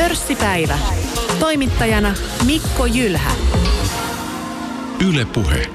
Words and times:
Pörssipäivä. 0.00 0.78
Toimittajana 1.38 2.14
Mikko 2.46 2.86
Jylhä. 2.86 3.32
Yle 5.08 5.24
Puhe. 5.24 5.70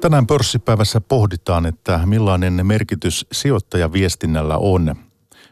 Tänään 0.00 0.26
pörssipäivässä 0.26 1.00
pohditaan, 1.00 1.66
että 1.66 2.00
millainen 2.04 2.66
merkitys 2.66 3.26
sijoittajaviestinnällä 3.32 4.56
on. 4.56 4.94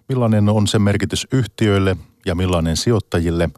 Millainen 0.08 0.48
on 0.48 0.66
se 0.66 0.78
merkitys 0.78 1.26
yhtiöille 1.32 1.96
ja 2.26 2.34
millainen 2.34 2.76
sijoittajille. 2.76 3.50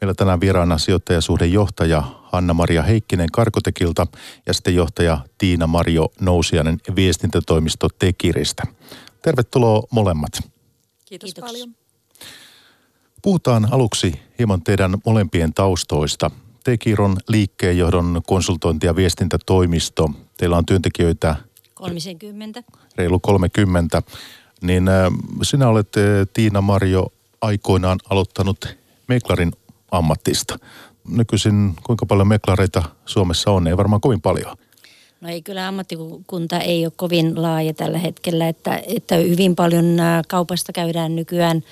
Meillä 0.00 0.14
tänään 0.14 0.40
vieraana 0.40 0.78
sijoittajasuhdejohtaja 0.78 2.02
Hanna-Maria 2.22 2.82
Heikkinen 2.82 3.28
Karkotekilta 3.32 4.06
ja 4.46 4.54
sitten 4.54 4.74
johtaja 4.74 5.18
Tiina 5.38 5.66
Mario 5.66 6.08
Nousianen 6.20 6.78
viestintätoimisto 6.96 7.88
Tekiristä. 7.98 8.62
Tervetuloa 9.22 9.82
molemmat. 9.90 10.32
Kiitos, 11.04 11.34
Kiitos. 11.34 11.44
paljon. 11.44 11.87
Puhutaan 13.28 13.68
aluksi 13.70 14.20
hieman 14.38 14.62
teidän 14.62 14.98
molempien 15.06 15.54
taustoista. 15.54 16.30
Tekiron 16.64 17.16
liikkeenjohdon 17.28 18.20
konsultointi- 18.26 18.86
ja 18.86 18.96
viestintätoimisto. 18.96 20.10
Teillä 20.36 20.56
on 20.56 20.66
työntekijöitä 20.66 21.36
30. 21.74 22.62
Reilu 22.96 23.18
30. 23.20 24.02
Niin 24.62 24.84
sinä 25.42 25.68
olet 25.68 25.88
Tiina 26.32 26.60
Marjo 26.60 27.12
aikoinaan 27.40 27.98
aloittanut 28.10 28.76
Meklarin 29.08 29.52
ammattista. 29.90 30.58
Nykyisin 31.08 31.74
kuinka 31.86 32.06
paljon 32.06 32.28
meklareita 32.28 32.82
Suomessa 33.06 33.50
on? 33.50 33.66
Ei 33.66 33.76
varmaan 33.76 34.00
kovin 34.00 34.20
paljon. 34.20 34.56
No 35.20 35.28
ei 35.28 35.42
kyllä 35.42 35.68
ammattikunta 35.68 36.60
ei 36.60 36.86
ole 36.86 36.92
kovin 36.96 37.42
laaja 37.42 37.74
tällä 37.74 37.98
hetkellä, 37.98 38.48
että, 38.48 38.82
että 38.86 39.14
hyvin 39.16 39.56
paljon 39.56 39.84
kaupasta 40.28 40.72
käydään 40.72 41.16
nykyään 41.16 41.62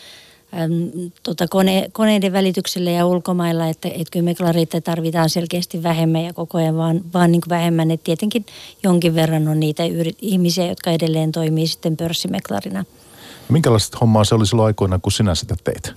äm, 0.55 1.11
tota 1.23 1.49
kone, 1.49 1.89
koneiden 1.93 2.33
välityksellä 2.33 2.91
ja 2.91 3.07
ulkomailla, 3.07 3.69
että, 3.69 3.89
että 3.89 4.13
kyllä 4.13 4.25
meklareita 4.25 4.81
tarvitaan 4.81 5.31
selkeästi 5.31 5.83
vähemmän 5.83 6.25
ja 6.25 6.33
koko 6.33 6.59
ajan 6.59 6.77
vaan, 6.77 7.01
vaan 7.15 7.33
niin 7.33 7.41
kuin 7.41 7.51
vähemmän. 7.51 7.91
Että 7.91 8.05
tietenkin 8.05 8.47
jonkin 8.83 9.15
verran 9.15 9.49
on 9.49 9.61
niitä 9.61 9.87
yrit, 9.87 10.19
ihmisiä, 10.23 10.67
jotka 10.67 10.91
edelleen 10.91 11.33
toimii 11.33 11.67
sitten 11.67 11.97
pörssimeklarina. 11.97 12.85
Minkälaista 13.49 13.99
hommaa 14.01 14.25
se 14.25 14.35
oli 14.35 14.47
silloin 14.47 14.67
aikoina, 14.67 14.99
kun 14.99 15.13
sinä 15.13 15.35
sitä 15.35 15.57
teit? 15.65 15.95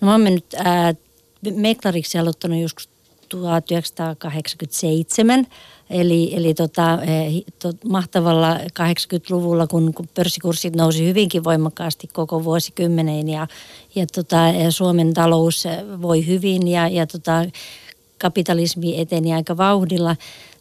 No 0.00 0.06
mä 0.06 0.12
oon 0.12 0.20
mennyt 0.20 0.46
ää, 0.56 0.94
meklariksi 1.54 2.18
aloittanut 2.18 2.60
joskus 2.60 2.88
1987 3.28 5.46
Eli, 5.90 6.36
eli 6.36 6.54
tota, 6.54 7.02
eh, 7.02 7.32
to, 7.62 7.72
mahtavalla 7.88 8.54
80-luvulla, 8.56 9.66
kun, 9.66 9.94
kun 9.94 10.08
pörssikurssit 10.14 10.76
nousi 10.76 11.06
hyvinkin 11.06 11.44
voimakkaasti 11.44 12.08
koko 12.12 12.44
vuosikymmeneen 12.44 13.28
ja, 13.28 13.46
ja 13.94 14.06
tota, 14.06 14.36
Suomen 14.70 15.14
talous 15.14 15.64
voi 16.02 16.26
hyvin 16.26 16.68
ja, 16.68 16.88
ja 16.88 17.06
tota, 17.06 17.44
kapitalismi 18.18 19.00
eteni 19.00 19.34
aika 19.34 19.56
vauhdilla, 19.56 20.16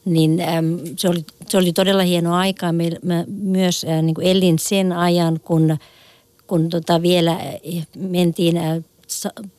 niin 0.06 0.42
äm, 0.42 0.80
se, 0.98 1.10
oli, 1.10 1.26
se 1.48 1.58
oli 1.58 1.74
todella 1.74 2.04
hieno 2.04 2.36
aika. 2.36 2.72
Me, 2.72 2.90
mä 3.04 3.24
myös 3.28 3.86
äh, 3.90 4.02
niin 4.02 4.16
elin 4.22 4.60
sen 4.60 4.94
ajan, 4.94 5.40
kun, 5.44 5.78
kun 6.48 6.70
tota 6.70 7.02
vielä 7.02 7.40
mentiin 7.98 8.58
äh, 8.58 8.84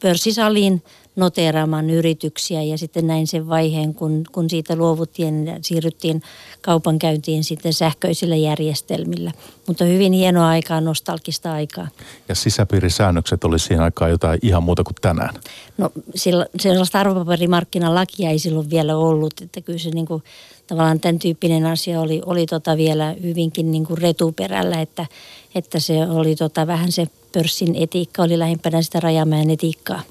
pörssisaliin 0.00 0.82
noteeraamaan 1.19 1.91
yrityksiä 1.91 2.62
ja 2.62 2.78
sitten 2.78 3.06
näin 3.06 3.27
sen 3.27 3.48
vaiheen, 3.48 3.94
kun, 3.94 4.24
kun 4.33 4.50
siitä 4.50 4.77
luovuttiin 4.77 5.47
ja 5.47 5.58
siirryttiin 5.62 6.22
kaupankäyntiin 6.60 7.44
sitten 7.44 7.72
sähköisillä 7.72 8.36
järjestelmillä. 8.36 9.33
Mutta 9.66 9.84
hyvin 9.84 10.12
hienoa 10.12 10.48
aikaa, 10.48 10.80
nostalgista 10.80 11.52
aikaa. 11.52 11.88
Ja 12.28 12.34
sisäpiirisäännökset 12.34 13.44
oli 13.44 13.58
siihen 13.58 13.83
aikaan 13.83 14.10
jotain 14.10 14.38
ihan 14.42 14.62
muuta 14.62 14.84
kuin 14.84 14.97
tänään? 15.00 15.34
No 15.78 15.91
sillä, 16.14 16.47
sellaista 16.60 17.00
arvopaperimarkkinalakia 17.00 18.30
ei 18.30 18.38
silloin 18.38 18.70
vielä 18.70 18.97
ollut, 18.97 19.34
että 19.42 19.60
kyllä 19.60 19.78
se 19.78 19.91
niin 19.91 20.06
kuin, 20.06 20.22
tavallaan 20.66 21.00
tämän 21.00 21.19
tyyppinen 21.19 21.66
asia 21.66 22.00
oli, 22.00 22.22
oli 22.26 22.47
tota 22.47 22.76
vielä 22.76 23.14
hyvinkin 23.22 23.70
niin 23.70 23.87
kuin 23.87 23.98
retuperällä, 23.98 24.81
että, 24.81 25.06
että 25.54 25.78
se 25.81 26.06
oli 26.06 26.37
tota 26.37 26.66
vähän 26.66 26.93
se 26.93 27.06
pörssin 27.32 27.75
etiikka 27.76 28.22
oli 28.22 28.38
lähempänä 28.38 28.82
sitä 28.82 29.00
Rajamäen 29.00 29.50
etiikkaa 29.50 30.03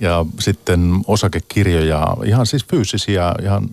ja 0.00 0.26
sitten 0.40 1.00
osakekirjoja, 1.06 2.16
ihan 2.24 2.46
siis 2.46 2.64
fyysisiä, 2.64 3.34
ihan 3.42 3.68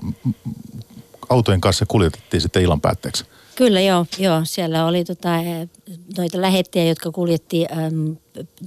autojen 1.30 1.62
kanssa 1.62 1.86
kuljetettiin 1.86 2.42
sitten 2.42 2.64
illan 2.64 2.82
päätteeksi. 2.82 3.26
Kyllä 3.58 3.82
joo, 3.82 4.06
joo. 4.20 4.42
siellä 4.44 4.86
oli 4.86 5.06
tota, 5.06 5.38
eh, 5.38 5.70
noita 6.18 6.42
lähettejä, 6.42 6.86
jotka 6.86 7.12
kuljetti 7.12 7.66
äm, 7.66 8.16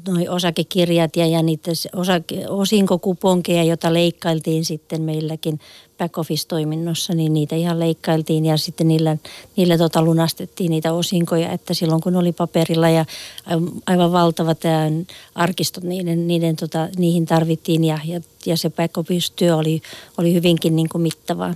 noi 0.09 0.29
osakekirjat 0.29 1.17
ja, 1.17 1.27
ja 1.27 1.43
niitä 1.43 1.71
osake, 1.97 2.49
osinkokuponkeja, 2.49 3.65
joita 3.65 3.95
leikkailtiin 3.95 4.65
sitten 4.65 5.03
meilläkin 5.03 5.61
back 5.99 6.19
office-toiminnossa, 6.19 7.15
niin 7.15 7.33
niitä 7.33 7.57
ihan 7.57 7.81
leikkailtiin 7.81 8.47
ja 8.47 8.57
sitten 8.57 8.89
niillä, 8.89 9.17
niillä 9.57 9.79
tota 9.79 10.03
lunastettiin 10.03 10.71
niitä 10.71 10.93
osinkoja, 10.93 11.53
että 11.53 11.75
silloin 11.75 12.01
kun 12.01 12.17
oli 12.17 12.33
paperilla 12.33 12.89
ja 12.89 13.05
aivan 13.87 14.13
valtavat 14.13 14.61
arkistot, 15.35 15.85
niiden, 15.85 16.27
niiden 16.27 16.57
tota, 16.57 16.89
niihin 16.97 17.27
tarvittiin 17.27 17.85
ja, 17.85 17.99
ja, 18.05 18.21
ja 18.47 18.57
se 18.57 18.71
back 18.71 18.99
oli, 19.57 19.83
oli 20.19 20.35
hyvinkin 20.35 20.77
niin 20.77 20.89
kuin 20.89 21.03
mittavaa. 21.03 21.55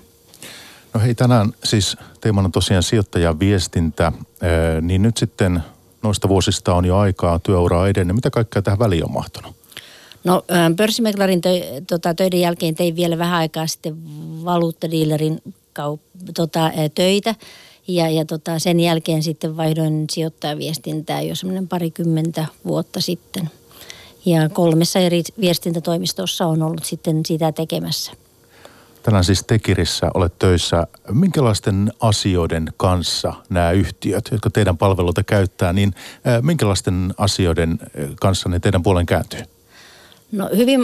No 0.95 1.01
hei, 1.01 1.15
tänään 1.15 1.53
siis 1.65 1.97
teemana 2.21 2.49
tosiaan 2.53 2.83
sijoittajan 2.83 3.39
viestintä, 3.39 4.13
niin 4.81 5.03
nyt 5.03 5.17
sitten 5.17 5.63
noista 6.03 6.29
vuosista 6.29 6.75
on 6.75 6.85
jo 6.85 6.97
aikaa 6.97 7.39
työuraa 7.39 7.89
edennyt. 7.89 8.17
Mitä 8.17 8.31
kaikkea 8.31 8.63
tähän 8.63 8.79
väliin 8.79 9.05
on 9.05 9.13
mahtunut? 9.13 9.57
No 10.25 10.45
pörssimeklarin 10.77 11.41
tö, 11.41 11.49
tota, 11.87 12.15
töiden 12.15 12.41
jälkeen 12.41 12.75
tein 12.75 12.97
vielä 12.97 13.19
vähän 13.19 13.39
aikaa 13.39 13.67
sitten 13.67 13.97
valuuttadiilerin 14.45 15.43
kaup- 15.81 16.33
tota, 16.35 16.71
töitä. 16.95 17.35
Ja, 17.89 18.11
ja 18.11 18.25
tota, 18.25 18.59
sen 18.59 18.81
jälkeen 18.81 19.23
sitten 19.23 19.57
vaihdoin 19.57 20.05
sijoittajaviestintää 20.11 21.23
jo 21.23 21.35
semmoinen 21.35 21.69
parikymmentä 21.69 22.47
vuotta 22.67 23.01
sitten. 23.01 23.51
Ja 24.27 24.49
kolmessa 24.49 24.99
eri 24.99 25.23
viestintätoimistossa 25.41 26.47
on 26.47 26.63
ollut 26.63 26.85
sitten 26.85 27.21
sitä 27.27 27.53
tekemässä. 27.53 28.13
Tänään 29.05 29.25
siis 29.25 29.45
Tekirissä 29.45 30.11
olet 30.15 30.39
töissä. 30.39 30.87
Minkälaisten 31.13 31.93
asioiden 32.01 32.73
kanssa 32.77 33.33
nämä 33.49 33.71
yhtiöt, 33.71 34.29
jotka 34.33 34.51
teidän 34.51 34.79
palveluita 34.79 35.23
käyttää, 35.23 35.73
niin 35.73 35.95
minkälaisten 36.43 37.15
asioiden 37.19 37.79
kanssa 38.21 38.49
ne 38.49 38.61
teidän 38.61 38.83
puolen 38.83 39.07
kääntyy? 39.07 39.41
No 40.33 40.51
hyvin 40.57 40.81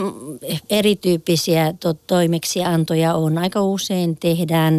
erityyppisiä 0.70 1.74
to- 1.80 1.94
toimeksiantoja 1.94 3.14
on. 3.14 3.38
Aika 3.38 3.62
usein 3.62 4.16
tehdään 4.16 4.78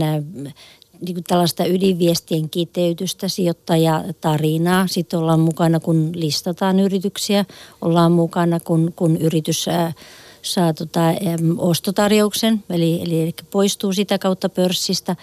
niin 1.02 1.16
kuin 1.16 1.24
tällaista 1.28 1.66
ydinviestien 1.66 2.50
kiteytystä, 2.50 3.28
sijoittajatarinaa. 3.28 4.88
Sitten 4.88 5.20
ollaan 5.20 5.40
mukana, 5.40 5.80
kun 5.80 6.12
listataan 6.14 6.80
yrityksiä. 6.80 7.46
Ollaan 7.82 8.12
mukana, 8.12 8.60
kun, 8.60 8.94
kun 8.96 9.18
yritys 9.18 9.66
saa 10.42 10.74
tota, 10.74 11.00
ostotarjouksen, 11.58 12.64
eli, 12.70 13.02
eli, 13.02 13.22
eli 13.22 13.34
poistuu 13.52 13.94
sitä 13.94 14.18
kautta 14.18 14.50
pörssistä. 14.50 15.16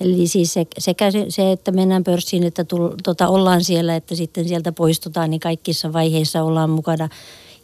Eli 0.00 0.26
siis 0.26 0.52
se, 0.52 0.66
sekä 0.78 1.10
se, 1.10 1.26
se, 1.28 1.52
että 1.52 1.72
mennään 1.72 2.04
pörssiin, 2.04 2.44
että 2.44 2.64
tull, 2.64 2.88
tota, 3.02 3.28
ollaan 3.28 3.64
siellä, 3.64 3.96
että 3.96 4.14
sitten 4.14 4.48
sieltä 4.48 4.72
poistutaan, 4.72 5.30
niin 5.30 5.40
kaikissa 5.40 5.92
vaiheissa 5.92 6.42
ollaan 6.42 6.70
mukana 6.70 7.08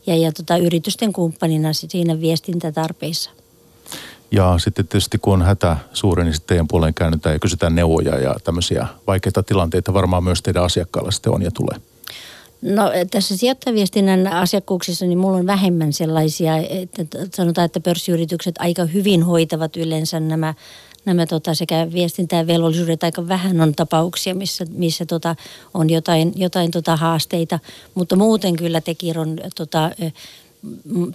ja, 0.06 0.16
ja 0.16 0.32
tota, 0.32 0.56
yritysten 0.56 1.12
kumppanina 1.12 1.72
siinä 1.72 2.20
viestintätarpeissa. 2.20 3.30
Ja 4.30 4.54
sitten 4.58 4.88
tietysti 4.88 5.18
kun 5.18 5.34
on 5.34 5.42
hätä 5.42 5.76
suuri, 5.92 6.24
niin 6.24 6.34
sitten 6.34 6.48
teidän 6.48 6.68
puoleen 6.68 6.94
käännytään 6.94 7.34
ja 7.34 7.38
kysytään 7.38 7.74
neuvoja 7.74 8.18
ja 8.18 8.36
tämmöisiä 8.44 8.86
vaikeita 9.06 9.42
tilanteita 9.42 9.94
varmaan 9.94 10.24
myös 10.24 10.42
teidän 10.42 10.64
asiakkailla 10.64 11.10
sitten 11.10 11.32
on 11.32 11.42
ja 11.42 11.50
tulee. 11.50 11.89
No 12.62 12.82
tässä 13.10 13.36
sijoittajaviestinnän 13.36 14.26
asiakkuuksissa 14.26 15.06
niin 15.06 15.18
mulla 15.18 15.36
on 15.36 15.46
vähemmän 15.46 15.92
sellaisia, 15.92 16.56
että 16.56 17.04
sanotaan, 17.34 17.64
että 17.64 17.80
pörssiyritykset 17.80 18.54
aika 18.58 18.84
hyvin 18.84 19.22
hoitavat 19.22 19.76
yleensä 19.76 20.20
nämä 20.20 20.54
nämä 21.04 21.26
tota, 21.26 21.54
sekä 21.54 21.88
viestintä 21.92 22.36
ja 22.36 22.46
velvollisuudet 22.46 23.04
aika 23.04 23.28
vähän 23.28 23.60
on 23.60 23.74
tapauksia, 23.74 24.34
missä, 24.34 24.66
missä 24.70 25.06
tota, 25.06 25.36
on 25.74 25.90
jotain, 25.90 26.32
jotain 26.36 26.70
tota, 26.70 26.96
haasteita, 26.96 27.58
mutta 27.94 28.16
muuten 28.16 28.56
kyllä 28.56 28.80
Tekir 28.80 29.18
on 29.18 29.36
tota, 29.56 29.90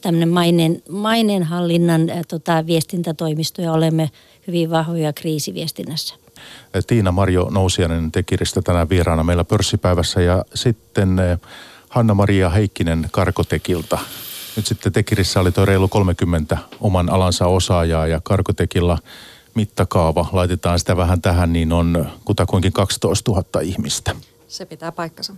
tämmöinen 0.01 0.29
mainen, 0.29 0.83
maineenhallinnan 0.89 2.01
tota, 2.27 2.65
viestintätoimisto 2.65 3.61
ja 3.61 3.71
olemme 3.71 4.11
hyvin 4.47 4.69
vahvoja 4.69 5.13
kriisiviestinnässä. 5.13 6.24
Tiina 6.87 7.11
Marjo 7.11 7.49
Nousianen 7.51 8.11
Tekiristä 8.11 8.61
tänään 8.61 8.89
vieraana 8.89 9.23
meillä 9.23 9.43
pörssipäivässä 9.43 10.21
ja 10.21 10.45
sitten 10.53 11.17
Hanna-Maria 11.89 12.49
Heikkinen 12.49 13.07
Karkotekilta. 13.11 13.99
Nyt 14.55 14.67
sitten 14.67 14.93
Tekirissä 14.93 15.39
oli 15.39 15.51
tuo 15.51 15.65
reilu 15.65 15.87
30 15.87 16.57
oman 16.81 17.09
alansa 17.09 17.47
osaajaa 17.47 18.07
ja 18.07 18.21
Karkotekilla 18.23 18.97
mittakaava, 19.55 20.29
laitetaan 20.31 20.79
sitä 20.79 20.97
vähän 20.97 21.21
tähän, 21.21 21.53
niin 21.53 21.73
on 21.73 22.09
kutakuinkin 22.25 22.73
12 22.73 23.31
000 23.31 23.61
ihmistä. 23.61 24.15
Se 24.47 24.65
pitää 24.65 24.91
paikkansa. 24.91 25.33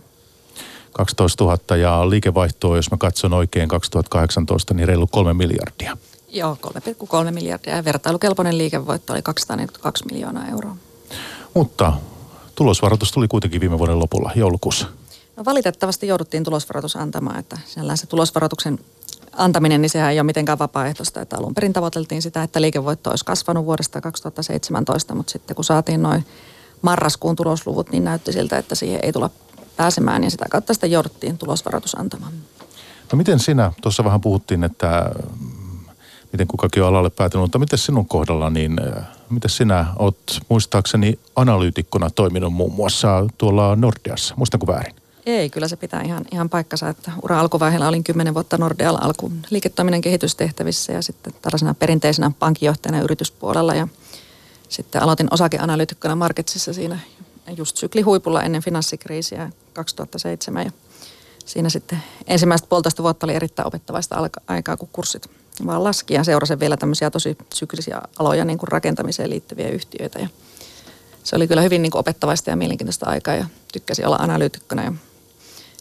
12 0.92 1.44
000 1.44 1.76
ja 1.76 2.10
liikevaihtoa, 2.10 2.76
jos 2.76 2.90
mä 2.90 2.96
katson 2.96 3.32
oikein 3.32 3.68
2018, 3.68 4.74
niin 4.74 4.88
reilu 4.88 5.06
kolme 5.06 5.34
miljardia. 5.34 5.96
Joo, 6.28 6.58
3,3 6.66 7.30
miljardia 7.30 7.76
ja 7.76 7.84
vertailukelpoinen 7.84 8.58
liikevoitto 8.58 9.12
oli 9.12 9.22
242 9.22 10.04
miljoonaa 10.04 10.48
euroa. 10.48 10.76
Mutta 11.54 11.92
tulosvaroitus 12.54 13.12
tuli 13.12 13.28
kuitenkin 13.28 13.60
viime 13.60 13.78
vuoden 13.78 13.98
lopulla, 13.98 14.30
joulukuussa. 14.34 14.86
No 15.36 15.44
valitettavasti 15.44 16.06
jouduttiin 16.06 16.44
tulosvaroitus 16.44 16.96
antamaan, 16.96 17.38
että 17.38 17.58
se 17.94 18.06
tulosvaroituksen 18.06 18.78
antaminen, 19.32 19.82
niin 19.82 19.90
sehän 19.90 20.12
ei 20.12 20.20
ole 20.20 20.26
mitenkään 20.26 20.58
vapaaehtoista. 20.58 21.20
Että 21.20 21.36
alun 21.36 21.54
perin 21.54 21.72
tavoiteltiin 21.72 22.22
sitä, 22.22 22.42
että 22.42 22.60
liikevoitto 22.60 23.10
olisi 23.10 23.24
kasvanut 23.24 23.66
vuodesta 23.66 24.00
2017, 24.00 25.14
mutta 25.14 25.32
sitten 25.32 25.54
kun 25.54 25.64
saatiin 25.64 26.02
noin 26.02 26.26
marraskuun 26.82 27.36
tulosluvut, 27.36 27.90
niin 27.90 28.04
näytti 28.04 28.32
siltä, 28.32 28.58
että 28.58 28.74
siihen 28.74 29.00
ei 29.02 29.12
tulla 29.12 29.30
pääsemään 29.76 30.24
ja 30.24 30.30
sitä 30.30 30.46
kautta 30.50 30.74
sitä 30.74 30.86
jouduttiin 30.86 31.38
tulosvaroitus 31.38 31.94
antamaan. 31.94 32.32
No 33.12 33.16
miten 33.16 33.38
sinä, 33.38 33.72
tuossa 33.82 34.04
vähän 34.04 34.20
puhuttiin, 34.20 34.64
että 34.64 35.10
miten 36.32 36.46
kukakin 36.46 36.82
on 36.82 36.88
alalle 36.88 37.10
päätynyt, 37.10 37.42
mutta 37.42 37.58
miten 37.58 37.78
sinun 37.78 38.06
kohdalla, 38.06 38.50
niin 38.50 38.76
miten 39.30 39.50
sinä 39.50 39.86
olet 39.96 40.40
muistaakseni 40.48 41.18
analyytikkona 41.36 42.10
toiminut 42.10 42.52
muun 42.52 42.72
muassa 42.72 43.26
tuolla 43.38 43.76
Nordeassa, 43.76 44.34
muistanko 44.36 44.66
väärin? 44.66 44.94
Ei, 45.26 45.50
kyllä 45.50 45.68
se 45.68 45.76
pitää 45.76 46.02
ihan, 46.02 46.24
ihan 46.32 46.48
paikkansa, 46.48 46.88
että 46.88 47.12
ura 47.22 47.40
alkuvaiheella 47.40 47.88
olin 47.88 48.04
kymmenen 48.04 48.34
vuotta 48.34 48.58
Nordealla 48.58 48.98
alku 49.02 49.32
liiketoiminnan 49.50 50.00
kehitystehtävissä 50.00 50.92
ja 50.92 51.02
sitten 51.02 51.34
tällaisena 51.42 51.74
perinteisenä 51.74 52.30
pankinjohtajana 52.38 53.02
yrityspuolella 53.02 53.74
ja 53.74 53.88
sitten 54.68 55.02
aloitin 55.02 55.28
osakeanalyytikkona 55.30 56.16
Marketsissa 56.16 56.72
siinä 56.72 56.98
just 57.56 57.76
syklihuipulla 57.76 58.42
ennen 58.42 58.62
finanssikriisiä 58.62 59.50
2007 59.72 60.64
ja 60.64 60.72
siinä 61.44 61.68
sitten 61.68 62.02
ensimmäistä 62.26 62.68
puolitoista 62.68 63.02
vuotta 63.02 63.26
oli 63.26 63.34
erittäin 63.34 63.68
opettavaista 63.68 64.30
aikaa, 64.46 64.76
kun 64.76 64.88
kurssit 64.92 65.30
vaan 65.66 65.84
laski 65.84 66.14
ja 66.14 66.24
seurasin 66.24 66.60
vielä 66.60 66.76
tämmöisiä 66.76 67.10
tosi 67.10 67.38
syklisiä 67.54 68.00
aloja 68.18 68.44
niin 68.44 68.58
kuin 68.58 68.68
rakentamiseen 68.68 69.30
liittyviä 69.30 69.68
yhtiöitä 69.68 70.18
ja 70.18 70.28
se 71.24 71.36
oli 71.36 71.48
kyllä 71.48 71.62
hyvin 71.62 71.82
niin 71.82 71.90
kuin 71.90 72.00
opettavaista 72.00 72.50
ja 72.50 72.56
mielenkiintoista 72.56 73.06
aikaa 73.06 73.34
ja 73.34 73.44
tykkäsin 73.72 74.06
olla 74.06 74.16
analyytikkona 74.16 74.84
ja 74.84 74.92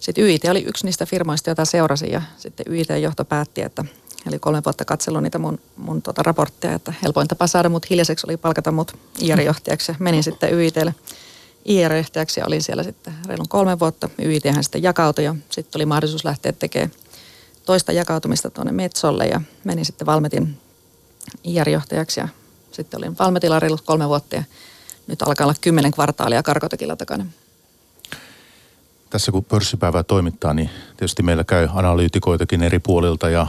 sitten 0.02 0.24
YIT 0.24 0.46
oli 0.46 0.64
yksi 0.68 0.86
niistä 0.86 1.06
firmoista, 1.06 1.50
joita 1.50 1.66
seurasin 1.66 2.12
ja 2.12 2.22
sitten 2.38 2.66
YIT-johto 2.70 3.26
päätti, 3.26 3.62
että 3.62 3.86
eli 4.28 4.40
kolme 4.40 4.62
vuotta 4.66 4.86
katsellut 4.86 5.24
niitä 5.24 5.40
mun, 5.40 5.60
mun 5.78 6.02
tuota 6.02 6.24
raportteja, 6.24 6.74
että 6.74 6.94
helpoin 7.04 7.28
tapa 7.28 7.48
saada 7.48 7.70
mut 7.70 7.90
hiljaiseksi 7.90 8.28
oli 8.30 8.38
palkata 8.38 8.72
mut 8.72 8.96
IR-johtajaksi. 9.20 9.92
Menin 10.00 10.24
sitten 10.24 10.54
YITlle 10.54 10.96
IR-johtajaksi 11.66 12.40
ja 12.40 12.46
olin 12.46 12.64
siellä 12.64 12.84
sitten 12.84 13.14
reilun 13.28 13.48
kolme 13.50 13.80
vuotta. 13.80 14.10
YIThän 14.20 14.64
sitten 14.64 14.84
jakautui 14.84 15.26
ja 15.26 15.36
sitten 15.50 15.80
oli 15.80 15.86
mahdollisuus 15.86 16.26
lähteä 16.26 16.52
tekemään 16.52 16.92
toista 17.68 17.92
jakautumista 17.92 18.50
tuonne 18.50 18.72
Metsolle 18.72 19.26
ja 19.28 19.42
menin 19.64 19.86
sitten 19.86 20.06
Valmetin 20.06 20.58
IR-johtajaksi 21.44 22.20
ja 22.20 22.28
sitten 22.72 22.98
olin 22.98 23.18
Valmetilla 23.20 23.60
reilut 23.60 23.82
kolme 23.82 24.08
vuotta 24.08 24.36
ja 24.36 24.44
nyt 25.08 25.22
alkaa 25.22 25.46
olla 25.46 25.56
kymmenen 25.62 25.92
kvartaalia 25.92 26.44
karkotekilla 26.44 26.96
takana 26.96 27.26
tässä 29.10 29.32
kun 29.32 29.46
pörssipäivää 29.46 30.04
toimittaa, 30.04 30.54
niin 30.54 30.70
tietysti 30.98 31.24
meillä 31.24 31.44
käy 31.44 31.68
analyytikoitakin 31.74 32.64
eri 32.64 32.80
puolilta 32.80 33.30
ja, 33.30 33.48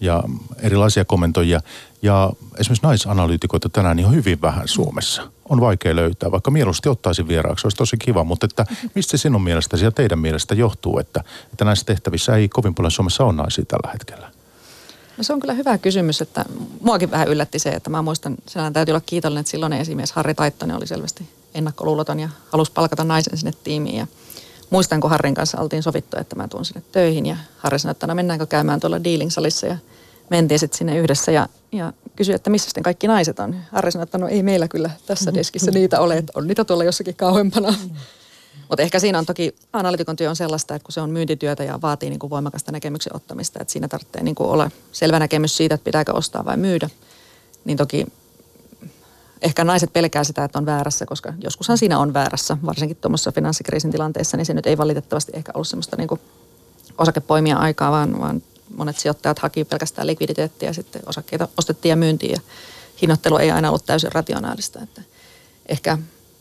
ja 0.00 0.22
erilaisia 0.58 1.04
kommentoijia. 1.04 1.60
Ja 2.06 2.30
esimerkiksi 2.58 2.86
naisanalyytikoita 2.86 3.68
tänään 3.68 4.04
on 4.04 4.14
hyvin 4.14 4.42
vähän 4.42 4.68
Suomessa. 4.68 5.22
On 5.48 5.60
vaikea 5.60 5.96
löytää, 5.96 6.30
vaikka 6.30 6.50
mieluusti 6.50 6.88
ottaisin 6.88 7.28
vieraaksi, 7.28 7.66
olisi 7.66 7.76
tosi 7.76 7.96
kiva. 7.96 8.24
Mutta 8.24 8.46
että 8.46 8.66
mistä 8.94 9.16
sinun 9.16 9.42
mielestäsi 9.42 9.84
ja 9.84 9.90
teidän 9.90 10.18
mielestä 10.18 10.54
johtuu, 10.54 10.98
että, 10.98 11.24
että 11.52 11.64
näissä 11.64 11.86
tehtävissä 11.86 12.36
ei 12.36 12.48
kovin 12.48 12.74
paljon 12.74 12.90
Suomessa 12.90 13.24
ole 13.24 13.32
naisia 13.32 13.64
tällä 13.64 13.90
hetkellä? 13.92 14.30
No 15.18 15.24
se 15.24 15.32
on 15.32 15.40
kyllä 15.40 15.54
hyvä 15.54 15.78
kysymys, 15.78 16.20
että 16.20 16.44
muakin 16.80 17.10
vähän 17.10 17.28
yllätti 17.28 17.58
se, 17.58 17.70
että 17.70 17.90
mä 17.90 18.02
muistan, 18.02 18.36
sellainen 18.46 18.72
täytyy 18.72 18.92
olla 18.92 19.02
kiitollinen, 19.06 19.40
että 19.40 19.50
silloin 19.50 19.72
esimies 19.72 20.12
Harri 20.12 20.34
Taittonen 20.34 20.76
oli 20.76 20.86
selvästi 20.86 21.28
ennakkoluuloton 21.54 22.20
ja 22.20 22.28
halusi 22.50 22.72
palkata 22.72 23.04
naisen 23.04 23.38
sinne 23.38 23.52
tiimiin. 23.64 23.96
Ja 23.96 24.06
muistan, 24.70 25.00
kun 25.00 25.10
Harrin 25.10 25.34
kanssa 25.34 25.60
oltiin 25.60 25.82
sovittu, 25.82 26.16
että 26.20 26.36
mä 26.36 26.48
tuun 26.48 26.64
sinne 26.64 26.82
töihin 26.92 27.26
ja 27.26 27.36
Harri 27.58 27.78
sanoi, 27.78 27.90
että 27.90 28.06
no 28.06 28.14
mennäänkö 28.14 28.46
käymään 28.46 28.80
tuolla 28.80 29.04
dealing-salissa 29.04 29.66
ja 29.66 29.76
mentiin 30.30 30.58
sitten 30.58 30.78
sinne 30.78 30.98
yhdessä 30.98 31.32
ja, 31.32 31.48
ja 31.72 31.92
kysyi, 32.16 32.34
että 32.34 32.50
missä 32.50 32.68
sitten 32.68 32.82
kaikki 32.82 33.06
naiset 33.06 33.38
on. 33.38 33.56
Harri 33.72 33.92
sanoi, 33.92 34.02
että 34.02 34.18
no 34.18 34.28
ei 34.28 34.42
meillä 34.42 34.68
kyllä 34.68 34.90
tässä 35.06 35.34
deskissä 35.34 35.70
niitä 35.70 36.00
ole, 36.00 36.16
että 36.16 36.32
on 36.34 36.46
niitä 36.46 36.64
tuolla 36.64 36.84
jossakin 36.84 37.14
kauempana. 37.14 37.74
Mutta 38.68 38.82
ehkä 38.82 38.98
siinä 38.98 39.18
on 39.18 39.26
toki, 39.26 39.54
analytikon 39.72 40.16
työ 40.16 40.30
on 40.30 40.36
sellaista, 40.36 40.74
että 40.74 40.86
kun 40.86 40.92
se 40.92 41.00
on 41.00 41.10
myyntityötä 41.10 41.64
ja 41.64 41.80
vaatii 41.82 42.10
niin 42.10 42.18
kuin 42.18 42.30
voimakasta 42.30 42.72
näkemyksen 42.72 43.16
ottamista, 43.16 43.58
että 43.60 43.72
siinä 43.72 43.88
tarvitsee 43.88 44.22
niin 44.22 44.34
kuin 44.34 44.50
olla 44.50 44.70
selvä 44.92 45.18
näkemys 45.18 45.56
siitä, 45.56 45.74
että 45.74 45.84
pitääkö 45.84 46.12
ostaa 46.12 46.44
vai 46.44 46.56
myydä. 46.56 46.90
Niin 47.64 47.78
toki 47.78 48.06
ehkä 49.42 49.64
naiset 49.64 49.92
pelkää 49.92 50.24
sitä, 50.24 50.44
että 50.44 50.58
on 50.58 50.66
väärässä, 50.66 51.06
koska 51.06 51.32
joskushan 51.40 51.78
siinä 51.78 51.98
on 51.98 52.14
väärässä, 52.14 52.56
varsinkin 52.66 52.96
tuommoisessa 52.96 53.32
finanssikriisin 53.32 53.90
tilanteessa, 53.90 54.36
niin 54.36 54.46
se 54.46 54.54
nyt 54.54 54.66
ei 54.66 54.78
valitettavasti 54.78 55.32
ehkä 55.34 55.52
ollut 55.54 55.68
semmoista 55.68 55.96
niin 55.96 56.08
osakepoimia 56.98 57.56
aikaa, 57.56 57.90
vaan, 57.90 58.20
vaan 58.20 58.42
monet 58.76 58.98
sijoittajat 58.98 59.38
haki 59.38 59.64
pelkästään 59.64 60.06
likviditeettiä 60.06 60.68
ja 60.68 60.74
sitten 60.74 61.02
osakkeita 61.06 61.48
ostettiin 61.58 61.90
ja 61.90 61.96
myyntiin 61.96 62.32
ja 62.32 62.40
hinnoittelu 63.02 63.36
ei 63.36 63.50
aina 63.50 63.68
ollut 63.68 63.86
täysin 63.86 64.12
rationaalista. 64.12 64.82
Että 64.82 65.02
ehkä 65.68 65.98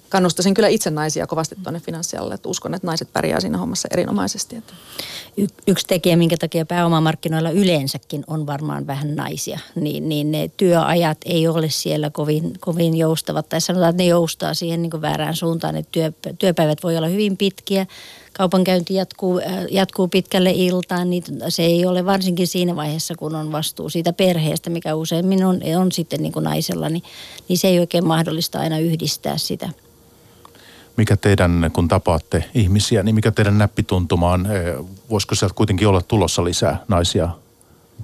kannustaisin 0.09 0.53
kyllä 0.53 0.67
itse 0.67 0.89
naisia 0.89 1.27
kovasti 1.27 1.55
tuonne 1.63 1.79
finanssialalle, 1.79 2.33
että 2.35 2.49
uskon, 2.49 2.73
että 2.73 2.87
naiset 2.87 3.13
pärjää 3.13 3.39
siinä 3.39 3.57
hommassa 3.57 3.87
erinomaisesti. 3.91 4.55
Että. 4.55 4.73
Y- 5.37 5.47
yksi 5.67 5.87
tekijä, 5.87 6.15
minkä 6.15 6.37
takia 6.37 6.65
pääomamarkkinoilla 6.65 7.49
yleensäkin 7.49 8.23
on 8.27 8.47
varmaan 8.47 8.87
vähän 8.87 9.15
naisia, 9.15 9.59
niin, 9.75 10.09
niin 10.09 10.31
ne 10.31 10.51
työajat 10.57 11.17
ei 11.25 11.47
ole 11.47 11.69
siellä 11.69 12.09
kovin, 12.09 12.53
kovin 12.59 12.97
joustavat. 12.97 13.49
Tai 13.49 13.61
sanotaan, 13.61 13.89
että 13.89 14.03
ne 14.03 14.07
joustaa 14.07 14.53
siihen 14.53 14.81
niin 14.81 15.01
väärään 15.01 15.35
suuntaan, 15.35 15.75
että 15.75 15.91
työ, 15.91 16.11
työpäivät 16.39 16.83
voi 16.83 16.97
olla 16.97 17.07
hyvin 17.07 17.37
pitkiä, 17.37 17.85
kaupankäynti 18.37 18.93
jatkuu, 18.93 19.39
äh, 19.39 19.65
jatkuu 19.71 20.07
pitkälle 20.07 20.51
iltaan, 20.51 21.09
niin 21.09 21.23
se 21.49 21.63
ei 21.63 21.85
ole 21.85 22.05
varsinkin 22.05 22.47
siinä 22.47 22.75
vaiheessa, 22.75 23.15
kun 23.15 23.35
on 23.35 23.51
vastuu 23.51 23.89
siitä 23.89 24.13
perheestä, 24.13 24.69
mikä 24.69 24.95
useimmin 24.95 25.45
on, 25.45 25.61
on 25.79 25.91
sitten 25.91 26.21
niin 26.21 26.31
kuin 26.31 26.43
naisella, 26.43 26.89
niin, 26.89 27.03
niin 27.49 27.57
se 27.57 27.67
ei 27.67 27.79
oikein 27.79 28.07
mahdollista 28.07 28.59
aina 28.59 28.79
yhdistää 28.79 29.37
sitä 29.37 29.69
mikä 30.97 31.17
teidän, 31.17 31.69
kun 31.73 31.87
tapaatte 31.87 32.45
ihmisiä, 32.53 33.03
niin 33.03 33.15
mikä 33.15 33.31
teidän 33.31 33.57
näppituntumaan, 33.57 34.45
eh, 34.45 34.75
voisiko 35.09 35.35
sieltä 35.35 35.55
kuitenkin 35.55 35.87
olla 35.87 36.01
tulossa 36.01 36.43
lisää 36.43 36.83
naisia 36.87 37.29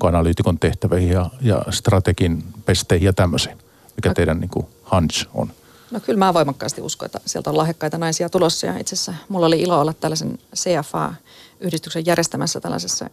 analyytikon 0.04 0.60
tehtäviin 0.60 1.10
ja, 1.10 1.30
ja 1.42 1.64
strategin 1.70 2.44
pesteihin 2.66 3.06
ja 3.06 3.14
tämmöisiin? 3.14 3.58
Mikä 3.96 4.10
no. 4.10 4.14
teidän 4.14 4.40
niin 4.40 4.50
kuin, 4.50 4.66
hunch 4.92 5.28
on? 5.34 5.52
No 5.92 6.00
kyllä 6.00 6.20
mä 6.20 6.34
voimakkaasti 6.34 6.82
uskon, 6.82 7.06
että 7.06 7.20
sieltä 7.26 7.50
on 7.50 7.58
lahjakkaita 7.58 7.98
naisia 7.98 8.30
tulossa 8.30 8.68
ja 8.68 8.78
itse 8.78 8.96
asiassa 8.96 9.14
mulla 9.30 9.46
oli 9.46 9.62
ilo 9.62 9.82
olla 9.82 9.94
tällaisen 9.94 10.40
CFA-yhdistyksen 10.56 12.06
järjestämässä 12.06 12.60
tällaisessa 12.60 13.10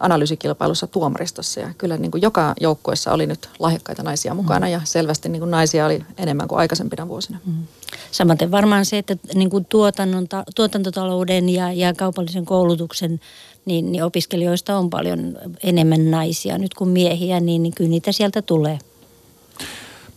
analyysikilpailussa 0.00 0.86
tuomaristossa 0.86 1.60
ja 1.60 1.74
kyllä 1.78 1.96
niin 1.96 2.10
kuin 2.10 2.22
joka 2.22 2.54
joukkueessa 2.60 3.12
oli 3.12 3.26
nyt 3.26 3.48
lahjakkaita 3.58 4.02
naisia 4.02 4.34
mukana 4.34 4.68
ja 4.68 4.80
selvästi 4.84 5.28
niin 5.28 5.40
kuin 5.40 5.50
naisia 5.50 5.86
oli 5.86 6.04
enemmän 6.18 6.48
kuin 6.48 6.58
aikaisempina 6.58 7.08
vuosina. 7.08 7.38
Mm. 7.46 7.66
Samaten 8.10 8.50
varmaan 8.50 8.84
se, 8.84 8.98
että 8.98 9.16
niin 9.34 9.50
kuin 9.50 9.64
tuotannon, 9.64 10.26
tuotantotalouden 10.56 11.48
ja, 11.48 11.72
ja 11.72 11.94
kaupallisen 11.94 12.44
koulutuksen 12.44 13.20
niin, 13.64 13.92
niin 13.92 14.04
opiskelijoista 14.04 14.78
on 14.78 14.90
paljon 14.90 15.38
enemmän 15.62 16.10
naisia 16.10 16.58
nyt 16.58 16.74
kuin 16.74 16.90
miehiä, 16.90 17.40
niin, 17.40 17.62
niin 17.62 17.74
kyllä 17.74 17.90
niitä 17.90 18.12
sieltä 18.12 18.42
tulee. 18.42 18.78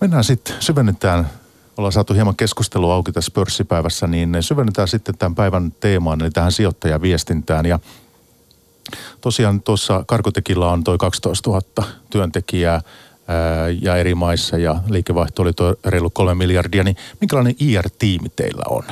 Mennään 0.02 0.24
sitten, 0.24 0.56
syvennetään 0.60 1.30
ollaan 1.78 1.92
saatu 1.92 2.14
hieman 2.14 2.36
keskustelua 2.36 2.94
auki 2.94 3.12
tässä 3.12 3.32
pörssipäivässä, 3.32 4.08
niin 4.08 4.38
syvennetään 4.42 4.88
sitten 4.88 5.18
tämän 5.18 5.36
päivän 5.36 5.72
teemaan, 5.80 6.22
eli 6.22 6.32
tähän 6.32 6.52
sijoittajaviestintään. 6.52 7.66
Ja 7.66 7.80
tosiaan 9.22 9.62
tuossa 9.62 10.04
Karkotekilla 10.08 10.72
on 10.72 10.84
toi 10.84 10.98
12 10.98 11.50
000 11.50 11.62
työntekijää 12.10 12.82
ää, 13.28 13.70
ja 13.82 13.98
eri 13.98 14.16
maissa 14.16 14.58
ja 14.58 14.76
liikevaihto 14.90 15.42
oli 15.42 15.54
tuo 15.54 15.76
reilu 15.86 16.10
kolme 16.10 16.36
miljardia, 16.36 16.84
niin 16.84 16.98
minkälainen 17.22 17.56
IR-tiimi 17.60 18.30
teillä 18.36 18.64
on? 18.70 18.84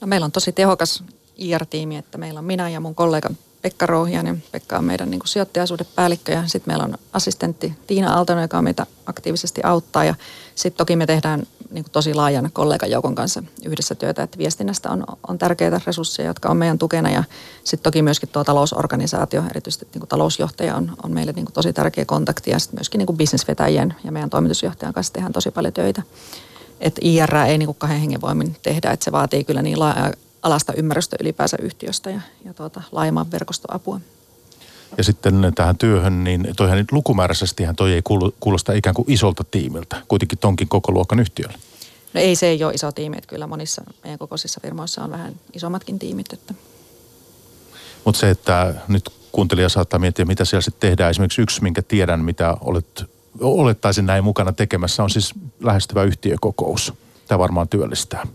No 0.00 0.06
meillä 0.06 0.24
on 0.24 0.32
tosi 0.32 0.52
tehokas 0.52 1.04
IR-tiimi, 1.36 1.96
että 1.96 2.18
meillä 2.18 2.38
on 2.38 2.44
minä 2.44 2.68
ja 2.68 2.80
mun 2.80 2.94
kollega 2.94 3.30
Pekka 3.62 3.86
Rouhianen. 3.86 4.42
Pekka 4.52 4.78
on 4.78 4.84
meidän 4.84 5.10
niin 5.10 5.18
kuin 5.20 5.28
sijoittajasuudepäällikkö 5.28 6.32
ja 6.32 6.42
sitten 6.46 6.70
meillä 6.70 6.84
on 6.84 6.94
assistentti 7.12 7.74
Tiina 7.86 8.14
Aaltonen, 8.14 8.42
joka 8.42 8.62
meitä 8.62 8.86
aktiivisesti 9.06 9.60
auttaa. 9.64 10.04
Ja 10.04 10.14
sitten 10.54 10.78
toki 10.78 10.96
me 10.96 11.06
tehdään 11.06 11.42
niin 11.74 11.84
kuin 11.84 11.92
tosi 11.92 12.14
laajan 12.14 12.50
kollegajoukon 12.52 13.14
kanssa 13.14 13.42
yhdessä 13.64 13.94
työtä, 13.94 14.22
että 14.22 14.38
viestinnästä 14.38 14.90
on, 14.90 15.04
on 15.28 15.38
tärkeitä 15.38 15.80
resursseja, 15.86 16.28
jotka 16.28 16.48
on 16.48 16.56
meidän 16.56 16.78
tukena. 16.78 17.10
Ja 17.10 17.24
sitten 17.64 17.82
toki 17.82 18.02
myöskin 18.02 18.28
tuo 18.28 18.44
talousorganisaatio, 18.44 19.42
erityisesti 19.50 19.86
niin 19.94 20.00
kuin 20.00 20.08
talousjohtaja 20.08 20.76
on, 20.76 20.96
on 21.02 21.12
meille 21.12 21.32
niin 21.32 21.44
kuin 21.44 21.54
tosi 21.54 21.72
tärkeä 21.72 22.04
kontakti 22.04 22.50
ja 22.50 22.58
sitten 22.58 22.78
myöskin 22.78 22.98
niin 22.98 23.06
kuin 23.06 23.16
bisnesvetäjien 23.16 23.94
ja 24.04 24.12
meidän 24.12 24.30
toimitusjohtajan 24.30 24.94
kanssa 24.94 25.12
tehdään 25.12 25.32
tosi 25.32 25.50
paljon 25.50 25.74
töitä. 25.74 26.02
Että 26.80 27.00
IR 27.04 27.36
ei 27.36 27.58
niin 27.58 27.66
kuin 27.66 27.78
kahden 27.78 28.00
hengen 28.00 28.20
voimin 28.20 28.56
tehdä, 28.62 28.90
että 28.90 29.04
se 29.04 29.12
vaatii 29.12 29.44
kyllä 29.44 29.62
niin 29.62 29.80
laaja 29.80 30.12
alasta 30.42 30.72
ymmärrystä 30.72 31.16
ylipäänsä 31.20 31.56
yhtiöstä 31.62 32.10
ja, 32.10 32.20
ja 32.44 32.54
tuota, 32.54 32.82
laajemman 32.92 33.30
verkostoapua. 33.30 34.00
Ja 34.98 35.04
sitten 35.04 35.52
tähän 35.54 35.78
työhön, 35.78 36.24
niin 36.24 36.48
toihan 36.56 36.78
nyt 36.78 36.92
lukumääräisesti 36.92 37.62
toi 37.76 37.92
ei 37.92 38.02
kuulosta 38.40 38.72
ikään 38.72 38.94
kuin 38.94 39.10
isolta 39.10 39.44
tiimiltä, 39.50 39.96
kuitenkin 40.08 40.38
tonkin 40.38 40.68
koko 40.68 40.92
luokan 40.92 41.20
yhtiölle. 41.20 41.58
No 42.14 42.20
ei 42.20 42.36
se 42.36 42.46
ei 42.46 42.64
ole 42.64 42.72
iso 42.72 42.92
tiimi, 42.92 43.16
että 43.16 43.28
kyllä 43.28 43.46
monissa 43.46 43.82
meidän 44.02 44.18
kokoisissa 44.18 44.60
firmoissa 44.62 45.04
on 45.04 45.10
vähän 45.10 45.34
isommatkin 45.52 45.98
tiimit. 45.98 46.32
Että. 46.32 46.54
Mutta 48.04 48.20
se, 48.20 48.30
että 48.30 48.74
nyt 48.88 49.10
kuuntelija 49.32 49.68
saattaa 49.68 49.98
miettiä, 49.98 50.24
mitä 50.24 50.44
siellä 50.44 50.62
sitten 50.62 50.90
tehdään. 50.90 51.10
Esimerkiksi 51.10 51.42
yksi, 51.42 51.62
minkä 51.62 51.82
tiedän, 51.82 52.20
mitä 52.20 52.56
olet, 52.60 53.04
olettaisin 53.40 54.06
näin 54.06 54.24
mukana 54.24 54.52
tekemässä, 54.52 55.02
on 55.02 55.10
siis 55.10 55.34
lähestyvä 55.60 56.02
yhtiökokous. 56.02 56.92
Tämä 57.28 57.38
varmaan 57.38 57.68
työllistää. 57.68 58.26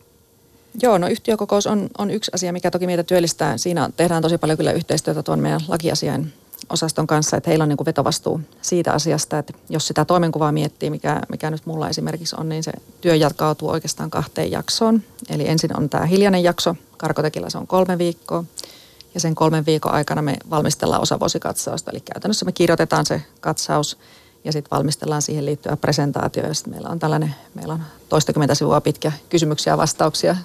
Joo, 0.82 0.98
no 0.98 1.08
yhtiökokous 1.08 1.68
on, 1.68 1.90
on 1.98 2.12
yksi 2.12 2.32
asia, 2.34 2.54
mikä 2.54 2.72
toki 2.72 2.86
meitä 2.86 3.04
työllistää. 3.04 3.58
Siinä 3.58 3.90
tehdään 3.98 4.22
tosi 4.22 4.38
paljon 4.38 4.58
kyllä 4.58 4.72
yhteistyötä 4.72 5.24
tuon 5.24 5.40
meidän 5.40 5.62
lakiasiain 5.68 6.34
osaston 6.70 7.08
kanssa, 7.08 7.38
että 7.38 7.50
heillä 7.50 7.64
on 7.64 7.70
niin 7.70 7.78
kuin 7.78 7.86
vetovastuu 7.86 8.42
siitä 8.62 8.94
asiasta, 8.94 9.38
että 9.40 9.54
jos 9.70 9.88
sitä 9.88 10.06
toimenkuvaa 10.06 10.52
miettii, 10.52 10.90
mikä, 10.90 11.22
mikä 11.30 11.52
nyt 11.52 11.66
mulla 11.66 11.90
esimerkiksi 11.90 12.36
on, 12.40 12.50
niin 12.50 12.64
se 12.64 12.72
työ 13.02 13.16
jatkautuu 13.16 13.70
oikeastaan 13.70 14.10
kahteen 14.10 14.52
jaksoon. 14.52 15.04
Eli 15.30 15.48
ensin 15.48 15.78
on 15.78 15.90
tämä 15.90 16.06
hiljainen 16.06 16.44
jakso, 16.44 16.76
karkotekillä 16.98 17.50
se 17.50 17.58
on 17.58 17.68
kolme 17.68 17.98
viikkoa, 17.98 18.44
ja 19.14 19.20
sen 19.20 19.36
kolmen 19.36 19.66
viikon 19.66 19.92
aikana 19.92 20.22
me 20.22 20.38
valmistellaan 20.50 21.02
osavuosikatsausta, 21.02 21.92
eli 21.92 22.00
käytännössä 22.00 22.46
me 22.46 22.52
kirjoitetaan 22.52 23.06
se 23.06 23.22
katsaus 23.42 23.98
ja 24.44 24.52
sitten 24.52 24.78
valmistellaan 24.78 25.22
siihen 25.22 25.46
liittyvä 25.46 25.78
presentaatio, 25.78 26.48
ja 26.48 26.54
sitten 26.54 26.74
meillä 26.74 26.90
on 26.90 27.00
tällainen, 27.00 27.36
meillä 27.54 27.74
on 27.74 27.84
toistakymmentä 28.10 28.56
sivua 28.56 28.82
pitkä 28.82 29.12
kysymyksiä 29.30 29.74
ja 29.74 29.78
vastauksia 29.78 30.36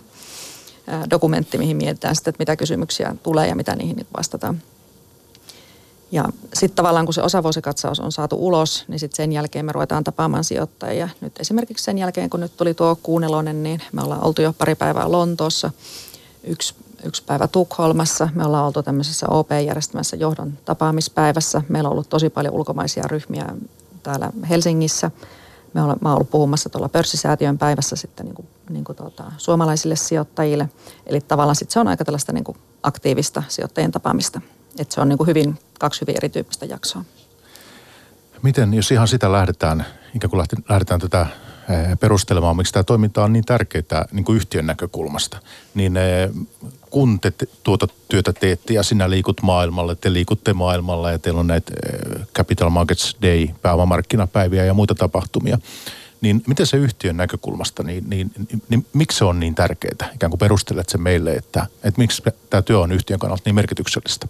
dokumentti, 1.10 1.58
mihin 1.58 1.76
mietitään 1.76 2.14
sitten, 2.14 2.30
että 2.30 2.40
mitä 2.40 2.56
kysymyksiä 2.56 3.14
tulee 3.22 3.48
ja 3.48 3.56
mitä 3.56 3.76
niihin 3.76 4.06
vastataan. 4.16 4.62
Ja 6.14 6.24
sitten 6.54 6.76
tavallaan 6.76 7.04
kun 7.06 7.14
se 7.14 7.22
osavuosikatsaus 7.22 8.00
on 8.00 8.12
saatu 8.12 8.36
ulos, 8.46 8.84
niin 8.88 8.98
sitten 8.98 9.16
sen 9.16 9.32
jälkeen 9.32 9.64
me 9.64 9.72
ruvetaan 9.72 10.04
tapaamaan 10.04 10.44
sijoittajia. 10.44 11.08
Nyt 11.20 11.40
esimerkiksi 11.40 11.84
sen 11.84 11.98
jälkeen, 11.98 12.30
kun 12.30 12.40
nyt 12.40 12.56
tuli 12.56 12.74
tuo 12.74 12.98
kuunelonen, 13.02 13.62
niin 13.62 13.82
me 13.92 14.02
ollaan 14.02 14.24
oltu 14.24 14.42
jo 14.42 14.52
pari 14.52 14.74
päivää 14.74 15.12
Lontoossa, 15.12 15.70
yksi, 16.44 16.74
yksi 17.04 17.22
päivä 17.24 17.48
Tukholmassa. 17.48 18.28
Me 18.34 18.44
ollaan 18.44 18.66
oltu 18.66 18.82
tämmöisessä 18.82 19.26
OP-järjestämässä 19.28 20.16
johdon 20.16 20.52
tapaamispäivässä. 20.64 21.62
Meillä 21.68 21.88
on 21.88 21.92
ollut 21.92 22.08
tosi 22.08 22.30
paljon 22.30 22.54
ulkomaisia 22.54 23.04
ryhmiä 23.06 23.46
täällä 24.02 24.30
Helsingissä. 24.48 25.10
Me 25.72 25.82
ollaan, 25.82 25.98
mä 26.00 26.08
olen 26.08 26.16
ollut 26.16 26.30
puhumassa 26.30 26.68
tuolla 26.68 26.88
pörssisäätiön 26.88 27.58
päivässä 27.58 27.96
sitten 27.96 28.26
niin 28.26 28.34
kuin, 28.34 28.48
niin 28.70 28.84
kuin 28.84 28.96
tuota, 28.96 29.32
suomalaisille 29.38 29.96
sijoittajille. 29.96 30.68
Eli 31.06 31.20
tavallaan 31.20 31.56
sitten 31.56 31.72
se 31.72 31.80
on 31.80 31.88
aika 31.88 32.04
tällaista 32.04 32.32
niin 32.32 32.44
kuin 32.44 32.58
aktiivista 32.82 33.42
sijoittajien 33.48 33.92
tapaamista. 33.92 34.40
Että 34.78 34.94
se 34.94 35.00
on 35.00 35.08
niin 35.08 35.18
kuin 35.18 35.26
hyvin, 35.26 35.58
kaksi 35.78 36.00
hyvin 36.00 36.16
erityyppistä 36.16 36.66
jaksoa. 36.66 37.04
Miten, 38.42 38.74
jos 38.74 38.90
ihan 38.90 39.08
sitä 39.08 39.32
lähdetään, 39.32 39.86
ikään 40.14 40.30
kuin 40.30 40.44
lähdetään 40.68 41.00
tätä 41.00 41.26
perustelemaan, 42.00 42.56
miksi 42.56 42.72
tämä 42.72 42.82
toiminta 42.82 43.24
on 43.24 43.32
niin 43.32 43.44
tärkeää 43.44 44.04
niin 44.12 44.24
kuin 44.24 44.36
yhtiön 44.36 44.66
näkökulmasta, 44.66 45.38
niin 45.74 45.94
kun 46.90 47.20
te 47.20 47.32
tuota 47.62 47.88
työtä 48.08 48.32
teette 48.32 48.74
ja 48.74 48.82
sinä 48.82 49.10
liikut 49.10 49.42
maailmalle, 49.42 49.94
te 49.94 50.12
liikutte 50.12 50.52
maailmalla 50.52 51.10
ja 51.10 51.18
teillä 51.18 51.40
on 51.40 51.46
näitä 51.46 51.72
Capital 52.34 52.70
Markets 52.70 53.16
Day, 53.22 53.48
pääomamarkkinapäiviä 53.62 54.64
ja 54.64 54.74
muita 54.74 54.94
tapahtumia, 54.94 55.58
niin 56.20 56.42
miten 56.46 56.66
se 56.66 56.76
yhtiön 56.76 57.16
näkökulmasta, 57.16 57.82
niin, 57.82 58.10
niin, 58.10 58.30
niin, 58.50 58.62
niin 58.68 58.86
miksi 58.92 59.18
se 59.18 59.24
on 59.24 59.40
niin 59.40 59.54
tärkeää? 59.54 60.10
Ikään 60.14 60.30
kuin 60.30 60.38
perustelet 60.38 60.88
se 60.88 60.98
meille, 60.98 61.32
että, 61.32 61.66
että 61.84 62.00
miksi 62.00 62.22
tämä 62.50 62.62
työ 62.62 62.80
on 62.80 62.92
yhtiön 62.92 63.18
kannalta 63.18 63.42
niin 63.44 63.54
merkityksellistä? 63.54 64.28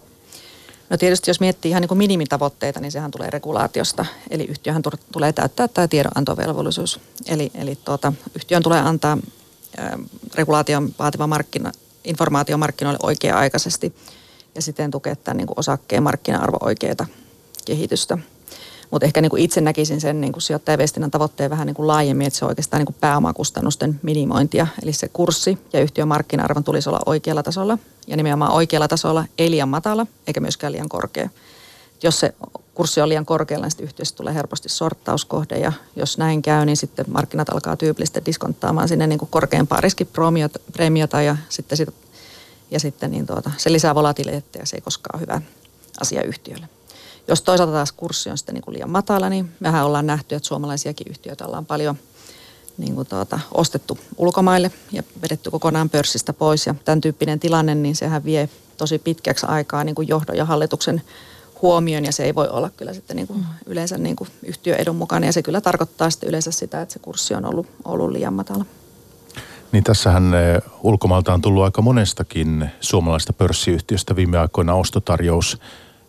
No 0.89 0.97
tietysti 0.97 1.29
jos 1.29 1.39
miettii 1.39 1.69
ihan 1.69 1.81
niin 1.81 1.87
kuin 1.87 1.97
minimitavoitteita, 1.97 2.79
niin 2.79 2.91
sehän 2.91 3.11
tulee 3.11 3.29
regulaatiosta. 3.29 4.05
Eli 4.29 4.43
yhtiöhän 4.43 4.81
tulee 5.11 5.33
täyttää 5.33 5.67
tämä 5.67 5.87
tiedonantovelvollisuus. 5.87 6.99
Eli, 7.25 7.51
eli 7.55 7.77
tuota, 7.85 8.13
yhtiön 8.35 8.63
tulee 8.63 8.79
antaa 8.79 9.17
ä, 9.79 9.97
regulaation 10.35 10.93
vaativa 10.99 11.27
markkina, 11.27 11.71
informaatio 12.03 12.57
markkinoille 12.57 12.99
oikea-aikaisesti 13.03 13.95
ja 14.55 14.61
siten 14.61 14.91
tukea 14.91 15.15
tämän 15.15 15.37
niin 15.37 15.47
kuin 15.47 15.59
osakkeen 15.59 16.03
markkina-arvo 16.03 16.57
oikeita 16.61 17.05
kehitystä. 17.65 18.17
Mutta 18.91 19.05
ehkä 19.05 19.21
niin 19.21 19.29
kuin 19.29 19.41
itse 19.41 19.61
näkisin 19.61 20.01
sen 20.01 20.21
niin 20.21 20.33
kuin 20.33 20.41
sijoittajaviestinnän 20.41 21.11
tavoitteen 21.11 21.49
vähän 21.49 21.67
niin 21.67 21.75
kuin 21.75 21.87
laajemmin, 21.87 22.27
että 22.27 22.39
se 22.39 22.45
on 22.45 22.49
oikeastaan 22.49 22.79
niin 22.79 22.85
kuin 22.85 22.95
pääomakustannusten 23.01 23.99
minimointia. 24.03 24.67
Eli 24.83 24.93
se 24.93 25.07
kurssi 25.07 25.57
ja 25.73 25.81
yhtiön 25.81 26.07
markkina-arvon 26.07 26.63
tulisi 26.63 26.89
olla 26.89 26.99
oikealla 27.05 27.43
tasolla 27.43 27.77
ja 28.07 28.17
nimenomaan 28.17 28.51
oikealla 28.51 28.87
tasolla, 28.87 29.25
ei 29.37 29.51
liian 29.51 29.69
matala 29.69 30.07
eikä 30.27 30.39
myöskään 30.39 30.73
liian 30.73 30.89
korkea. 30.89 31.29
Jos 32.03 32.19
se 32.19 32.33
kurssi 32.73 33.01
on 33.01 33.09
liian 33.09 33.25
korkealla, 33.25 33.67
niin 33.67 33.83
yhtiöstä 33.83 34.17
tulee 34.17 34.33
helposti 34.33 34.69
sorttauskohde 34.69 35.57
ja 35.57 35.71
jos 35.95 36.17
näin 36.17 36.41
käy, 36.41 36.65
niin 36.65 36.77
sitten 36.77 37.05
markkinat 37.09 37.49
alkaa 37.49 37.77
tyypillisesti 37.77 38.21
diskonttaamaan 38.25 38.87
sinne 38.87 39.07
niin 39.07 39.19
kuin 39.19 39.29
korkeampaa 39.31 39.81
riskipreemiota 39.81 41.21
ja 41.21 41.37
sitten, 41.49 41.77
sit, 41.77 41.89
ja 42.71 42.79
sitten 42.79 43.11
niin 43.11 43.25
tuota, 43.25 43.51
se 43.57 43.71
lisää 43.71 43.95
volatiliteettia, 43.95 44.65
se 44.65 44.77
ei 44.77 44.81
koskaan 44.81 45.19
ole 45.19 45.21
hyvä 45.21 45.41
asia 46.01 46.23
yhtiölle. 46.23 46.69
Jos 47.27 47.41
toisaalta 47.41 47.73
taas 47.73 47.91
kurssi 47.91 48.29
on 48.29 48.37
sitten 48.37 48.55
niin 48.55 48.63
kuin 48.63 48.73
liian 48.73 48.89
matala, 48.89 49.29
niin 49.29 49.51
mehän 49.59 49.85
ollaan 49.85 50.07
nähty, 50.07 50.35
että 50.35 50.47
suomalaisiakin 50.47 51.07
yhtiöitä 51.09 51.45
ollaan 51.45 51.65
paljon 51.65 51.97
niin 52.77 52.95
kuin 52.95 53.07
tuota, 53.07 53.39
ostettu 53.53 53.97
ulkomaille 54.17 54.71
ja 54.91 55.03
vedetty 55.21 55.51
kokonaan 55.51 55.89
pörssistä 55.89 56.33
pois. 56.33 56.67
Ja 56.67 56.75
tämän 56.85 57.01
tyyppinen 57.01 57.39
tilanne, 57.39 57.75
niin 57.75 57.95
sehän 57.95 58.23
vie 58.23 58.49
tosi 58.77 58.99
pitkäksi 58.99 59.45
aikaa 59.45 59.83
niin 59.83 59.95
kuin 59.95 60.07
johdon 60.07 60.37
ja 60.37 60.45
hallituksen 60.45 61.01
huomioon 61.61 62.05
ja 62.05 62.11
se 62.11 62.23
ei 62.23 62.35
voi 62.35 62.47
olla 62.47 62.69
kyllä 62.69 62.93
sitten 62.93 63.15
niin 63.15 63.27
kuin 63.27 63.39
mm. 63.39 63.45
yleensä 63.65 63.97
niin 63.97 64.15
kuin 64.15 64.29
yhtiöedun 64.43 64.95
mukana 64.95 65.25
ja 65.25 65.33
se 65.33 65.43
kyllä 65.43 65.61
tarkoittaa 65.61 66.09
sitten 66.09 66.29
yleensä 66.29 66.51
sitä, 66.51 66.81
että 66.81 66.93
se 66.93 66.99
kurssi 66.99 67.33
on 67.33 67.45
ollut, 67.45 67.67
ollut 67.85 68.11
liian 68.11 68.33
matala. 68.33 68.65
Niin 69.71 69.83
tässähän 69.83 70.33
eh, 70.33 70.61
ulkomailta 70.83 71.33
on 71.33 71.41
tullut 71.41 71.63
aika 71.63 71.81
monestakin 71.81 72.69
suomalaista 72.79 73.33
pörssiyhtiöstä 73.33 74.15
viime 74.15 74.37
aikoina 74.37 74.75
ostotarjous 74.75 75.59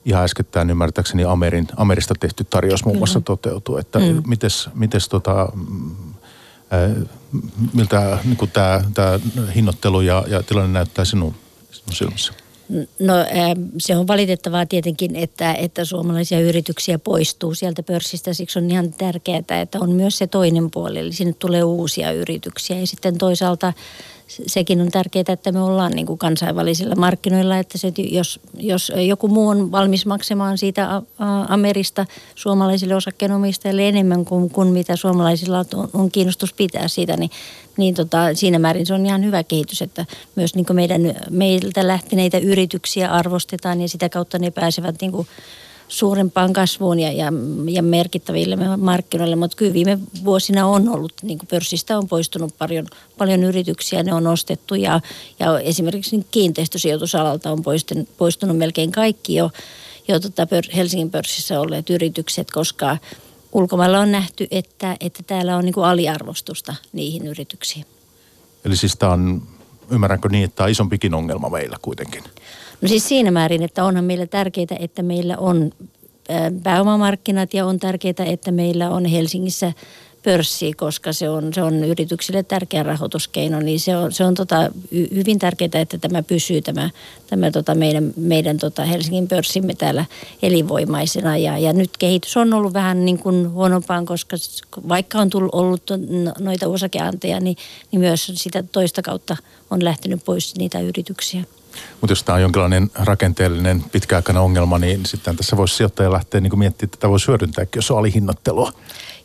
ihan 0.07 0.25
äskettäin 0.25 0.71
ymmärtääkseni 0.71 1.25
Amerin, 1.25 1.67
Amerista 1.77 2.15
tehty 2.21 2.45
tarjous 2.45 2.85
muun 2.85 2.99
muassa 2.99 3.21
toteutuu. 3.21 3.77
Että 3.77 3.99
mm. 3.99 4.23
mites, 4.27 4.69
mites 4.75 5.09
tota, 5.09 5.53
äh, 6.73 7.09
miltä 7.73 8.19
niin 8.25 8.51
tämä, 8.53 9.21
hinnoittelu 9.55 10.01
ja, 10.01 10.25
ja 10.29 10.43
tilanne 10.43 10.73
näyttää 10.73 11.05
sinun, 11.05 11.35
sinun 11.71 11.93
silmissä? 11.93 12.33
No 12.99 13.15
se 13.79 13.97
on 13.97 14.07
valitettavaa 14.07 14.67
tietenkin, 14.67 15.17
että, 15.17 15.55
että 15.55 15.85
suomalaisia 15.85 16.41
yrityksiä 16.41 16.99
poistuu 16.99 17.55
sieltä 17.55 17.83
pörssistä. 17.83 18.35
Siksi 18.35 18.59
on 18.59 18.71
ihan 18.71 18.93
tärkeää, 18.93 19.39
että 19.63 19.79
on 19.81 19.91
myös 19.91 20.19
se 20.19 20.27
toinen 20.27 20.71
puoli. 20.71 20.99
Eli 20.99 21.13
sinne 21.13 21.33
tulee 21.39 21.63
uusia 21.63 22.13
yrityksiä 22.13 22.81
ja 22.81 22.87
sitten 22.87 23.19
toisaalta 23.19 23.73
sekin 24.27 24.81
on 24.81 24.91
tärkeää, 24.91 25.25
että 25.29 25.53
me 25.53 25.61
ollaan 25.61 25.93
niin 25.93 26.07
kuin 26.07 26.19
kansainvälisillä 26.19 26.95
markkinoilla, 26.95 27.59
että 27.59 27.79
se, 27.79 27.93
jos, 27.99 28.41
jos 28.55 28.93
joku 29.07 29.29
muu 29.29 29.49
on 29.49 29.73
valmis 29.73 30.07
maksamaan 30.07 30.59
siitä 30.59 31.03
Amerista 31.49 32.07
suomalaisille 32.35 32.95
osakkeenomistajille 32.95 33.89
enemmän 33.89 34.25
kuin, 34.25 34.51
kuin 34.51 34.69
mitä 34.69 34.97
suomalaisilla 34.97 35.59
on, 35.59 35.91
on 35.93 36.11
kiinnostus 36.11 36.53
pitää 36.53 36.89
siitä, 36.89 37.17
niin, 37.17 37.31
niin 37.77 37.95
tota, 37.95 38.35
siinä 38.35 38.59
määrin 38.59 38.87
se 38.87 38.95
on 38.95 39.07
ihan 39.07 39.25
hyvä 39.25 39.45
kehitys, 39.45 39.83
että 39.83 40.07
myös 40.37 40.55
niin 40.55 40.67
kuin 40.67 40.77
meidän, 40.77 41.15
meiltä 41.31 41.87
lähteneitä 41.87 42.39
yrityksiä 42.39 43.11
arvostetaan 43.11 43.81
ja 43.81 43.89
sitä 43.89 44.09
kautta 44.09 44.39
ne 44.39 44.51
pääsevät 44.51 45.01
niin 45.01 45.13
kuin 45.13 45.27
suurempaan 45.89 46.53
kasvuun 46.53 47.01
ja, 47.01 47.13
ja, 47.13 47.33
ja 47.71 47.83
merkittäville 47.83 48.57
markkinoille, 48.77 49.37
mutta 49.37 49.57
kyllä 49.57 49.73
viime 49.73 49.99
vuosina 50.25 50.67
on 50.67 50.89
ollut, 50.89 51.13
niin 51.23 51.39
kuin 51.39 51.49
pörssistä 51.49 51.99
on 51.99 52.09
poistunut 52.09 52.55
paljon, 52.59 52.87
paljon 53.19 53.45
yrityksiä, 53.45 54.03
ne 54.03 54.15
on 54.15 54.27
ostettu 54.27 54.75
ja, 54.75 55.01
ja 55.39 55.61
esimerkiksi 55.61 56.17
niin 56.17 56.27
kiinteistösijoitusalalta 56.31 57.53
on 57.53 57.63
poistunut, 57.63 58.09
poistunut 58.17 58.57
melkein 58.57 58.93
kaikki 58.93 59.35
jo, 59.35 59.51
jo 60.09 60.21
tota 60.21 60.47
Helsingin 60.77 61.11
pörssissä 61.11 61.61
olleet 61.61 61.91
yritykset, 61.91 62.51
koska 62.51 62.99
ulkomailla 63.53 63.99
on 63.99 64.13
nähty, 64.13 64.47
että, 64.51 64.97
että 65.01 65.23
täällä 65.27 65.57
on 65.57 65.65
niin 65.65 65.75
kuin 65.75 65.87
aliarvostusta 65.87 66.75
niihin 66.93 67.27
yrityksiin. 67.27 67.87
Eli 68.65 68.77
siis 68.77 68.97
tämä 68.97 69.13
on, 69.13 69.43
ymmärränkö 69.91 70.29
niin, 70.29 70.45
että 70.45 70.57
tämä 70.57 70.65
on 70.65 70.71
isompikin 70.71 71.15
ongelma 71.15 71.49
meillä 71.49 71.77
kuitenkin? 71.83 72.25
No 72.81 72.89
siis 72.89 73.09
siinä 73.09 73.31
määrin, 73.31 73.63
että 73.63 73.85
onhan 73.85 74.05
meillä 74.05 74.27
tärkeää, 74.27 74.77
että 74.79 75.03
meillä 75.03 75.37
on 75.37 75.73
pääomamarkkinat 76.63 77.55
ja 77.55 77.67
on 77.67 77.79
tärkeää, 77.79 78.25
että 78.27 78.53
meillä 78.53 78.91
on 78.91 79.05
Helsingissä 79.05 79.73
pörssiä, 80.27 80.73
koska 80.77 81.13
se 81.13 81.31
on, 81.31 81.55
se 81.55 81.63
on 81.63 81.85
yrityksille 81.85 82.43
tärkeä 82.43 82.83
rahoituskeino, 82.83 83.61
niin 83.61 83.81
se 83.81 83.97
on, 83.97 84.13
se 84.13 84.25
on 84.25 84.35
tota, 84.35 84.71
hyvin 85.15 85.39
tärkeää, 85.39 85.81
että 85.81 85.99
tämä 85.99 86.23
pysyy 86.23 86.63
tämä, 86.63 86.91
tämä 87.27 87.51
tota 87.51 87.75
meidän, 87.75 88.13
meidän 88.17 88.59
tota 88.59 88.85
Helsingin 88.85 89.29
pörssimme 89.29 89.75
täällä 89.75 90.05
elinvoimaisena. 90.43 91.37
Ja, 91.37 91.59
ja 91.59 91.73
nyt 91.73 91.91
kehitys 91.99 92.37
on 92.37 92.55
ollut 92.55 92.73
vähän 92.73 93.05
niin 93.05 93.19
kuin 93.19 93.53
huonompaan, 93.53 94.07
koska 94.07 94.37
vaikka 94.89 95.19
on 95.19 95.31
tullut, 95.31 95.55
ollut 95.55 95.83
noita 96.39 96.69
osakeanteja, 96.69 97.41
niin, 97.41 97.57
niin 97.93 98.01
myös 98.01 98.33
sitä 98.35 98.63
toista 98.63 99.03
kautta 99.03 99.37
on 99.71 99.85
lähtenyt 99.85 100.25
pois 100.25 100.57
niitä 100.57 100.81
yrityksiä. 100.81 101.45
Mutta 102.01 102.13
jos 102.13 102.23
tämä 102.23 102.37
on 102.37 102.43
jonkinlainen 102.43 102.91
rakenteellinen 102.95 103.85
pitkäaikainen 103.93 104.43
ongelma, 104.43 104.79
niin 104.79 105.07
sitten 105.07 105.37
tässä 105.37 105.57
voisi 105.57 105.75
sijoittaja 105.75 106.13
lähteä 106.13 106.41
niin 106.41 106.59
miettimään, 106.59 106.89
että 106.89 106.97
tätä 106.97 107.09
voisi 107.09 107.29
hyödyntää, 107.29 107.67
jos 107.77 107.91
on 107.91 107.99
alihinnoittelua 107.99 108.73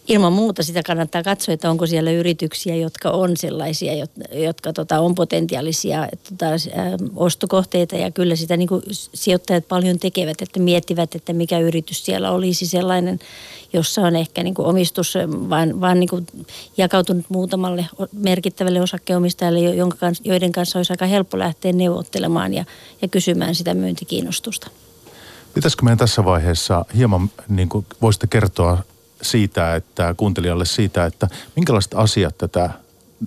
ilman 0.07 0.33
muuta 0.33 0.63
sitä 0.63 0.83
kannattaa 0.83 1.23
katsoa, 1.23 1.53
että 1.53 1.69
onko 1.69 1.87
siellä 1.87 2.11
yrityksiä, 2.11 2.75
jotka 2.75 3.09
on 3.09 3.37
sellaisia, 3.37 4.07
jotka 4.33 4.73
tota, 4.73 4.99
on 4.99 5.15
potentiaalisia 5.15 6.07
tota, 6.29 6.45
ostokohteita 7.15 7.95
ja 7.95 8.11
kyllä 8.11 8.35
sitä 8.35 8.57
niin 8.57 8.67
kuin 8.67 8.81
sijoittajat 9.13 9.67
paljon 9.67 9.99
tekevät, 9.99 10.41
että 10.41 10.59
miettivät, 10.59 11.15
että 11.15 11.33
mikä 11.33 11.59
yritys 11.59 12.05
siellä 12.05 12.31
olisi 12.31 12.67
sellainen, 12.67 13.19
jossa 13.73 14.01
on 14.01 14.15
ehkä 14.15 14.43
niin 14.43 14.53
kuin 14.53 14.67
omistus 14.67 15.13
vaan, 15.49 15.81
vaan 15.81 15.99
niin 15.99 16.09
kuin 16.09 16.27
jakautunut 16.77 17.25
muutamalle 17.29 17.85
merkittävälle 18.13 18.81
osakkeenomistajalle, 18.81 19.59
jonka 19.59 19.97
kanssa, 19.97 20.23
joiden 20.25 20.51
kanssa 20.51 20.79
olisi 20.79 20.93
aika 20.93 21.05
helppo 21.05 21.39
lähteä 21.39 21.73
neuvottelemaan 21.73 22.53
ja, 22.53 22.65
ja 23.01 23.07
kysymään 23.07 23.55
sitä 23.55 23.73
myyntikiinnostusta. 23.73 24.67
Pitäisikö 25.53 25.83
meidän 25.83 25.97
tässä 25.97 26.25
vaiheessa 26.25 26.85
hieman, 26.95 27.29
niin 27.47 27.69
kuin 27.69 27.85
voisitte 28.01 28.27
kertoa 28.27 28.83
siitä, 29.21 29.75
että 29.75 30.15
kuuntelijalle 30.17 30.65
siitä, 30.65 31.05
että 31.05 31.27
minkälaiset 31.55 31.93
asiat 31.93 32.37
tätä 32.37 32.69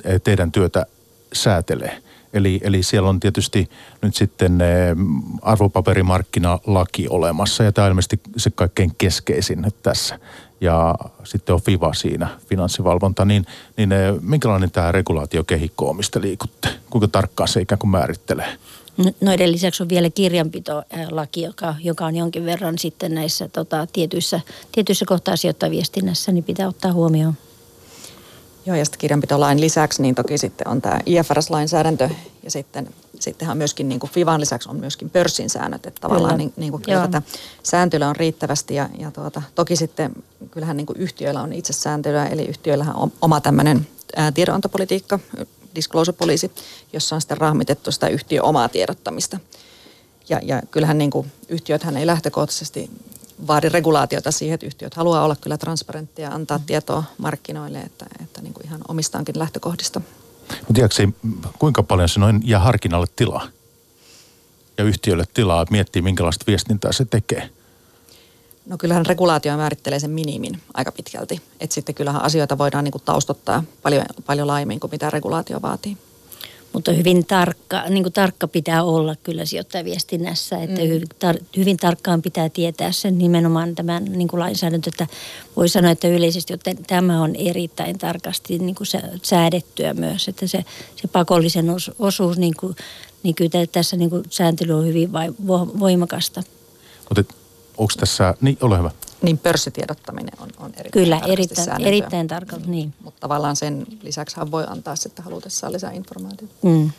eh, 0.04 0.20
teidän 0.20 0.52
työtä 0.52 0.86
säätelee. 1.32 2.02
Eli, 2.32 2.60
eli 2.62 2.82
siellä 2.82 3.08
on 3.08 3.20
tietysti 3.20 3.70
nyt 4.02 4.14
sitten 4.14 4.60
eh, 4.60 4.96
arvopaperimarkkinalaki 5.42 7.08
olemassa 7.08 7.64
ja 7.64 7.72
tämä 7.72 7.84
on 7.84 7.90
ilmeisesti 7.90 8.20
se 8.36 8.50
kaikkein 8.50 8.92
keskeisin 8.98 9.66
tässä. 9.82 10.18
Ja 10.60 10.94
sitten 11.24 11.54
on 11.54 11.62
FIVA 11.62 11.94
siinä, 11.94 12.28
finanssivalvonta, 12.48 13.24
niin, 13.24 13.46
niin 13.76 13.92
eh, 13.92 14.14
minkälainen 14.20 14.70
tämä 14.70 14.92
regulaatiokehikko 14.92 15.90
on, 15.90 15.96
mistä 15.96 16.20
liikutte? 16.20 16.68
Kuinka 16.90 17.08
tarkkaan 17.08 17.48
se 17.48 17.60
ikään 17.60 17.78
kuin 17.78 17.90
määrittelee? 17.90 18.58
Noiden 19.20 19.52
lisäksi 19.52 19.82
on 19.82 19.88
vielä 19.88 20.10
kirjanpitolaki, 20.10 21.42
joka, 21.42 21.74
joka 21.82 22.06
on 22.06 22.16
jonkin 22.16 22.44
verran 22.44 22.78
sitten 22.78 23.14
näissä 23.14 23.48
tota, 23.48 23.86
tietyissä, 23.92 24.40
tietyissä 24.72 25.04
kohtaa 25.04 25.36
sijoittaviestinnässä, 25.36 26.32
niin 26.32 26.44
pitää 26.44 26.68
ottaa 26.68 26.92
huomioon. 26.92 27.34
Joo, 28.66 28.76
ja 28.76 28.84
sitten 28.84 29.00
kirjanpitolain 29.00 29.60
lisäksi 29.60 30.02
niin 30.02 30.14
toki 30.14 30.38
sitten 30.38 30.68
on 30.68 30.82
tämä 30.82 31.00
IFRS-lainsäädäntö 31.06 32.10
ja 32.42 32.50
sitten 32.50 32.88
sittenhän 33.20 33.56
myöskin 33.56 33.88
niin 33.88 34.00
kuin 34.00 34.10
FIVAn 34.10 34.40
lisäksi 34.40 34.68
on 34.68 34.76
myöskin 34.76 35.10
pörssin 35.10 35.50
säännöt, 35.50 35.86
että 35.86 36.00
tavallaan 36.00 36.38
niin, 36.38 36.52
niin 36.56 36.70
kuin 36.70 36.82
kyllä 36.82 37.00
tätä 37.00 37.22
sääntelyä 37.62 38.08
on 38.08 38.16
riittävästi 38.16 38.74
ja, 38.74 38.88
ja 38.98 39.10
tuota, 39.10 39.42
toki 39.54 39.76
sitten 39.76 40.12
kyllähän 40.50 40.76
niin 40.76 40.86
kuin 40.86 41.00
yhtiöillä 41.00 41.42
on 41.42 41.52
itse 41.52 41.72
sääntelyä, 41.72 42.26
eli 42.26 42.44
yhtiöillähän 42.44 42.96
on 42.96 43.12
oma 43.20 43.40
tämmöinen 43.40 43.86
tiedonantopolitiikka, 44.34 45.18
disclosure 45.74 46.16
poliisi, 46.18 46.52
jossa 46.92 47.14
on 47.14 47.20
sitten 47.20 47.38
rahmitettu 47.38 47.92
sitä 47.92 48.08
yhtiö 48.08 48.42
omaa 48.42 48.68
tiedottamista. 48.68 49.40
Ja, 50.28 50.40
ja 50.42 50.62
kyllähän 50.70 50.98
niin 50.98 51.10
kuin 51.10 51.32
yhtiöthän 51.48 51.96
ei 51.96 52.06
lähtökohtaisesti 52.06 52.90
vaadi 53.46 53.68
regulaatiota 53.68 54.30
siihen, 54.30 54.54
että 54.54 54.66
yhtiöt 54.66 54.94
haluaa 54.94 55.24
olla 55.24 55.36
kyllä 55.36 55.58
transparenttia 55.58 56.28
ja 56.28 56.34
antaa 56.34 56.60
tietoa 56.66 57.04
markkinoille, 57.18 57.80
että, 57.80 58.06
että 58.22 58.42
niin 58.42 58.54
kuin 58.54 58.66
ihan 58.66 58.80
omistaankin 58.88 59.38
lähtökohdista. 59.38 60.00
Mutta 60.48 60.74
tiedätkö, 60.74 61.08
kuinka 61.58 61.82
paljon 61.82 62.08
se 62.08 62.20
noin 62.20 62.40
jää 62.44 62.60
harkinnalle 62.60 63.06
tilaa 63.16 63.48
ja 64.78 64.84
yhtiölle 64.84 65.24
tilaa, 65.34 65.62
että 65.62 65.72
miettii 65.72 66.02
minkälaista 66.02 66.44
viestintää 66.46 66.92
se 66.92 67.04
tekee? 67.04 67.50
No 68.66 68.78
kyllähän 68.78 69.06
regulaatio 69.06 69.56
määrittelee 69.56 70.00
sen 70.00 70.10
minimin 70.10 70.60
aika 70.74 70.92
pitkälti. 70.92 71.40
Että 71.60 71.74
sitten 71.74 71.94
kyllähän 71.94 72.22
asioita 72.22 72.58
voidaan 72.58 72.84
niin 72.84 72.92
kuin 72.92 73.02
taustottaa 73.04 73.64
paljon, 73.82 74.04
paljon 74.26 74.46
laajemmin 74.46 74.80
kuin 74.80 74.90
mitä 74.90 75.10
regulaatio 75.10 75.62
vaatii. 75.62 75.96
Mutta 76.72 76.92
hyvin 76.92 77.26
tarkka, 77.26 77.82
niin 77.88 78.02
kuin 78.02 78.12
tarkka 78.12 78.48
pitää 78.48 78.84
olla 78.84 79.16
kyllä 79.22 79.44
sijoittajaviestinnässä, 79.44 80.62
että 80.62 80.80
mm. 80.80 80.88
hyvin, 80.88 81.08
tar, 81.18 81.36
hyvin 81.56 81.76
tarkkaan 81.76 82.22
pitää 82.22 82.48
tietää 82.48 82.92
sen 82.92 83.18
nimenomaan 83.18 83.74
tämän 83.74 84.04
niin 84.04 84.28
kuin 84.28 84.40
lainsäädäntö, 84.40 84.90
että 84.90 85.06
voi 85.56 85.68
sanoa, 85.68 85.90
että 85.90 86.08
yleisesti 86.08 86.52
että 86.52 86.74
tämä 86.86 87.22
on 87.22 87.36
erittäin 87.36 87.98
tarkasti 87.98 88.58
niin 88.58 88.74
kuin 88.74 88.86
säädettyä 89.22 89.94
myös, 89.94 90.28
että 90.28 90.46
se, 90.46 90.64
se 90.96 91.08
pakollisen 91.08 91.66
osuus, 91.98 92.38
niin, 92.38 92.54
kuin, 92.60 92.76
niin 93.22 93.34
kyllä 93.34 93.66
tässä 93.72 93.96
niin 93.96 94.10
kuin 94.10 94.24
sääntely 94.30 94.72
on 94.72 94.86
hyvin 94.86 95.12
voimakasta. 95.80 96.42
Mutta 97.08 97.34
onko 97.78 97.92
tässä, 98.00 98.34
niin 98.40 98.58
ole 98.60 98.78
hyvä. 98.78 98.90
Niin 99.22 99.38
pörssitiedottaminen 99.38 100.32
on, 100.40 100.48
on 100.58 100.72
erittäin 100.76 101.04
Kyllä, 101.04 101.20
erittäin, 101.26 101.86
erittäin 101.86 102.28
tarkalta, 102.28 102.66
niin. 102.66 102.94
Mutta 103.04 103.20
tavallaan 103.20 103.56
sen 103.56 103.86
lisäksi 104.02 104.36
hän 104.36 104.50
voi 104.50 104.64
antaa 104.68 104.96
sitten 104.96 105.24
halutessaan 105.24 105.72
lisää 105.72 105.92
informaatiota. 105.92 106.54
Mm. 106.62 106.90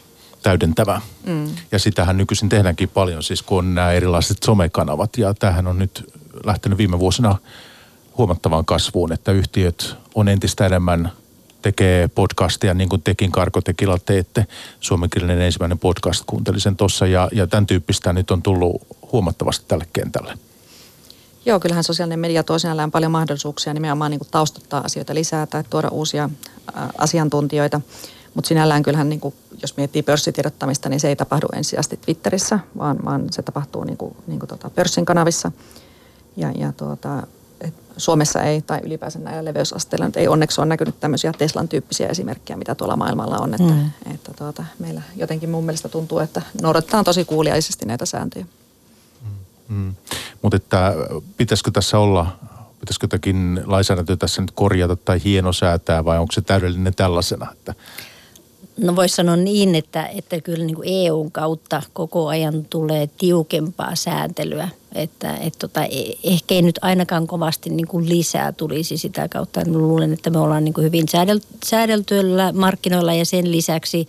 Täydentävää. 0.44 1.02
Mm. 1.26 1.56
Ja 1.72 1.80
sitähän 1.80 2.18
nykyisin 2.18 2.50
tehdäänkin 2.50 2.90
paljon, 2.90 3.24
siis 3.24 3.42
kun 3.42 3.58
on 3.58 3.76
nämä 3.76 3.92
erilaiset 3.92 4.38
somekanavat. 4.46 5.18
Ja 5.18 5.34
tämähän 5.34 5.68
on 5.68 5.80
nyt 5.80 6.14
lähtenyt 6.46 6.78
viime 6.78 7.00
vuosina 7.00 7.38
huomattavaan 8.18 8.66
kasvuun, 8.66 9.14
että 9.14 9.32
yhtiöt 9.32 9.96
on 10.16 10.28
entistä 10.28 10.66
enemmän 10.66 11.12
tekee 11.62 12.08
podcastia, 12.08 12.74
niin 12.74 12.90
kuin 12.90 13.02
tekin 13.02 13.32
Karkotekilla 13.32 13.98
teette. 14.00 14.48
Suomenkielinen 14.80 15.42
ensimmäinen 15.42 15.80
podcast, 15.80 16.24
kuuntelin 16.28 16.62
sen 16.62 16.76
tuossa 16.76 17.08
ja, 17.08 17.30
ja 17.32 17.48
tämän 17.48 17.66
tyyppistä 17.66 18.14
nyt 18.14 18.32
on 18.32 18.42
tullut 18.42 18.82
huomattavasti 19.12 19.66
tälle 19.68 19.88
kentälle. 19.94 20.38
Joo, 21.46 21.60
kyllähän 21.60 21.84
sosiaalinen 21.84 22.20
media 22.20 22.44
tuo 22.44 22.60
sinällään 22.60 22.92
paljon 22.92 23.12
mahdollisuuksia 23.12 23.74
nimenomaan 23.74 24.12
niin 24.12 24.20
kuin 24.20 24.30
taustottaa 24.32 24.82
asioita 24.86 25.16
lisää 25.16 25.46
tai 25.46 25.64
tuoda 25.70 25.88
uusia 25.88 26.30
ä, 26.78 26.90
asiantuntijoita. 26.98 27.82
Mutta 28.34 28.48
sinällään 28.48 28.84
kyllähän, 28.84 29.10
niin 29.10 29.20
kuin, 29.20 29.36
jos 29.62 29.78
miettii 29.78 30.04
pörssitiedottamista, 30.04 30.90
niin 30.90 31.00
se 31.00 31.08
ei 31.08 31.16
tapahdu 31.16 31.48
ensisijaisesti 31.54 31.98
Twitterissä, 31.98 32.60
vaan, 32.78 32.98
vaan 33.06 33.26
se 33.32 33.42
tapahtuu 33.42 33.84
niin 33.84 33.98
kuin, 33.98 34.16
niin 34.28 34.40
kuin 34.40 34.48
tota 34.48 34.70
pörssin 34.70 35.06
kanavissa. 35.06 35.52
Ja, 36.38 36.52
ja 36.52 36.74
tuota, 36.78 37.28
et 37.62 37.74
Suomessa 37.98 38.42
ei, 38.42 38.62
tai 38.62 38.80
ylipäänsä 38.84 39.20
näillä 39.20 39.46
leveysasteilla 39.46 40.06
nyt 40.06 40.18
ei 40.18 40.28
onneksi 40.28 40.62
ole 40.62 40.68
näkynyt 40.68 41.00
tämmöisiä 41.00 41.34
Teslan 41.38 41.68
tyyppisiä 41.68 42.08
esimerkkejä, 42.08 42.58
mitä 42.58 42.76
tuolla 42.76 42.96
maailmalla 42.96 43.38
on. 43.38 43.54
Että, 43.54 43.74
mm. 43.74 44.14
että 44.14 44.34
tuota, 44.34 44.66
meillä 44.80 45.02
jotenkin 45.16 45.50
mun 45.50 45.66
mielestä 45.66 45.90
tuntuu, 45.90 46.20
että 46.20 46.42
noudatetaan 46.62 47.06
tosi 47.06 47.26
kuuliaisesti 47.26 47.86
näitä 47.86 48.06
sääntöjä. 48.06 48.46
Mm. 49.70 49.96
Mutta 50.46 50.58
että 50.58 50.94
pitäisikö 51.38 51.72
tässä 51.72 52.00
olla, 52.00 52.28
pitäisikö 52.80 53.04
jotakin 53.04 53.62
lainsäädäntöä 53.66 54.16
tässä 54.16 54.42
nyt 54.42 54.52
korjata 54.52 54.96
tai 54.96 55.24
hienosäätää 55.24 56.06
vai 56.06 56.20
onko 56.20 56.32
se 56.32 56.42
täydellinen 56.42 56.96
tällaisena? 56.96 57.52
Että 57.52 57.74
No 58.78 58.96
voisi 58.96 59.16
sanoa 59.16 59.36
niin, 59.36 59.76
että, 59.76 60.06
että 60.06 60.42
kyllä 60.42 60.66
niin 60.66 60.76
kuin 60.76 60.88
EUn 60.92 61.32
kautta 61.32 61.82
koko 61.94 62.28
ajan 62.28 62.66
tulee 62.70 63.10
tiukempaa 63.18 63.96
sääntelyä. 63.96 64.70
Että 64.96 65.36
et 65.36 65.54
tota, 65.60 65.84
e, 65.84 66.14
ehkä 66.24 66.56
ei 66.56 66.62
nyt 66.62 66.80
ainakaan 66.82 67.28
kovasti 67.28 67.70
niin 67.70 67.88
kuin 67.88 68.10
lisää 68.10 68.52
tulisi 68.52 68.98
sitä 68.98 69.28
kautta. 69.30 69.66
Mä 69.66 69.78
luulen, 69.78 70.14
että 70.14 70.30
me 70.30 70.40
ollaan 70.40 70.64
niin 70.64 70.74
kuin 70.74 70.86
hyvin 70.86 71.08
säädel, 71.08 71.40
säädeltyillä 71.66 72.52
markkinoilla 72.52 73.14
ja 73.14 73.26
sen 73.26 73.52
lisäksi 73.52 74.08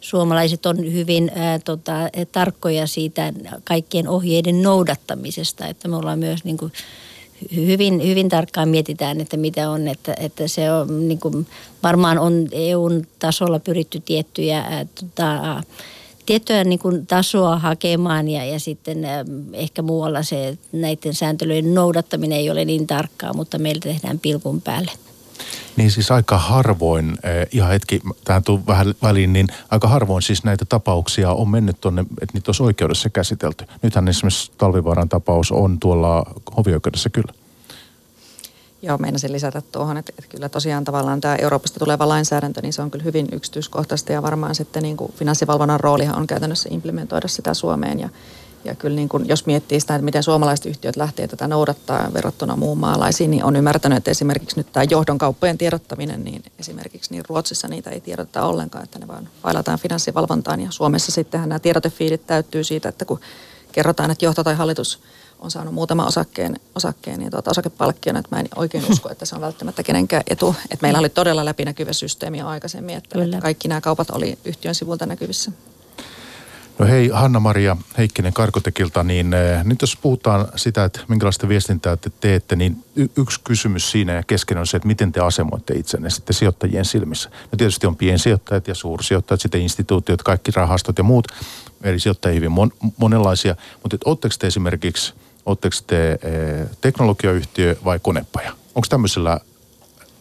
suomalaiset 0.00 0.66
on 0.66 0.92
hyvin 0.92 1.30
ää, 1.34 1.58
tota, 1.58 1.92
tarkkoja 2.32 2.86
siitä 2.86 3.32
kaikkien 3.64 4.08
ohjeiden 4.08 4.62
noudattamisesta. 4.62 5.66
Että 5.66 5.88
me 5.88 5.96
ollaan 5.96 6.18
myös 6.18 6.44
niin 6.44 6.56
kuin, 6.56 6.72
hyvin, 7.54 8.06
hyvin 8.06 8.28
tarkkaan 8.28 8.68
mietitään, 8.68 9.20
että 9.20 9.36
mitä 9.36 9.70
on, 9.70 9.88
että, 9.88 10.14
että 10.20 10.48
se 10.48 10.72
on 10.72 11.08
niin 11.08 11.20
kuin, 11.20 11.46
varmaan 11.82 12.18
on 12.18 12.48
EUn 12.52 13.06
tasolla 13.18 13.58
pyritty 13.58 14.00
tiettyjä 14.00 14.58
ää, 14.58 14.86
tota, 15.00 15.62
tiettyä 16.26 16.64
niin 16.64 16.78
kuin 16.78 17.06
tasoa 17.06 17.58
hakemaan 17.58 18.28
ja, 18.28 18.44
ja 18.44 18.60
sitten 18.60 18.98
ehkä 19.52 19.82
muualla 19.82 20.22
se 20.22 20.58
näiden 20.72 21.14
sääntelyjen 21.14 21.74
noudattaminen 21.74 22.38
ei 22.38 22.50
ole 22.50 22.64
niin 22.64 22.86
tarkkaa, 22.86 23.34
mutta 23.34 23.58
meillä 23.58 23.80
tehdään 23.80 24.18
pilkun 24.18 24.62
päälle. 24.62 24.90
Niin 25.76 25.90
siis 25.90 26.10
aika 26.10 26.38
harvoin, 26.38 27.18
eh, 27.22 27.46
ihan 27.52 27.70
hetki, 27.70 28.00
tähän 28.24 28.44
tuu 28.44 28.60
vähän 28.66 28.94
väliin, 29.02 29.32
niin 29.32 29.46
aika 29.70 29.88
harvoin 29.88 30.22
siis 30.22 30.44
näitä 30.44 30.64
tapauksia 30.64 31.32
on 31.32 31.48
mennyt 31.48 31.80
tuonne, 31.80 32.00
että 32.00 32.34
niitä 32.34 32.48
olisi 32.48 32.62
oikeudessa 32.62 33.10
käsitelty. 33.10 33.64
Nythän 33.82 34.08
esimerkiksi 34.08 34.52
Talvivaaran 34.58 35.08
tapaus 35.08 35.52
on 35.52 35.80
tuolla 35.80 36.34
hovioikeudessa 36.56 37.10
kyllä. 37.10 37.32
Joo, 38.82 38.98
meinasin 38.98 39.32
lisätä 39.32 39.62
tuohon, 39.72 39.96
että, 39.96 40.12
että 40.18 40.30
kyllä 40.30 40.48
tosiaan 40.48 40.84
tavallaan 40.84 41.20
tämä 41.20 41.36
Euroopasta 41.36 41.78
tuleva 41.78 42.08
lainsäädäntö, 42.08 42.62
niin 42.62 42.72
se 42.72 42.82
on 42.82 42.90
kyllä 42.90 43.04
hyvin 43.04 43.28
yksityiskohtaista 43.32 44.12
ja 44.12 44.22
varmaan 44.22 44.54
sitten 44.54 44.82
niin 44.82 44.96
kuin 44.96 45.12
finanssivalvonnan 45.12 45.80
roolihan 45.80 46.16
on 46.16 46.26
käytännössä 46.26 46.68
implementoida 46.72 47.28
sitä 47.28 47.54
Suomeen 47.54 48.00
ja, 48.00 48.08
Ja 48.64 48.74
kyllä 48.74 48.96
niin 48.96 49.08
kuin, 49.08 49.28
jos 49.28 49.46
miettii 49.46 49.80
sitä, 49.80 49.94
että 49.94 50.04
miten 50.04 50.22
suomalaiset 50.22 50.66
yhtiöt 50.66 50.96
lähtee 50.96 51.28
tätä 51.28 51.48
noudattaa 51.48 52.10
verrattuna 52.14 52.56
muun 52.56 52.78
maalaisiin, 52.78 53.30
niin 53.30 53.44
on 53.44 53.56
ymmärtänyt, 53.56 53.98
että 53.98 54.10
esimerkiksi 54.10 54.56
nyt 54.56 54.72
tämä 54.72 54.84
johdon 54.90 55.18
kauppojen 55.18 55.58
tiedottaminen, 55.58 56.24
niin 56.24 56.42
esimerkiksi 56.58 57.10
niin 57.10 57.24
Ruotsissa 57.28 57.68
niitä 57.68 57.90
ei 57.90 58.00
tiedoteta 58.00 58.44
ollenkaan, 58.44 58.84
että 58.84 58.98
ne 58.98 59.08
vaan 59.08 59.28
failataan 59.42 59.78
finanssivalvontaan. 59.78 60.60
Ja 60.60 60.70
Suomessa 60.70 61.12
sittenhän 61.12 61.48
nämä 61.48 61.58
tiedotefiidit 61.58 62.26
täyttyy 62.26 62.64
siitä, 62.64 62.88
että 62.88 63.04
kun 63.04 63.20
kerrotaan, 63.72 64.10
että 64.10 64.24
johto 64.24 64.44
tai 64.44 64.54
hallitus 64.54 65.00
on 65.38 65.50
saanut 65.50 65.74
muutama 65.74 66.06
osakkeen, 66.06 66.60
osakkeen 66.74 67.22
ja 67.22 67.30
tuota, 67.30 67.50
osakepalkkion, 67.50 68.16
että 68.16 68.36
mä 68.36 68.40
en 68.40 68.48
oikein 68.56 68.84
usko, 68.92 69.10
että 69.10 69.24
se 69.24 69.34
on 69.34 69.40
välttämättä 69.40 69.82
kenenkään 69.82 70.22
etu. 70.26 70.56
Että 70.70 70.82
meillä 70.82 70.98
oli 70.98 71.08
todella 71.08 71.44
läpinäkyvä 71.44 71.92
systeemi 71.92 72.40
aikaisemmin, 72.40 72.96
että, 72.96 73.24
että 73.24 73.40
kaikki 73.40 73.68
nämä 73.68 73.80
kaupat 73.80 74.10
oli 74.10 74.38
yhtiön 74.44 74.74
sivulta 74.74 75.06
näkyvissä. 75.06 75.52
No 76.78 76.86
hei 76.86 77.08
Hanna-Maria 77.08 77.76
Heikkinen 77.98 78.32
Karkotekilta, 78.32 79.02
niin 79.02 79.34
äh, 79.34 79.64
nyt 79.64 79.80
jos 79.80 79.96
puhutaan 79.96 80.48
sitä, 80.56 80.84
että 80.84 81.00
minkälaista 81.08 81.48
viestintää 81.48 81.96
te 81.96 82.10
teette, 82.20 82.56
niin 82.56 82.84
y- 82.96 83.08
yksi 83.16 83.40
kysymys 83.44 83.90
siinä 83.90 84.12
ja 84.12 84.22
kesken 84.22 84.58
on 84.58 84.66
se, 84.66 84.76
että 84.76 84.86
miten 84.86 85.12
te 85.12 85.20
asemoitte 85.20 85.74
itsenne 85.74 86.10
sitten 86.10 86.34
sijoittajien 86.34 86.84
silmissä. 86.84 87.30
No 87.30 87.56
tietysti 87.56 87.86
on 87.86 87.96
piensijoittajat 87.96 88.68
ja 88.68 88.74
suursijoittajat, 88.74 89.40
sitten 89.40 89.60
instituutiot, 89.60 90.22
kaikki 90.22 90.50
rahastot 90.54 90.98
ja 90.98 91.04
muut, 91.04 91.28
eri 91.82 92.00
sijoittajia 92.00 92.34
hyvin 92.34 92.50
mon- 92.50 92.90
monenlaisia, 92.96 93.56
mutta 93.82 93.96
oletteko 94.04 94.34
te 94.38 94.46
esimerkiksi, 94.46 95.14
oletteko 95.46 95.76
te 95.86 96.10
äh, 96.12 96.68
teknologiayhtiö 96.80 97.76
vai 97.84 97.98
konepaja? 97.98 98.52
Onko 98.74 98.86
tämmöisellä 98.88 99.40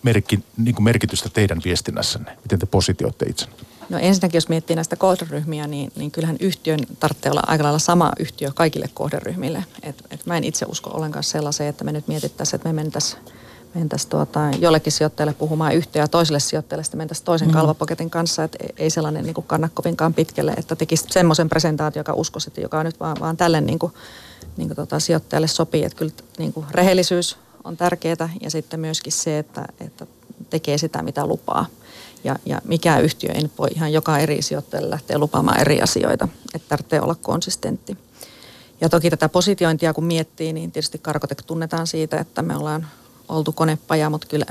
merkki, 0.03 0.39
niin 0.57 0.83
merkitystä 0.83 1.29
teidän 1.29 1.61
viestinnässänne? 1.65 2.37
Miten 2.43 2.59
te 2.59 2.65
positioitte 2.65 3.25
itsenne? 3.25 3.66
No 3.89 3.97
ensinnäkin, 3.97 4.37
jos 4.37 4.49
miettii 4.49 4.75
näistä 4.75 4.95
kohderyhmiä, 4.95 5.67
niin, 5.67 5.91
niin 5.95 6.11
kyllähän 6.11 6.37
yhtiön 6.39 6.79
tarvitsee 6.99 7.31
olla 7.31 7.43
aika 7.47 7.63
lailla 7.63 7.79
sama 7.79 8.11
yhtiö 8.19 8.51
kaikille 8.55 8.89
kohderyhmille. 8.93 9.65
Et, 9.83 10.03
et 10.11 10.25
mä 10.25 10.37
en 10.37 10.43
itse 10.43 10.65
usko 10.69 10.89
ollenkaan 10.89 11.23
sellaiseen, 11.23 11.69
että 11.69 11.83
me 11.83 11.91
nyt 11.91 12.07
mietittäisiin, 12.07 12.55
että 12.57 12.69
me 12.69 12.73
mentäisiin 12.73 13.21
mentäisi 13.73 14.07
tuota, 14.07 14.39
jollekin 14.59 14.93
sijoittajalle 14.93 15.33
puhumaan 15.33 15.75
yhtiöä 15.75 16.03
ja 16.03 16.07
toiselle 16.07 16.39
sijoittajalle 16.39 16.83
sitten 16.83 16.97
mentäisiin 16.97 17.25
toisen 17.25 17.47
mm. 17.47 17.53
kalvapoketin 17.53 18.09
kanssa, 18.09 18.43
että 18.43 18.57
ei 18.77 18.89
sellainen 18.89 19.23
niin 19.23 19.33
kuin 19.33 19.47
kanna 19.47 19.69
kovinkaan 19.73 20.13
pitkälle, 20.13 20.51
että 20.51 20.75
tekisi 20.75 21.05
semmoisen 21.09 21.49
presentaation, 21.49 21.99
joka 21.99 22.13
uskoisi, 22.13 22.49
että 22.49 22.61
joka 22.61 22.83
nyt 22.83 22.99
vaan, 22.99 23.17
vaan 23.19 23.37
tälle 23.37 23.61
niin 23.61 23.79
kuin, 23.79 23.93
niin 24.57 24.67
kuin 24.67 24.75
tota, 24.75 24.99
sijoittajalle 24.99 25.47
sopii, 25.47 25.83
että 25.83 25.97
kyllä 25.97 26.11
niin 26.37 26.53
kuin 26.53 26.65
rehellisyys 26.71 27.37
on 27.63 27.77
tärkeää 27.77 28.29
ja 28.41 28.51
sitten 28.51 28.79
myöskin 28.79 29.13
se, 29.13 29.39
että, 29.39 29.65
että 29.79 30.07
tekee 30.49 30.77
sitä, 30.77 31.01
mitä 31.03 31.25
lupaa. 31.25 31.65
Ja, 32.23 32.35
ja 32.45 32.61
mikä 32.63 32.99
yhtiö 32.99 33.31
ei 33.31 33.49
voi 33.57 33.67
ihan 33.75 33.93
joka 33.93 34.17
eri 34.17 34.41
sijoittajalle 34.41 34.89
lähteä 34.89 35.17
lupaamaan 35.17 35.61
eri 35.61 35.81
asioita, 35.81 36.27
että 36.53 36.69
tarvitsee 36.69 37.01
olla 37.01 37.15
konsistentti. 37.15 37.97
Ja 38.81 38.89
toki 38.89 39.09
tätä 39.09 39.29
positiointia 39.29 39.93
kun 39.93 40.03
miettii, 40.03 40.53
niin 40.53 40.71
tietysti 40.71 40.97
Karkotek 40.97 41.41
tunnetaan 41.41 41.87
siitä, 41.87 42.19
että 42.19 42.41
me 42.41 42.55
ollaan 42.55 42.87
oltu 43.29 43.51
konepaja, 43.51 44.09
mutta 44.09 44.27
kyllä, 44.27 44.45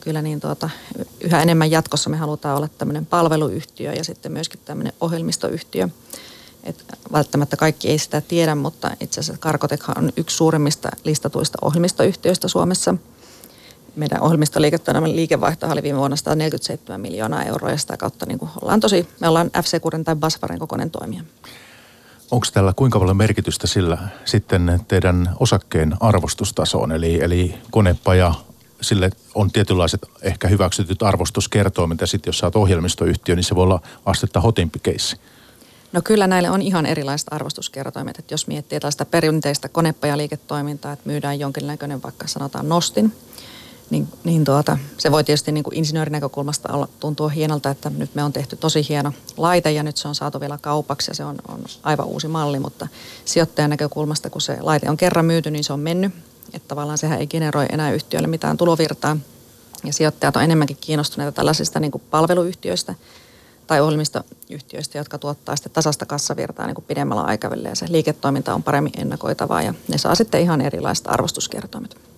kyllä 0.00 0.22
niin 0.22 0.40
tuota, 0.40 0.70
yhä 1.20 1.42
enemmän 1.42 1.70
jatkossa 1.70 2.10
me 2.10 2.16
halutaan 2.16 2.56
olla 2.56 2.68
tämmöinen 2.78 3.06
palveluyhtiö 3.06 3.92
ja 3.92 4.04
sitten 4.04 4.32
myöskin 4.32 4.60
tämmöinen 4.64 4.92
ohjelmistoyhtiö. 5.00 5.88
Et 6.64 6.84
välttämättä 7.12 7.56
kaikki 7.56 7.88
ei 7.88 7.98
sitä 7.98 8.20
tiedä, 8.20 8.54
mutta 8.54 8.90
itse 9.00 9.20
asiassa 9.20 9.40
Karkotek 9.40 9.88
on 9.96 10.12
yksi 10.16 10.36
suurimmista 10.36 10.88
listatuista 11.04 11.58
ohjelmistoyhtiöistä 11.62 12.48
Suomessa– 12.48 12.94
meidän 13.96 14.20
ohjelmistoliiketoiminnan 14.20 15.16
liikevaihto 15.16 15.66
oli 15.66 15.82
viime 15.82 15.98
vuonna 15.98 16.16
147 16.16 17.00
miljoonaa 17.00 17.44
euroa 17.44 17.70
ja 17.70 17.76
sitä 17.76 17.96
kautta 17.96 18.26
niin 18.26 18.38
kuin 18.38 18.50
ollaan 18.62 18.80
tosi, 18.80 19.08
me 19.20 19.28
ollaan 19.28 19.50
FC 19.62 19.80
Kuren 19.80 20.04
tai 20.04 20.16
Basvarin 20.16 20.58
kokoinen 20.58 20.90
toimija. 20.90 21.22
Onko 22.30 22.46
tällä 22.52 22.72
kuinka 22.76 22.98
paljon 22.98 23.16
merkitystä 23.16 23.66
sillä 23.66 23.98
sitten 24.24 24.80
teidän 24.88 25.30
osakkeen 25.40 25.96
arvostustasoon? 26.00 26.92
Eli, 26.92 27.22
eli 27.22 27.54
konepaja, 27.70 28.34
sille 28.80 29.10
on 29.34 29.50
tietynlaiset 29.50 30.06
ehkä 30.22 30.48
hyväksytyt 30.48 31.02
arvostuskertoimet 31.02 32.00
ja 32.00 32.06
sitten 32.06 32.28
jos 32.28 32.38
sä 32.38 32.46
oot 32.46 32.56
ohjelmistoyhtiö, 32.56 33.34
niin 33.34 33.44
se 33.44 33.54
voi 33.54 33.62
olla 33.62 33.80
astetta 34.06 34.40
hotimpi 34.40 34.78
keissi. 34.78 35.16
No 35.92 36.02
kyllä 36.04 36.26
näille 36.26 36.50
on 36.50 36.62
ihan 36.62 36.86
erilaiset 36.86 37.28
arvostuskertoimet. 37.30 38.18
Että 38.18 38.34
jos 38.34 38.46
miettii 38.46 38.80
tällaista 38.80 39.04
perinteistä 39.04 39.68
konepajaliiketoimintaa, 39.68 40.92
että 40.92 41.08
myydään 41.08 41.40
jonkinnäköinen 41.40 42.02
vaikka 42.02 42.26
sanotaan 42.26 42.68
nostin, 42.68 43.12
niin, 43.90 44.08
niin 44.24 44.44
tuota, 44.44 44.78
se 44.98 45.12
voi 45.12 45.24
tietysti 45.24 45.52
niin 45.52 45.64
kuin 45.64 45.76
insinöörin 45.76 46.12
näkökulmasta 46.12 46.72
olla, 46.72 46.88
tuntua 47.00 47.28
hienolta, 47.28 47.70
että 47.70 47.90
nyt 47.90 48.14
me 48.14 48.24
on 48.24 48.32
tehty 48.32 48.56
tosi 48.56 48.86
hieno 48.88 49.12
laite 49.36 49.72
ja 49.72 49.82
nyt 49.82 49.96
se 49.96 50.08
on 50.08 50.14
saatu 50.14 50.40
vielä 50.40 50.58
kaupaksi 50.60 51.10
ja 51.10 51.14
se 51.14 51.24
on, 51.24 51.36
on 51.48 51.64
aivan 51.82 52.06
uusi 52.06 52.28
malli, 52.28 52.58
mutta 52.58 52.88
sijoittajan 53.24 53.70
näkökulmasta, 53.70 54.30
kun 54.30 54.40
se 54.40 54.58
laite 54.60 54.90
on 54.90 54.96
kerran 54.96 55.24
myyty, 55.24 55.50
niin 55.50 55.64
se 55.64 55.72
on 55.72 55.80
mennyt. 55.80 56.12
Että 56.54 56.68
tavallaan 56.68 56.98
sehän 56.98 57.20
ei 57.20 57.26
generoi 57.26 57.66
enää 57.72 57.92
yhtiölle 57.92 58.28
mitään 58.28 58.56
tulovirtaa. 58.56 59.16
Ja 59.84 59.92
sijoittajat 59.92 60.36
on 60.36 60.42
enemmänkin 60.42 60.76
kiinnostuneita 60.80 61.32
tällaisista 61.32 61.80
niin 61.80 61.90
kuin 61.90 62.02
palveluyhtiöistä 62.10 62.94
tai 63.66 63.80
ohjelmistoyhtiöistä, 63.80 64.98
jotka 64.98 65.18
tuottaa 65.18 65.56
sitten 65.56 65.72
tasasta 65.72 66.06
kassavirtaa 66.06 66.66
niin 66.66 66.74
kuin 66.74 66.84
pidemmällä 66.84 67.22
aikavälillä 67.22 67.68
ja 67.68 67.74
se 67.74 67.86
liiketoiminta 67.88 68.54
on 68.54 68.62
paremmin 68.62 68.92
ennakoitavaa 68.96 69.62
ja 69.62 69.74
ne 69.88 69.98
saa 69.98 70.14
sitten 70.14 70.40
ihan 70.40 70.60
erilaiset 70.60 71.06
arvostuskertoimet. 71.08 72.15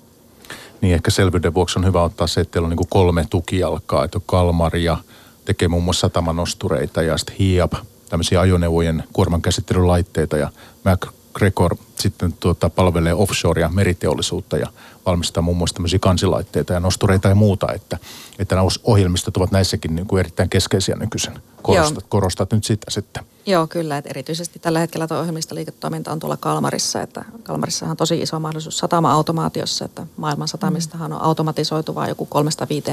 Niin 0.80 0.94
ehkä 0.94 1.10
selvyyden 1.10 1.54
vuoksi 1.54 1.78
on 1.78 1.86
hyvä 1.86 2.02
ottaa 2.02 2.26
se, 2.26 2.40
että 2.40 2.52
teillä 2.52 2.66
on 2.66 2.70
niin 2.70 2.76
kuin 2.76 2.88
kolme 2.88 3.26
tukijalkaa, 3.30 4.04
että 4.04 4.20
Kalmaria 4.26 4.96
tekee 5.44 5.68
muun 5.68 5.84
muassa 5.84 6.00
satamanostureita 6.00 7.02
ja 7.02 7.18
sitten 7.18 7.36
HIAB, 7.36 7.72
tämmöisiä 8.08 8.40
ajoneuvojen 8.40 9.04
kuormankäsittelylaitteita 9.12 10.36
ja 10.36 10.50
MacGregor 10.84 11.76
sitten 11.96 12.32
tuota, 12.32 12.70
palvelee 12.70 13.12
offshore- 13.12 13.60
ja 13.60 13.68
meriteollisuutta 13.68 14.56
ja 14.56 14.66
valmistaa 15.08 15.42
muun 15.42 15.56
muassa 15.56 15.74
tämmöisiä 15.74 15.98
kansilaitteita 15.98 16.72
ja 16.72 16.80
nostureita 16.80 17.28
ja 17.28 17.34
muuta, 17.34 17.72
että, 17.72 17.98
että 18.38 18.54
nämä 18.54 18.68
ohjelmistot 18.84 19.36
ovat 19.36 19.50
näissäkin 19.50 19.94
niin 19.94 20.06
kuin 20.06 20.20
erittäin 20.20 20.50
keskeisiä 20.50 20.96
nykyisin. 20.96 21.32
Korostat, 21.62 22.04
korostat 22.08 22.52
nyt 22.52 22.64
sitä 22.64 22.90
sitten. 22.90 23.24
Joo, 23.46 23.66
kyllä. 23.66 23.98
Että 23.98 24.10
erityisesti 24.10 24.58
tällä 24.58 24.78
hetkellä 24.78 25.06
tuo 25.06 25.18
ohjelmistoliiketoiminta 25.18 26.12
on 26.12 26.20
tuolla 26.20 26.36
Kalmarissa. 26.36 27.02
Että 27.02 27.24
Kalmarissahan 27.42 27.90
on 27.90 27.96
tosi 27.96 28.22
iso 28.22 28.40
mahdollisuus 28.40 28.78
satama-automaatiossa, 28.78 29.84
että 29.84 30.06
maailman 30.16 30.48
satamistahan 30.48 31.12
on 31.12 31.22
automatisoitu 31.22 31.94
vain 31.94 32.08
joku 32.08 32.28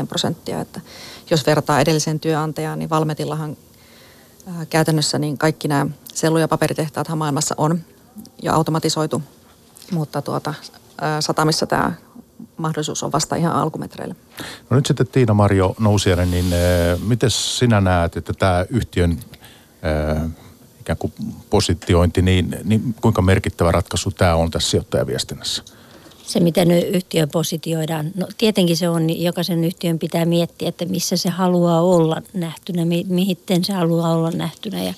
3-5 0.03 0.07
prosenttia. 0.07 0.61
Että 0.61 0.81
jos 1.29 1.45
vertaa 1.45 1.79
edelliseen 1.79 2.19
työnantajaan, 2.19 2.79
niin 2.79 2.89
Valmetillahan 2.89 3.57
ää, 4.47 4.65
käytännössä 4.65 5.19
niin 5.19 5.37
kaikki 5.37 5.67
nämä 5.67 5.87
sellu- 6.13 6.37
ja 6.37 6.47
paperitehtaathan 6.47 7.17
maailmassa 7.17 7.55
on 7.57 7.79
jo 8.41 8.53
automatisoitu, 8.53 9.21
mutta 9.91 10.21
tuota, 10.21 10.53
ää, 11.01 11.21
satamissa 11.21 11.65
tämä 11.65 11.93
mahdollisuus 12.57 13.03
on 13.03 13.11
vasta 13.11 13.35
ihan 13.35 13.53
alkumetreillä. 13.55 14.15
No 14.69 14.77
nyt 14.77 14.85
sitten 14.85 15.07
Tiina 15.07 15.33
Marjo 15.33 15.75
Nousiainen, 15.79 16.31
niin 16.31 16.45
äh, 16.53 16.99
miten 17.07 17.31
sinä 17.31 17.81
näet, 17.81 18.17
että 18.17 18.33
tämä 18.33 18.65
yhtiön 18.69 19.19
äh, 19.85 20.31
ikään 20.79 20.97
kuin 20.97 21.13
positiointi, 21.49 22.21
niin, 22.21 22.57
niin 22.63 22.95
kuinka 23.01 23.21
merkittävä 23.21 23.71
ratkaisu 23.71 24.11
tämä 24.11 24.35
on 24.35 24.51
tässä 24.51 24.69
sijoittajaviestinnässä? 24.69 25.63
Se, 26.23 26.39
miten 26.39 26.71
yhtiö 26.71 27.27
positioidaan. 27.27 28.11
No 28.15 28.27
tietenkin 28.37 28.77
se 28.77 28.89
on, 28.89 29.21
jokaisen 29.21 29.63
yhtiön 29.63 29.99
pitää 29.99 30.25
miettiä, 30.25 30.69
että 30.69 30.85
missä 30.85 31.17
se 31.17 31.29
haluaa 31.29 31.81
olla 31.81 32.21
nähtynä, 32.33 32.85
mi- 32.85 33.05
mihin 33.09 33.37
se 33.61 33.73
haluaa 33.73 34.13
olla 34.13 34.31
nähtynä. 34.31 34.83
Ja 34.83 34.93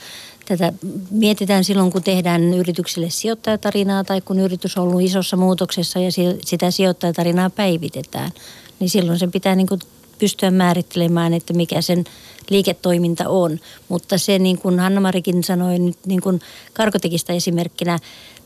tätä 0.47 0.73
mietitään 1.11 1.63
silloin, 1.63 1.91
kun 1.91 2.03
tehdään 2.03 2.53
yrityksille 2.53 3.09
sijoittajatarinaa 3.09 4.03
tai 4.03 4.21
kun 4.21 4.39
yritys 4.39 4.77
on 4.77 4.83
ollut 4.83 5.01
isossa 5.01 5.37
muutoksessa 5.37 5.99
ja 5.99 6.09
sitä 6.45 6.71
sijoittajatarinaa 6.71 7.49
päivitetään. 7.49 8.31
Niin 8.79 8.89
silloin 8.89 9.19
se 9.19 9.27
pitää 9.27 9.55
niin 9.55 9.67
kuin 9.67 9.79
pystyä 10.19 10.51
määrittelemään, 10.51 11.33
että 11.33 11.53
mikä 11.53 11.81
sen 11.81 12.03
liiketoiminta 12.49 13.29
on. 13.29 13.59
Mutta 13.89 14.17
se, 14.17 14.39
niin 14.39 14.57
kuin 14.57 14.79
Hanna-Marikin 14.79 15.43
sanoi 15.43 15.79
nyt 15.79 15.97
niin 16.05 16.21
kuin 16.21 16.41
Karkotekista 16.73 17.33
esimerkkinä, 17.33 17.99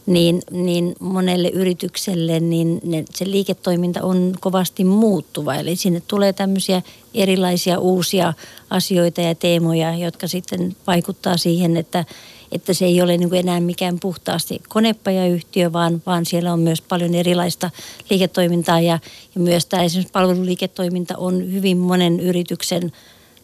niin, 0.05 0.41
niin 0.51 0.95
monelle 0.99 1.49
yritykselle 1.49 2.39
niin 2.39 2.79
ne, 2.83 3.03
se 3.13 3.31
liiketoiminta 3.31 4.03
on 4.03 4.35
kovasti 4.39 4.83
muuttuva. 4.83 5.55
Eli 5.55 5.75
sinne 5.75 6.01
tulee 6.07 6.33
tämmöisiä 6.33 6.81
erilaisia 7.13 7.79
uusia 7.79 8.33
asioita 8.69 9.21
ja 9.21 9.35
teemoja, 9.35 9.95
jotka 9.95 10.27
sitten 10.27 10.75
vaikuttaa 10.87 11.37
siihen, 11.37 11.77
että, 11.77 12.05
että 12.51 12.73
se 12.73 12.85
ei 12.85 13.01
ole 13.01 13.17
niin 13.17 13.29
kuin 13.29 13.39
enää 13.39 13.59
mikään 13.59 13.99
puhtaasti 13.99 14.61
konepajayhtiö, 14.69 15.73
vaan, 15.73 16.01
vaan 16.05 16.25
siellä 16.25 16.53
on 16.53 16.59
myös 16.59 16.81
paljon 16.81 17.15
erilaista 17.15 17.69
liiketoimintaa 18.09 18.79
ja, 18.79 18.99
ja 19.35 19.41
myös 19.41 19.65
tämä 19.65 19.83
esimerkiksi 19.83 20.11
palveluliiketoiminta 20.11 21.17
on 21.17 21.51
hyvin 21.51 21.77
monen 21.77 22.19
yrityksen 22.19 22.91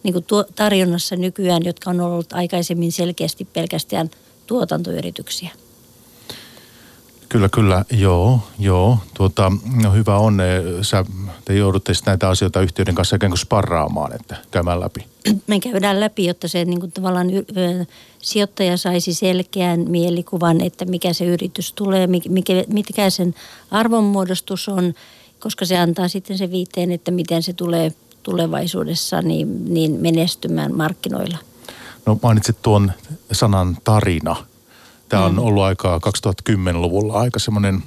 niin 0.04 0.13
kuin 0.13 0.26
tuo, 0.26 0.46
tarjonnassa 0.56 1.15
nykyään, 1.15 1.65
jotka 1.65 1.89
on 1.89 2.02
ollut 2.02 2.34
aikaisemmin 2.34 2.91
selkeästi 2.91 3.48
pelkästään 3.54 4.10
tuotantoyrityksiä. 4.48 5.52
Kyllä, 7.29 7.49
kyllä, 7.49 7.85
joo, 7.91 8.39
joo. 8.59 8.97
Tuota, 9.13 9.51
no 9.83 9.91
hyvä 9.91 10.17
on, 10.17 10.37
sä, 10.81 11.05
te 11.45 11.55
joudutte 11.55 11.93
näitä 12.05 12.29
asioita 12.29 12.61
yhtiöiden 12.61 12.95
kanssa 12.95 13.15
ikään 13.15 13.29
kuin 13.29 13.39
sparraamaan, 13.39 14.13
että 14.13 14.35
käymään 14.51 14.79
läpi. 14.79 15.05
Me 15.47 15.59
käydään 15.59 15.99
läpi, 15.99 16.25
jotta 16.25 16.47
se 16.47 16.65
niin 16.65 16.79
kuin 16.79 16.91
tavallaan 16.91 17.27
sijoittaja 18.21 18.77
saisi 18.77 19.13
selkeän 19.13 19.79
mielikuvan, 19.89 20.61
että 20.61 20.85
mikä 20.85 21.13
se 21.13 21.25
yritys 21.25 21.73
tulee, 21.73 22.07
mikä, 22.07 22.53
mikä 22.67 23.09
sen 23.09 23.35
arvonmuodostus 23.71 24.69
on, 24.69 24.93
koska 25.39 25.65
se 25.65 25.77
antaa 25.77 26.07
sitten 26.07 26.37
se 26.37 26.51
viitteen, 26.51 26.91
että 26.91 27.11
miten 27.11 27.43
se 27.43 27.53
tulee 27.53 27.93
tulevaisuudessa 28.23 29.21
niin, 29.21 29.73
niin 29.73 29.91
menestymään 29.91 30.75
markkinoilla. 30.75 31.37
No 32.05 32.19
mainitsit 32.23 32.57
tuon 32.61 32.91
sanan 33.31 33.77
tarina. 33.83 34.35
Tämä 35.10 35.26
on 35.26 35.32
mm. 35.32 35.39
ollut 35.39 35.63
aikaa 35.63 36.00
2010-luvulla 36.39 37.20
aika 37.20 37.39
semmoinen 37.39 37.84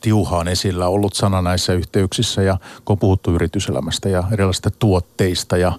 tiuhaan 0.00 0.48
esillä 0.48 0.88
ollut 0.88 1.14
sana 1.14 1.42
näissä 1.42 1.72
yhteyksissä 1.72 2.42
ja 2.42 2.58
kun 2.84 2.94
on 2.94 2.98
puhuttu 2.98 3.34
yrityselämästä 3.34 4.08
ja 4.08 4.24
erilaisista 4.32 4.70
tuotteista 4.70 5.56
ja, 5.56 5.72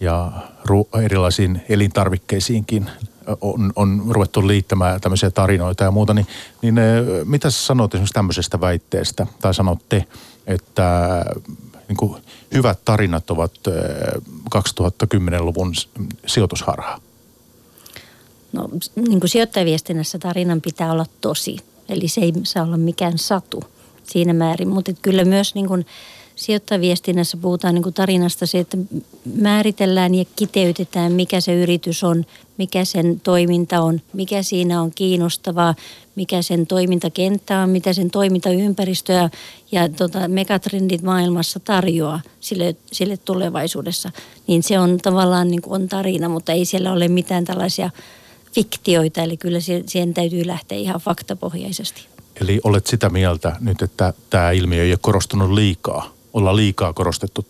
ja 0.00 0.32
ru- 0.68 1.00
erilaisiin 1.02 1.62
elintarvikkeisiinkin 1.68 2.90
on, 3.40 3.72
on 3.76 4.04
ruvettu 4.08 4.46
liittämään 4.46 5.00
tämmöisiä 5.00 5.30
tarinoita 5.30 5.84
ja 5.84 5.90
muuta, 5.90 6.14
niin, 6.14 6.26
niin 6.62 6.74
mitä 7.24 7.50
sä 7.50 7.66
sanot 7.66 7.94
esimerkiksi 7.94 8.14
tämmöisestä 8.14 8.60
väitteestä 8.60 9.26
tai 9.40 9.54
sanotte, 9.54 10.04
että 10.46 11.24
niin 11.88 11.96
kuin 11.96 12.22
hyvät 12.54 12.78
tarinat 12.84 13.30
ovat 13.30 13.52
2010-luvun 14.56 15.72
sijoitusharhaa? 16.26 17.00
No 18.52 18.68
niin 19.08 19.20
kuin 19.20 19.30
sijoittajaviestinnässä 19.30 20.18
tarinan 20.18 20.60
pitää 20.60 20.92
olla 20.92 21.06
tosi. 21.20 21.56
Eli 21.88 22.08
se 22.08 22.20
ei 22.20 22.32
saa 22.42 22.64
olla 22.64 22.76
mikään 22.76 23.18
satu 23.18 23.62
siinä 24.04 24.32
määrin. 24.32 24.68
Mutta 24.68 24.92
kyllä 25.02 25.24
myös 25.24 25.54
niin 25.54 25.68
kuin 25.68 25.86
sijoittajaviestinnässä 26.38 27.36
puhutaan 27.36 27.74
niin 27.74 27.82
kuin 27.82 27.94
tarinasta 27.94 28.46
se, 28.46 28.58
että 28.58 28.76
määritellään 29.34 30.14
ja 30.14 30.24
kiteytetään, 30.36 31.12
mikä 31.12 31.40
se 31.40 31.54
yritys 31.54 32.04
on, 32.04 32.26
mikä 32.58 32.84
sen 32.84 33.20
toiminta 33.20 33.80
on, 33.80 34.00
mikä 34.12 34.42
siinä 34.42 34.82
on 34.82 34.90
kiinnostavaa, 34.94 35.74
mikä 36.14 36.42
sen 36.42 36.66
toimintakenttä 36.66 37.58
on, 37.58 37.70
mitä 37.70 37.92
sen 37.92 38.10
toimintaympäristö 38.10 39.12
ja, 39.12 39.30
ja 39.72 39.88
tota, 39.88 40.28
megatrendit 40.28 41.02
maailmassa 41.02 41.60
tarjoaa 41.60 42.20
sille, 42.40 42.76
sille 42.92 43.16
tulevaisuudessa. 43.16 44.10
Niin 44.46 44.62
se 44.62 44.78
on 44.78 44.98
tavallaan 44.98 45.48
niin 45.48 45.62
kuin 45.62 45.82
on 45.82 45.88
tarina, 45.88 46.28
mutta 46.28 46.52
ei 46.52 46.64
siellä 46.64 46.92
ole 46.92 47.08
mitään 47.08 47.44
tällaisia 47.44 47.90
fiktioita, 48.54 49.22
eli 49.22 49.36
kyllä 49.36 49.58
siihen 49.86 50.14
täytyy 50.14 50.46
lähteä 50.46 50.78
ihan 50.78 51.00
faktapohjaisesti. 51.00 52.06
Eli 52.40 52.60
olet 52.64 52.86
sitä 52.86 53.10
mieltä 53.10 53.56
nyt, 53.60 53.82
että 53.82 54.12
tämä 54.30 54.50
ilmiö 54.50 54.82
ei 54.82 54.92
ole 54.92 54.98
korostunut 55.02 55.50
liikaa, 55.50 56.12
olla 56.32 56.56
liikaa 56.56 56.92
korostettu 56.92 57.46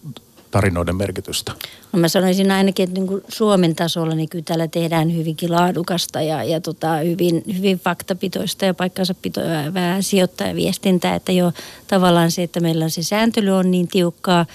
tarinoiden 0.50 0.96
merkitystä? 0.96 1.52
No 1.92 1.98
mä 1.98 2.08
sanoisin 2.08 2.50
ainakin, 2.50 2.88
että 2.88 3.00
niin 3.00 3.22
Suomen 3.28 3.74
tasolla 3.76 4.14
niin 4.14 4.28
kyllä 4.28 4.44
täällä 4.44 4.68
tehdään 4.68 5.16
hyvinkin 5.16 5.52
laadukasta 5.52 6.22
ja, 6.22 6.44
ja 6.44 6.60
tota, 6.60 6.96
hyvin, 6.96 7.42
hyvin 7.56 7.78
faktapitoista 7.78 8.64
ja 8.64 8.74
paikkansa 8.74 9.14
pitoa 9.14 9.44
sijoittajaviestintää, 10.00 11.14
että 11.14 11.32
jo 11.32 11.52
tavallaan 11.88 12.30
se, 12.30 12.42
että 12.42 12.60
meillä 12.60 12.88
se 12.88 13.02
sääntely 13.02 13.50
on 13.50 13.70
niin 13.70 13.88
tiukkaa 13.88 14.46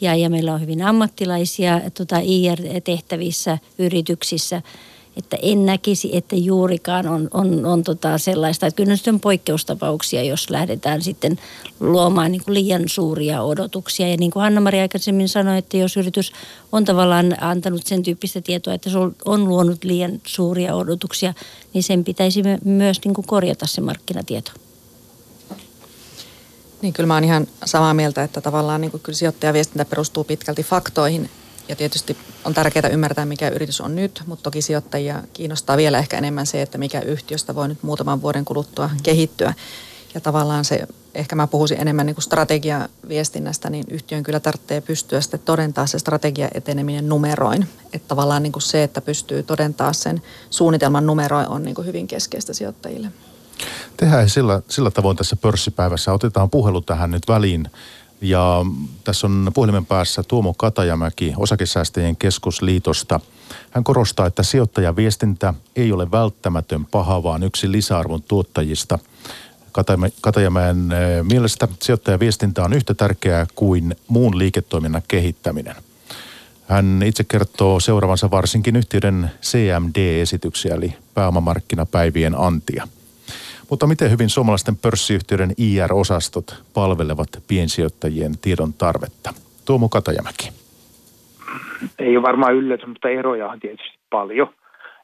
ja, 0.00 0.14
ja 0.14 0.30
meillä 0.30 0.54
on 0.54 0.60
hyvin 0.60 0.82
ammattilaisia 0.82 1.80
tota, 1.94 2.16
IR-tehtävissä 2.22 3.58
yrityksissä– 3.78 4.62
että 5.16 5.38
en 5.42 5.66
näkisi, 5.66 6.16
että 6.16 6.36
juurikaan 6.36 7.08
on, 7.08 7.28
on, 7.34 7.66
on 7.66 7.84
tota 7.84 8.18
sellaista, 8.18 8.66
että 8.66 8.76
kyllä 8.76 8.94
on 9.08 9.20
poikkeustapauksia, 9.20 10.22
jos 10.22 10.50
lähdetään 10.50 11.02
sitten 11.02 11.38
luomaan 11.80 12.32
niin 12.32 12.44
kuin 12.44 12.54
liian 12.54 12.82
suuria 12.86 13.42
odotuksia. 13.42 14.08
Ja 14.08 14.16
niin 14.16 14.30
kuin 14.30 14.42
Hanna-Maria 14.42 14.82
aikaisemmin 14.82 15.28
sanoi, 15.28 15.58
että 15.58 15.76
jos 15.76 15.96
yritys 15.96 16.32
on 16.72 16.84
tavallaan 16.84 17.42
antanut 17.42 17.86
sen 17.86 18.02
tyyppistä 18.02 18.40
tietoa, 18.40 18.74
että 18.74 18.90
se 18.90 18.98
on 19.24 19.48
luonut 19.48 19.84
liian 19.84 20.20
suuria 20.26 20.74
odotuksia, 20.74 21.34
niin 21.72 21.82
sen 21.82 22.04
pitäisi 22.04 22.42
myös 22.64 23.00
niin 23.04 23.14
kuin 23.14 23.26
korjata 23.26 23.66
se 23.66 23.80
markkinatieto. 23.80 24.50
Niin 26.82 26.92
kyllä 26.92 27.06
mä 27.06 27.14
oon 27.14 27.24
ihan 27.24 27.46
samaa 27.64 27.94
mieltä, 27.94 28.22
että 28.22 28.40
tavallaan 28.40 28.80
niin 28.80 28.90
kuin 28.90 29.02
kyllä 29.02 29.16
sijoittajaviestintä 29.16 29.84
perustuu 29.84 30.24
pitkälti 30.24 30.62
faktoihin 30.62 31.30
ja 31.68 31.76
tietysti 31.76 32.16
on 32.44 32.54
tärkeää 32.54 32.88
ymmärtää, 32.88 33.26
mikä 33.26 33.48
yritys 33.48 33.80
on 33.80 33.96
nyt, 33.96 34.22
mutta 34.26 34.42
toki 34.42 34.62
sijoittajia 34.62 35.22
kiinnostaa 35.32 35.76
vielä 35.76 35.98
ehkä 35.98 36.18
enemmän 36.18 36.46
se, 36.46 36.62
että 36.62 36.78
mikä 36.78 37.00
yhtiöstä 37.00 37.54
voi 37.54 37.68
nyt 37.68 37.82
muutaman 37.82 38.22
vuoden 38.22 38.44
kuluttua 38.44 38.90
kehittyä. 39.02 39.54
Ja 40.14 40.20
tavallaan 40.20 40.64
se, 40.64 40.86
ehkä 41.14 41.36
mä 41.36 41.46
puhuisin 41.46 41.80
enemmän 41.80 42.06
niin 42.06 42.14
kuin 42.14 42.22
strategiaviestinnästä, 42.22 43.70
niin 43.70 43.84
yhtiön 43.90 44.22
kyllä 44.22 44.40
tarvitsee 44.40 44.80
pystyä 44.80 45.20
sitten 45.20 45.40
todentaa 45.40 45.86
se 45.86 45.98
strategia 45.98 46.48
eteneminen 46.54 47.08
numeroin. 47.08 47.68
Että 47.92 48.08
tavallaan 48.08 48.42
niin 48.42 48.52
kuin 48.52 48.62
se, 48.62 48.82
että 48.82 49.00
pystyy 49.00 49.42
todentaa 49.42 49.92
sen 49.92 50.22
suunnitelman 50.50 51.06
numeroin 51.06 51.48
on 51.48 51.62
niin 51.62 51.74
kuin 51.74 51.86
hyvin 51.86 52.06
keskeistä 52.06 52.52
sijoittajille. 52.54 53.08
Tehdään 53.96 54.28
sillä, 54.30 54.62
sillä 54.68 54.90
tavoin 54.90 55.16
tässä 55.16 55.36
pörssipäivässä. 55.36 56.12
Otetaan 56.12 56.50
puhelu 56.50 56.80
tähän 56.80 57.10
nyt 57.10 57.22
väliin. 57.28 57.70
Ja 58.20 58.66
tässä 59.04 59.26
on 59.26 59.50
puhelimen 59.54 59.86
päässä 59.86 60.22
Tuomo 60.22 60.54
Katajamäki 60.54 61.34
Osakesäästäjien 61.36 62.16
keskusliitosta. 62.16 63.20
Hän 63.70 63.84
korostaa, 63.84 64.26
että 64.26 64.42
sijoittajaviestintä 64.42 65.54
ei 65.76 65.92
ole 65.92 66.10
välttämätön 66.10 66.86
paha, 66.86 67.22
vaan 67.22 67.42
yksi 67.42 67.72
lisäarvon 67.72 68.22
tuottajista. 68.22 68.98
Katajamäen 70.20 70.92
eh, 70.92 71.24
mielestä 71.24 71.68
sijoittajaviestintä 71.82 72.64
on 72.64 72.72
yhtä 72.72 72.94
tärkeää 72.94 73.46
kuin 73.54 73.96
muun 74.08 74.38
liiketoiminnan 74.38 75.02
kehittäminen. 75.08 75.76
Hän 76.68 77.02
itse 77.06 77.24
kertoo 77.24 77.80
seuraavansa 77.80 78.30
varsinkin 78.30 78.76
yhtiöiden 78.76 79.30
CMD-esityksiä, 79.42 80.74
eli 80.74 80.94
pääomamarkkinapäivien 81.14 82.38
antia. 82.38 82.88
Mutta 83.74 83.86
miten 83.86 84.10
hyvin 84.10 84.28
suomalaisten 84.28 84.76
pörssiyhtiöiden 84.76 85.50
IR-osastot 85.58 86.62
palvelevat 86.74 87.28
piensijoittajien 87.48 88.32
tiedon 88.42 88.72
tarvetta? 88.72 89.30
Tuomo 89.66 89.88
Katajamäki. 89.88 90.48
Ei 91.98 92.16
ole 92.16 92.22
varmaan 92.22 92.54
yllätys, 92.54 92.86
mutta 92.86 93.08
eroja 93.08 93.48
on 93.48 93.60
tietysti 93.60 93.98
paljon. 94.10 94.48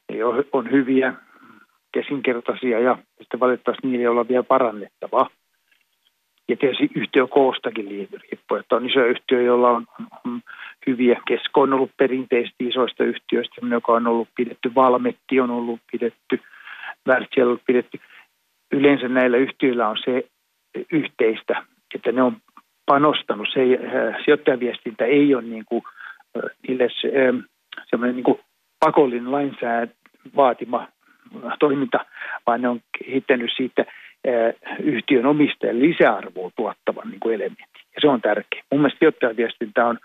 Ei 0.09 0.23
on 0.53 0.71
hyviä, 0.71 1.13
kesinkertaisia 1.91 2.79
ja 2.79 2.97
sitten 3.21 3.39
valitettavasti 3.39 3.87
niillä 3.87 4.11
olla 4.11 4.27
vielä 4.27 4.43
parannettavaa. 4.43 5.29
Ja 6.47 6.57
tietysti 6.57 6.89
yhtiökoostakin 6.95 7.87
riippuu, 7.87 8.57
että 8.57 8.75
on 8.75 8.85
iso 8.89 9.05
yhtiö, 9.05 9.41
jolla 9.41 9.69
on, 9.69 9.87
on 10.25 10.41
hyviä. 10.87 11.21
Kesko 11.27 11.61
on 11.61 11.73
ollut 11.73 11.91
perinteisesti 11.97 12.67
isoista 12.67 13.03
yhtiöistä, 13.03 13.61
joka 13.69 13.91
on 13.91 14.07
ollut 14.07 14.29
pidetty, 14.35 14.75
Valmetti 14.75 15.39
on 15.39 15.49
ollut 15.49 15.79
pidetty, 15.91 16.39
Wärtsilä 17.07 17.43
on 17.43 17.47
ollut 17.47 17.65
pidetty 17.65 17.99
yleensä 18.71 19.07
näillä 19.07 19.37
yhtiöillä 19.37 19.87
on 19.87 19.97
se 20.05 20.23
yhteistä, 20.91 21.63
että 21.95 22.11
ne 22.11 22.21
on 22.21 22.37
panostanut. 22.85 23.47
Se 23.53 23.59
äh, 23.59 24.23
sijoittajaviestintä 24.25 25.05
ei 25.05 25.35
ole 25.35 25.43
niin 25.43 25.65
kuin, 25.65 25.83
äh, 26.37 26.51
niille 26.67 26.87
se, 27.01 27.07
ähm, 27.07 27.37
semmoinen 27.89 28.15
niin 28.15 28.23
kuin 28.23 28.39
pakollinen 28.79 29.31
lainsäädä 29.31 29.91
vaatima 30.35 30.87
toiminta, 31.59 32.05
vaan 32.47 32.61
ne 32.61 32.69
on 32.69 32.79
kehittänyt 32.97 33.51
siitä 33.57 33.85
äh, 34.27 34.77
yhtiön 34.79 35.25
omistajan 35.25 35.79
lisäarvoa 35.79 36.51
tuottavan 36.55 37.09
niin 37.09 37.19
kuin 37.19 37.35
elementin. 37.35 37.85
Ja 37.95 38.01
se 38.01 38.07
on 38.07 38.21
tärkeä. 38.21 38.63
Mun 38.71 38.81
mielestä 38.81 38.99
sijoittajaviestintä 38.99 39.85
on 39.85 39.97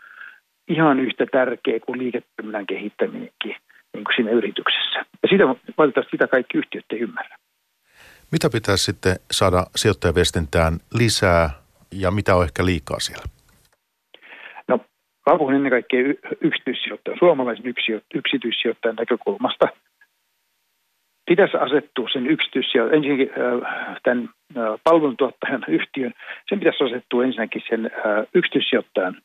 ihan 0.68 1.00
yhtä 1.00 1.26
tärkeä 1.32 1.80
kuin 1.80 1.98
liiketoiminnan 1.98 2.66
kehittäminenkin 2.66 3.56
niin 3.94 4.04
kuin 4.04 4.16
siinä 4.16 4.30
yrityksessä. 4.30 4.98
Ja 5.22 5.28
sitä, 5.28 5.44
valitettavasti 5.78 6.10
sitä 6.10 6.26
kaikki 6.26 6.58
yhtiöt 6.58 6.84
ei 6.90 6.98
ymmärrä. 6.98 7.36
Mitä 8.32 8.50
pitäisi 8.52 8.84
sitten 8.84 9.16
saada 9.30 9.66
sijoittajaviestintään 9.76 10.72
lisää 10.94 11.50
ja 11.92 12.10
mitä 12.10 12.36
on 12.36 12.44
ehkä 12.44 12.64
liikaa 12.64 13.00
siellä? 13.00 13.24
No, 14.68 14.80
mä 15.26 15.38
puhun 15.38 15.54
ennen 15.54 15.70
kaikkea 15.70 16.00
yksityissijoittajan, 16.40 17.18
suomalaisen 17.18 17.64
yksityissijoittajan 18.14 18.96
näkökulmasta. 18.96 19.66
Pitäisi 21.26 21.56
asettua 21.56 22.08
sen 22.12 22.26
yksityissijoittajan, 22.26 23.04
ensinnäkin 23.04 23.30
tämän 24.02 24.28
palveluntuottajan 24.84 25.64
yhtiön, 25.68 26.14
sen 26.48 26.58
pitäisi 26.58 26.84
asettua 26.84 27.24
ensinnäkin 27.24 27.62
sen 27.68 27.90
yksityissijoittajan 28.34 29.16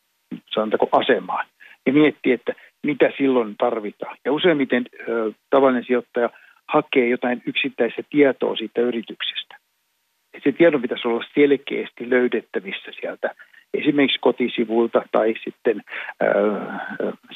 sanotaanko 0.54 0.90
asemaan 0.92 1.46
ja 1.86 1.94
miettiä, 1.94 2.36
että 2.36 2.54
mitä 2.84 3.12
silloin 3.18 3.56
tarvitaan. 3.58 4.18
Ja 4.26 4.32
useimmiten 4.32 4.86
tavallinen 5.50 5.86
sijoittaja– 5.86 6.30
hakee 6.74 7.08
jotain 7.08 7.42
yksittäistä 7.46 8.04
tietoa 8.10 8.56
siitä 8.56 8.82
yrityksestä. 8.82 9.58
Et 10.34 10.44
se 10.44 10.52
tiedon 10.52 10.82
pitäisi 10.82 11.08
olla 11.08 11.26
selkeästi 11.34 12.10
löydettävissä 12.10 12.92
sieltä 13.00 13.36
esimerkiksi 13.74 14.20
kotisivuilta 14.20 15.02
tai 15.12 15.34
sitten 15.44 15.82
äh, 16.24 16.82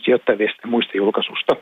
sijoittajista 0.04 0.68
muista 0.68 0.98
julkaisusta. 0.98 1.56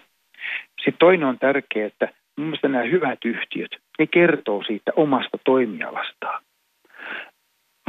Sitten 0.77 0.99
toinen 0.99 1.27
on 1.27 1.39
tärkeää, 1.39 1.87
että 1.87 2.09
mun 2.37 2.47
mielestä 2.47 2.67
nämä 2.67 2.83
hyvät 2.83 3.19
yhtiöt, 3.25 3.71
ne 3.99 4.07
kertoo 4.07 4.63
siitä 4.63 4.91
omasta 4.95 5.37
toimialastaan. 5.43 6.43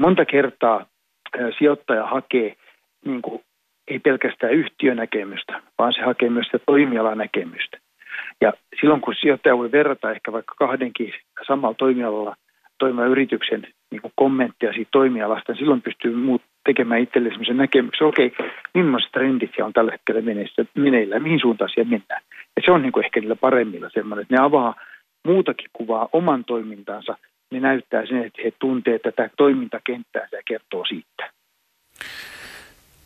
Monta 0.00 0.24
kertaa 0.24 0.86
sijoittaja 1.58 2.06
hakee 2.06 2.56
niin 3.04 3.22
kuin, 3.22 3.42
ei 3.88 3.98
pelkästään 3.98 4.52
yhtiönäkemystä, 4.52 5.62
vaan 5.78 5.92
se 5.92 6.00
hakee 6.00 6.30
myös 6.30 6.46
sitä 6.46 6.58
toimialanäkemystä. 6.66 7.78
Ja 8.40 8.52
silloin 8.80 9.00
kun 9.00 9.14
sijoittaja 9.20 9.58
voi 9.58 9.72
verrata 9.72 10.10
ehkä 10.10 10.32
vaikka 10.32 10.54
kahdenkin 10.58 11.12
samalla 11.46 11.74
toimialalla 11.78 12.36
toimivan 12.78 13.08
yrityksen 13.08 13.66
niin 13.90 14.02
kuin 14.02 14.12
kommentteja 14.16 14.72
siitä 14.72 14.88
toimialasta, 14.92 15.52
niin 15.52 15.58
silloin 15.58 15.82
pystyy 15.82 16.16
muut 16.16 16.42
tekemään 16.64 17.00
itselle 17.00 17.28
sellaisen 17.28 17.56
näkemyksen, 17.56 18.06
okei, 18.06 18.26
okay, 18.26 18.50
millaiset 18.74 19.12
trendit 19.12 19.50
on 19.62 19.72
tällä 19.72 19.92
hetkellä 19.92 20.22
meneillä, 20.74 21.18
mihin 21.18 21.40
suuntaan 21.40 21.70
siellä 21.74 21.90
mennään. 21.90 22.22
Ja 22.56 22.62
se 22.64 22.72
on 22.72 22.82
niin 22.82 22.92
kuin 22.92 23.04
ehkä 23.04 23.20
niillä 23.20 23.36
paremmilla 23.36 23.90
semmoinen, 23.94 24.22
että 24.22 24.34
ne 24.34 24.42
avaa 24.42 24.74
muutakin 25.24 25.70
kuvaa 25.72 26.08
oman 26.12 26.44
toimintansa, 26.44 27.16
ne 27.52 27.60
näyttää 27.60 28.06
sen, 28.06 28.24
että 28.24 28.42
he 28.44 28.52
tuntevat 28.58 29.02
tätä 29.02 29.30
toimintakenttää 29.36 30.28
ja 30.32 30.38
kertoo 30.44 30.84
siitä. 30.84 31.30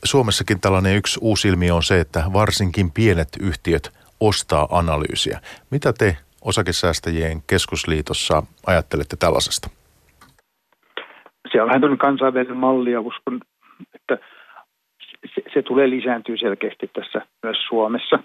Suomessakin 0.04 0.60
tällainen 0.60 0.96
yksi 0.96 1.18
uusi 1.22 1.48
ilmiö 1.48 1.74
on 1.74 1.82
se, 1.82 2.00
että 2.00 2.22
varsinkin 2.32 2.90
pienet 2.90 3.28
yhtiöt 3.40 3.97
ostaa 4.20 4.68
analyysiä. 4.70 5.40
Mitä 5.70 5.92
te 5.92 6.16
osakesäästäjien 6.42 7.42
keskusliitossa 7.46 8.42
ajattelette 8.66 9.16
tällaisesta? 9.16 9.68
Se 11.52 11.62
on 11.62 11.68
vähän 11.68 11.98
kansainvälinen 11.98 12.56
malli 12.56 12.92
ja 12.92 13.00
uskon, 13.00 13.40
että 13.94 14.18
se, 15.34 15.42
se 15.54 15.62
tulee 15.62 15.90
lisääntyä 15.90 16.36
selkeästi 16.36 16.90
tässä 16.92 17.26
myös 17.42 17.56
Suomessa. 17.68 18.18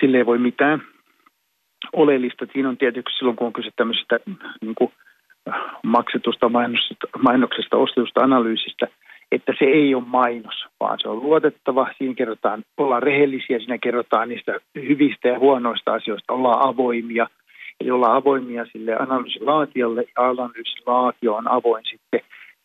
Sille 0.00 0.16
ei 0.16 0.26
voi 0.26 0.38
mitään 0.38 0.82
oleellista. 1.92 2.46
Siinä 2.52 2.68
on 2.68 2.78
tietysti 2.78 3.10
silloin, 3.18 3.36
kun 3.36 3.46
on 3.46 3.52
kyse 3.52 3.70
tämmöisestä 3.76 4.18
niin 4.60 4.74
kuin 4.74 4.92
maksetusta 5.82 6.48
mainoksesta, 6.48 7.06
mainoksesta, 7.22 7.76
ostetusta 7.76 8.20
analyysistä, 8.20 8.86
että 9.32 9.52
se 9.58 9.64
ei 9.64 9.94
ole 9.94 10.04
mainos, 10.06 10.66
vaan 10.80 10.98
se 11.00 11.08
on 11.08 11.22
luotettava. 11.22 11.88
Siinä 11.98 12.14
kerrotaan, 12.14 12.62
ollaan 12.76 13.02
rehellisiä, 13.02 13.58
siinä 13.58 13.78
kerrotaan 13.78 14.28
niistä 14.28 14.52
hyvistä 14.74 15.28
ja 15.28 15.38
huonoista 15.38 15.94
asioista, 15.94 16.32
ollaan 16.32 16.68
avoimia. 16.68 17.26
Eli 17.80 17.90
ollaan 17.90 18.16
avoimia 18.16 18.66
sille 18.72 18.96
analyysilaatiolle 18.96 20.00
ja 20.00 20.28
analyysilaatio 20.28 21.34
on 21.34 21.48
avoin 21.48 21.84
sitten 21.90 22.20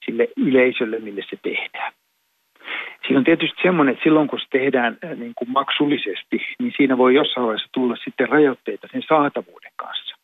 sille 0.05 0.27
yleisölle, 0.37 0.99
mille 0.99 1.21
se 1.29 1.37
tehdään. 1.41 1.93
Siinä 3.01 3.19
on 3.19 3.23
tietysti 3.23 3.61
semmoinen, 3.61 3.93
että 3.93 4.03
silloin 4.03 4.27
kun 4.27 4.39
se 4.39 4.45
tehdään 4.51 4.97
äh, 5.03 5.17
niin 5.17 5.33
kuin 5.35 5.51
maksullisesti, 5.51 6.41
niin 6.59 6.73
siinä 6.77 6.97
voi 6.97 7.15
jossain 7.15 7.45
vaiheessa 7.47 7.69
tulla 7.73 7.95
sitten 8.03 8.29
rajoitteita 8.29 8.87
sen 8.91 9.03
saatavuuden 9.07 9.71
kanssa. 9.75 10.15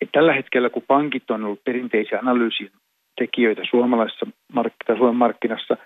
Et 0.00 0.08
tällä 0.12 0.32
hetkellä, 0.32 0.70
kun 0.70 0.82
pankit 0.86 1.30
on 1.30 1.44
ollut 1.44 1.64
perinteisiä 1.64 2.18
analyysin 2.18 2.70
tekijöitä 3.18 3.62
suomalaisessa 3.70 4.26
mark- 4.52 4.96
Suomen 4.96 5.16
markkinassa, 5.16 5.76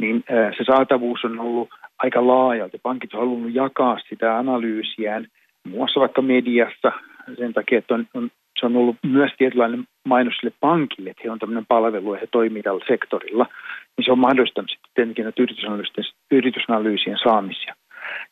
niin 0.00 0.24
se 0.58 0.64
saatavuus 0.64 1.24
on 1.24 1.40
ollut 1.40 1.68
aika 1.98 2.26
laajalti. 2.26 2.78
Pankit 2.82 3.14
on 3.14 3.20
halunnut 3.20 3.54
jakaa 3.54 3.98
sitä 4.08 4.38
analyysiään 4.38 5.26
muun 5.64 5.78
muassa 5.78 6.00
vaikka 6.00 6.22
mediassa 6.22 6.92
sen 7.36 7.54
takia, 7.54 7.78
että 7.78 7.94
on, 7.94 8.06
on, 8.14 8.30
se 8.60 8.66
on 8.66 8.76
ollut 8.76 8.96
myös 9.02 9.32
tietynlainen 9.38 9.84
mainos 10.04 10.34
sille 10.40 10.54
pankille, 10.60 11.10
että 11.10 11.22
he 11.24 11.30
on 11.30 11.38
tämmöinen 11.38 11.66
palvelu 11.66 12.14
ja 12.14 12.20
he 12.20 12.26
toimii 12.26 12.62
tällä 12.62 12.84
sektorilla 12.88 13.46
niin 13.96 14.04
se 14.04 14.12
on 14.12 14.18
mahdollistanut 14.18 14.70
sitten 14.70 15.14
tietenkin 15.14 15.46
yritysanalyysien 16.30 17.18
saamisia. 17.22 17.74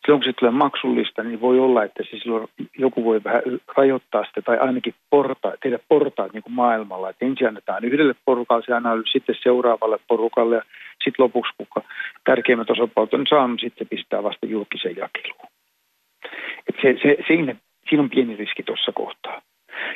Silloin 0.05 0.23
kun 0.23 0.25
se 0.25 0.33
tulee 0.33 0.53
maksullista, 0.53 1.23
niin 1.23 1.41
voi 1.41 1.59
olla, 1.59 1.85
että 1.85 2.03
se 2.03 2.19
silloin 2.19 2.49
joku 2.79 3.05
voi 3.05 3.21
vähän 3.25 3.43
rajoittaa 3.77 4.25
sitä 4.25 4.43
tai 4.43 4.59
ainakin 4.59 4.95
porta, 5.11 5.53
tehdä 5.63 5.79
portaat 5.89 6.33
niin 6.33 6.43
kuin 6.43 6.55
maailmalla. 6.55 7.11
Että 7.11 7.25
ensin 7.25 7.49
annetaan 7.49 7.85
yhdelle 7.85 8.15
porukalle 8.25 8.65
se 8.67 8.75
analyysi, 8.75 9.13
sitten 9.13 9.37
seuraavalle 9.43 9.99
porukalle 10.09 10.55
ja 10.57 10.63
sitten 11.05 11.23
lopuksi, 11.25 11.53
kuka 11.59 11.83
tärkeimmät 12.25 12.71
osapuolet 12.71 13.15
on 13.15 13.27
saanut, 13.29 13.61
sitten 13.61 13.89
pistää 13.89 14.23
vasta 14.23 14.47
julkiseen 14.47 14.97
jakeluun. 14.97 15.49
Et 16.69 16.77
se, 16.83 16.97
se, 17.03 17.17
siinä, 17.27 17.57
siinä 17.89 18.03
on 18.03 18.11
pieni 18.11 18.37
riski 18.37 18.63
tuossa 18.63 18.93
kohtaa. 18.93 19.43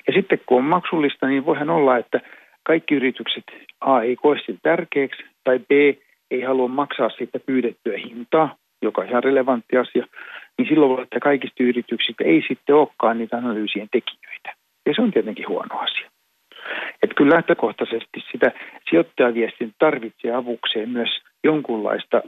Ja 0.07 0.13
sitten 0.13 0.41
kun 0.47 0.59
on 0.59 0.65
maksullista, 0.65 1.27
niin 1.27 1.47
voihan 1.47 1.71
olla, 1.71 1.97
että 1.97 2.21
kaikki 2.63 2.95
yritykset 2.95 3.45
A 3.81 4.03
ei 4.03 4.17
koe 4.17 4.39
sitä 4.39 4.59
tärkeäksi 4.63 5.23
tai 5.45 5.59
B 5.59 5.71
ei 6.31 6.41
halua 6.41 6.69
maksaa 6.69 7.11
siitä 7.11 7.39
pyydettyä 7.39 7.99
hintaa, 7.99 8.57
joka 8.83 9.01
on 9.01 9.09
ihan 9.09 9.25
relevantti 9.25 9.77
asia, 9.77 10.07
niin 10.59 10.69
silloin 10.69 10.91
voi 10.91 11.03
että 11.03 11.21
kaikista 11.21 11.63
yrityksistä 11.63 12.25
ei 12.25 12.45
sitten 12.49 12.75
olekaan 12.77 13.19
niitä 13.19 13.37
analyysien 13.37 13.89
tekijöitä. 13.93 14.55
Ja 14.87 14.93
se 14.97 15.03
on 15.03 15.11
tietenkin 15.11 15.49
huono 15.49 15.79
asia. 15.79 16.11
Että 17.03 17.15
kyllä 17.15 17.35
lähtökohtaisesti 17.35 18.25
sitä 18.33 18.53
sijoittajaviestin 18.91 19.75
tarvitsee 19.79 20.35
avukseen 20.35 20.89
myös 20.89 21.09
jonkunlaista 21.45 22.23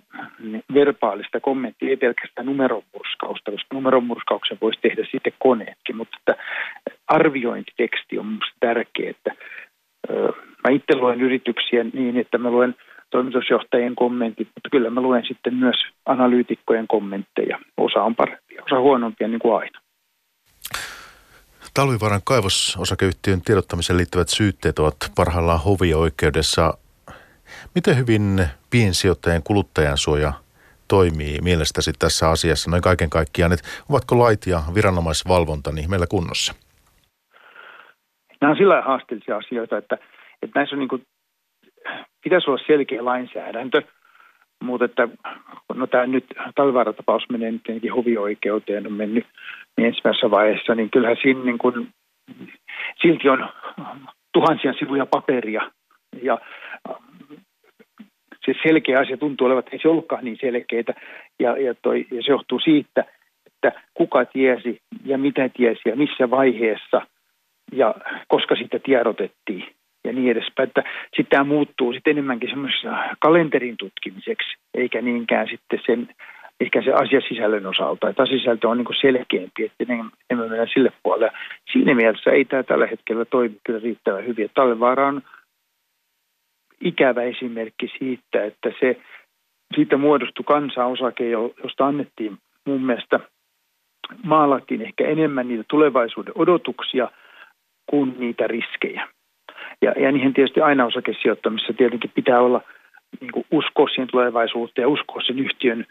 verbaalista 0.75 1.41
kommenttia, 1.41 1.89
ei 1.89 1.97
pelkästään 1.97 2.47
numeronmurskausta, 2.47 3.51
koska 3.51 3.75
numeronmurskauksen 3.75 4.59
voisi 4.61 4.81
tehdä 4.83 5.03
sitten 5.11 5.33
koneetkin, 5.39 5.97
mutta 5.97 6.17
että 6.17 6.43
arviointiteksti 7.09 8.19
on 8.19 8.27
minusta 8.27 8.57
tärkeä, 8.61 9.11
että 9.11 9.35
Mä 10.65 10.75
itse 10.75 10.97
luen 10.97 11.21
yrityksiä 11.21 11.85
niin, 11.93 12.17
että 12.17 12.39
mä 12.39 12.51
luen 12.51 12.75
toimitusjohtajien 13.11 13.95
kommentit, 13.95 14.49
mutta 14.55 14.69
kyllä 14.73 14.91
mä 14.91 15.01
luen 15.01 15.25
sitten 15.29 15.55
myös 15.55 15.77
analyytikkojen 16.07 16.89
kommentteja. 16.89 17.59
Osa 17.77 18.03
on 18.03 18.17
parempia, 18.17 18.63
osa 18.65 18.81
huonompia 18.81 19.29
niin 19.29 19.41
kuin 19.41 19.57
aina. 19.59 19.81
Talvivaaran 21.75 22.21
kaivososakeyhtiön 22.25 23.41
tiedottamiseen 23.41 23.97
liittyvät 23.97 24.29
syytteet 24.29 24.79
ovat 24.79 24.97
parhaillaan 25.17 25.61
hovioikeudessa. 25.61 26.75
Miten 27.75 27.97
hyvin 27.97 28.47
piensijoittajien 28.71 29.43
kuluttajan 29.43 29.99
suoja 29.99 30.33
toimii 30.89 31.39
mielestäsi 31.43 31.93
tässä 31.99 32.31
asiassa 32.31 32.71
noin 32.71 32.83
kaiken 32.83 33.11
kaikkiaan? 33.11 33.53
Että 33.53 33.69
ovatko 33.89 34.19
lait 34.19 34.47
ja 34.47 34.61
viranomaisvalvonta 34.75 35.73
niin 35.73 35.91
meillä 35.91 36.07
kunnossa? 36.07 36.55
Nämä 38.41 38.51
on 38.51 38.57
sillä 38.57 38.83
haasteellisia 38.83 39.37
asioita, 39.37 39.79
että, 39.79 39.99
että 40.43 40.59
näissä 40.59 40.77
on 40.77 40.81
niin 40.81 40.89
kuin, 40.89 41.03
pitäisi 42.25 42.51
olla 42.51 42.63
selkeä 42.67 43.05
lainsäädäntö, 43.05 43.83
mutta 44.65 44.85
että 44.85 45.09
no 45.75 45.87
tämä 45.87 46.07
nyt 46.07 46.25
talvivaaratapaus 46.55 47.23
menee 47.31 47.53
nyt 47.53 47.63
tietenkin 47.63 47.93
hovioikeuteen, 47.93 48.87
on 48.87 48.93
mennyt 48.93 49.27
niin 49.77 49.87
ensimmäisessä 49.87 50.31
vaiheessa, 50.31 50.75
niin 50.75 50.91
kyllähän 50.91 51.17
siinä 51.23 51.45
niin 51.45 51.59
kuin, 51.59 51.89
silti 53.03 53.29
on 53.29 53.49
tuhansia 54.33 54.73
sivuja 54.73 55.07
paperia. 55.07 55.71
Ja 56.23 56.39
se 58.47 58.55
selkeä 58.63 59.01
asia 59.01 59.17
tuntuu 59.17 59.47
olevan, 59.47 59.59
että 59.59 59.71
ei 59.73 59.79
se 59.83 59.89
ollutkaan 59.89 60.25
niin 60.25 60.39
selkeitä 60.41 60.95
ja, 61.39 61.57
ja, 61.57 61.75
toi, 61.83 62.07
ja 62.11 62.23
se 62.23 62.33
johtuu 62.33 62.61
siitä, 62.61 63.05
että 63.47 63.83
kuka 63.95 64.25
tiesi 64.25 64.81
ja 65.05 65.19
mitä 65.19 65.49
tiesi 65.49 65.89
ja 65.89 65.97
missä 65.97 66.31
vaiheessa– 66.31 67.03
ja 67.73 67.95
koska 68.29 68.57
siitä 68.57 68.79
tiedotettiin 68.79 69.65
ja 70.05 70.13
niin 70.13 70.31
edespäin. 70.31 70.69
Että 70.69 70.83
sitten 71.05 71.27
tämä 71.31 71.45
muuttuu 71.45 71.93
sitten 71.93 72.11
enemmänkin 72.11 72.51
semmoisessa 72.51 72.97
kalenterin 73.19 73.77
tutkimiseksi, 73.79 74.57
eikä 74.75 75.03
niinkään 75.03 75.49
sitten 75.49 75.81
sen 75.87 76.09
ehkä 76.61 76.83
se 76.83 76.93
asiasisällön 76.93 77.67
osalta. 77.67 78.09
Että 78.09 78.27
sisältö 78.27 78.69
on 78.69 78.79
niin 78.79 79.01
selkeämpi, 79.01 79.65
että 79.65 79.85
emme 80.31 80.49
mennä 80.49 80.67
sille 80.75 80.93
puolelle. 81.03 81.33
Siinä 81.73 81.95
mielessä 81.95 82.31
ei 82.31 82.45
tämä 82.45 82.63
tällä 82.63 82.87
hetkellä 82.87 83.25
toimi 83.25 83.57
kyllä 83.65 83.79
riittävän 83.79 84.27
hyvin. 84.27 84.51
Talvivaara 84.55 85.07
on 85.07 85.23
ikävä 86.81 87.23
esimerkki 87.23 87.93
siitä, 87.99 88.45
että 88.45 88.73
se, 88.81 89.01
siitä 89.75 89.97
muodostui 89.97 90.45
kansanosake, 90.45 91.31
josta 91.65 91.87
annettiin 91.87 92.39
mun 92.67 92.83
mielestä 92.83 93.21
maalattiin 94.25 94.83
ehkä 94.83 95.09
enemmän 95.09 95.49
niitä 95.49 95.65
tulevaisuuden 95.69 96.33
odotuksia– 96.37 97.09
kuin 97.91 98.15
niitä 98.19 98.47
riskejä. 98.47 99.09
Ja, 99.83 99.93
ja 99.97 100.13
niihin 100.13 100.35
tietysti 100.35 100.61
aina 100.61 100.87
osakesijoittamisessa 100.87 101.73
tietenkin 101.73 102.11
pitää 102.15 102.41
olla 102.41 102.61
niin 103.21 103.33
kuin 103.33 103.47
uskoa 103.51 103.89
siihen 103.89 104.09
tulevaisuuteen 104.11 104.83
ja 104.83 104.89
uskoa 104.89 105.23
sen 105.27 105.39
yhtiön 105.39 105.87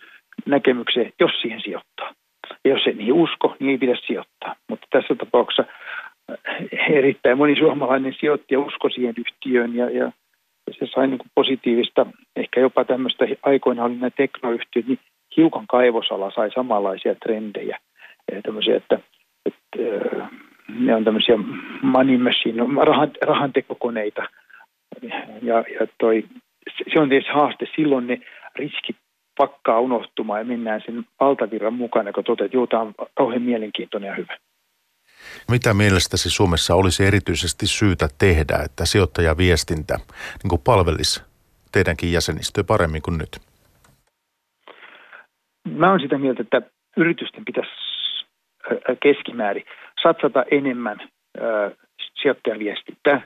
näkemykseen, 0.45 1.13
jos 1.19 1.32
siihen 1.41 1.62
sijoittaa. 1.62 2.13
Ja 2.65 2.71
jos 2.71 2.88
ei 2.88 2.93
niihin 2.93 3.13
usko, 3.13 3.55
niin 3.60 3.71
ei 3.71 3.77
pidä 3.77 3.97
sijoittaa. 4.08 4.55
Mutta 4.67 4.88
tässä 4.89 5.15
tapauksessa 5.15 5.65
eh, 6.29 6.97
erittäin 6.97 7.38
moni 7.38 7.55
suomalainen 7.55 8.15
sijoittaja 8.19 8.60
usko 8.60 8.89
siihen 8.89 9.15
yhtiöön 9.17 9.75
ja, 9.75 9.89
ja 9.89 10.12
se 10.79 10.88
sai 10.95 11.08
niin 11.08 11.17
kuin 11.17 11.32
positiivista, 11.36 12.05
ehkä 12.36 12.60
jopa 12.60 12.86
tämmöistä 12.86 13.25
aikoina 13.43 13.84
oli 13.84 13.93
nämä 13.93 14.10
teknoyhtiöt, 14.10 14.88
niin 14.88 14.99
hiukan 15.38 15.67
kaivosala 15.67 16.32
sai 16.32 16.51
samanlaisia 16.51 17.15
trendejä. 17.15 17.79
Ja 18.32 18.41
tämmöisiä, 18.41 18.77
että, 18.77 18.99
että 19.45 19.67
eh, 19.77 20.27
ne 20.79 20.95
on 20.95 21.03
tämmöisiä 21.03 21.36
money 21.82 22.17
machine, 22.17 22.63
rahan, 22.86 23.12
rahantekokoneita. 23.21 24.21
Ja, 25.41 25.55
ja 25.58 25.88
toi, 25.99 26.23
se 26.93 26.99
on 26.99 27.10
tietysti 27.10 27.34
haaste. 27.34 27.65
Silloin 27.75 28.08
ne 28.08 28.21
riskit 28.55 28.95
pakkaa 29.38 29.79
unohtumaan 29.79 30.39
ja 30.39 30.45
mennään 30.45 30.82
sen 30.86 31.05
valtavirran 31.19 31.73
mukana, 31.73 32.12
kun 32.12 32.23
toteat, 32.23 32.51
että 32.53 32.67
tämä 32.70 32.82
on 32.82 32.93
kauhean 33.13 33.41
mielenkiintoinen 33.41 34.07
ja 34.07 34.15
hyvä. 34.15 34.38
Mitä 35.51 35.74
mielestäsi 35.74 36.30
Suomessa 36.30 36.76
olisi 36.76 37.05
erityisesti 37.05 37.67
syytä 37.67 38.07
tehdä, 38.17 38.57
että 38.65 38.86
sijoittajaviestintä 38.86 39.95
niin 40.43 40.49
kuin 40.49 40.61
palvelisi 40.65 41.24
teidänkin 41.72 42.11
jäsenistöä 42.11 42.63
paremmin 42.63 43.01
kuin 43.01 43.17
nyt? 43.17 43.39
Mä 45.67 45.89
olen 45.89 46.01
sitä 46.01 46.17
mieltä, 46.17 46.41
että 46.41 46.61
yritysten 46.97 47.45
pitäisi 47.45 47.72
keskimäärin 49.03 49.66
satsata 50.01 50.45
enemmän 50.51 50.97
sijoittajaviestintää. 52.22 53.22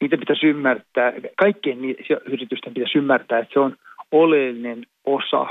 Niitä 0.00 0.16
pitäisi 0.16 0.46
ymmärtää, 0.46 1.12
kaikkien 1.36 1.78
yritysten 2.26 2.74
pitäisi 2.74 2.98
ymmärtää, 2.98 3.38
että 3.38 3.52
se 3.52 3.60
on 3.60 3.76
oleellinen 4.12 4.86
osa 5.04 5.46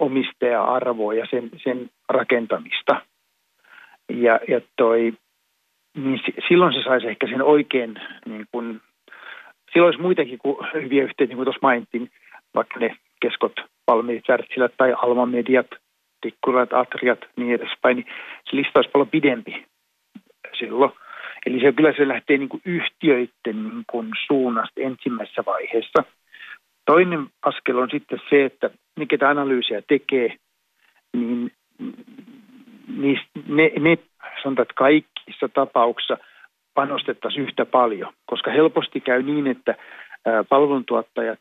omistaja-arvoa 0.00 1.14
ja 1.14 1.26
sen, 1.30 1.50
sen 1.64 1.90
rakentamista. 2.08 3.00
Ja, 4.08 4.40
ja 4.48 4.60
toi, 4.76 5.12
niin 5.96 6.20
silloin 6.48 6.74
se 6.74 6.82
saisi 6.82 7.06
ehkä 7.06 7.26
sen 7.26 7.42
oikein, 7.42 7.94
niin 8.26 8.46
kun, 8.52 8.80
silloin 9.72 9.88
olisi 9.88 10.02
muitakin 10.02 10.38
kuin 10.38 10.56
hyviä 10.74 11.04
yhteyttä, 11.04 11.30
niin 11.30 11.36
kuin 11.36 11.44
tuossa 11.44 11.60
mainittiin, 11.62 12.10
vaikka 12.54 12.80
ne 12.80 12.96
keskot, 13.20 13.52
Wärtsilät 14.28 14.72
tai 14.76 14.94
Alma 15.02 15.26
Mediat, 15.26 15.66
Tikkulat, 16.20 16.72
Atriat, 16.72 17.18
niin 17.36 17.54
edespäin, 17.54 17.96
niin 17.96 18.06
se 18.50 18.56
lista 18.56 18.78
olisi 18.78 18.90
paljon 18.90 19.10
pidempi 19.10 19.66
silloin. 20.58 20.92
Eli 21.46 21.60
se 21.60 21.72
kyllä 21.72 21.92
se 21.96 22.08
lähtee 22.08 22.38
niin 22.38 22.48
kuin 22.48 22.62
yhtiöiden 22.64 23.28
niin 23.44 23.84
kuin 23.90 24.08
suunnasta 24.26 24.80
ensimmäisessä 24.80 25.42
vaiheessa. 25.46 26.04
Toinen 26.86 27.26
askel 27.42 27.78
on 27.78 27.88
sitten 27.90 28.18
se, 28.30 28.44
että 28.44 28.70
ne, 28.96 29.06
ketä 29.06 29.28
analyysiä 29.28 29.82
tekee, 29.88 30.36
niin 31.16 31.50
ne, 33.48 33.72
ne 33.80 33.98
sanotaan, 34.42 34.62
että 34.62 34.74
kaikissa 34.74 35.48
tapauksissa 35.54 36.18
panostettaisiin 36.74 37.42
yhtä 37.42 37.66
paljon, 37.66 38.12
koska 38.26 38.50
helposti 38.50 39.00
käy 39.00 39.22
niin, 39.22 39.46
että 39.46 39.74
palveluntuottajat 40.48 41.38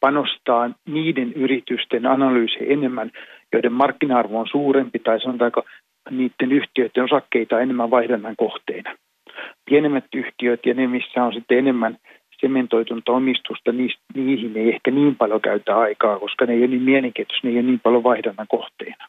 panostaa 0.00 0.70
niiden 0.86 1.32
yritysten 1.32 2.06
analyysiin 2.06 2.72
enemmän, 2.72 3.10
joiden 3.52 3.72
markkina-arvo 3.72 4.40
on 4.40 4.48
suurempi 4.50 4.98
tai 4.98 5.20
sanotaanko 5.20 5.62
niiden 6.10 6.52
yhtiöiden 6.52 7.04
osakkeita 7.04 7.60
enemmän 7.60 7.90
vaihdannan 7.90 8.36
kohteina. 8.36 8.94
Pienemmät 9.64 10.04
yhtiöt 10.14 10.66
ja 10.66 10.74
ne, 10.74 10.86
missä 10.86 11.24
on 11.24 11.32
sitten 11.32 11.58
enemmän 11.58 11.98
sementoitunta 12.40 13.12
omistusta, 13.12 13.72
niihin 14.14 14.56
ei 14.56 14.68
ehkä 14.68 14.90
niin 14.90 15.16
paljon 15.16 15.40
käytä 15.40 15.78
aikaa, 15.78 16.18
koska 16.18 16.46
ne 16.46 16.52
ei 16.52 16.58
ole 16.58 16.66
niin 16.66 16.82
mielenkiintoisia, 16.82 17.40
ne 17.42 17.50
ei 17.50 17.56
ole 17.56 17.66
niin 17.66 17.80
paljon 17.80 18.02
vaihdannan 18.02 18.46
kohteina. 18.48 19.06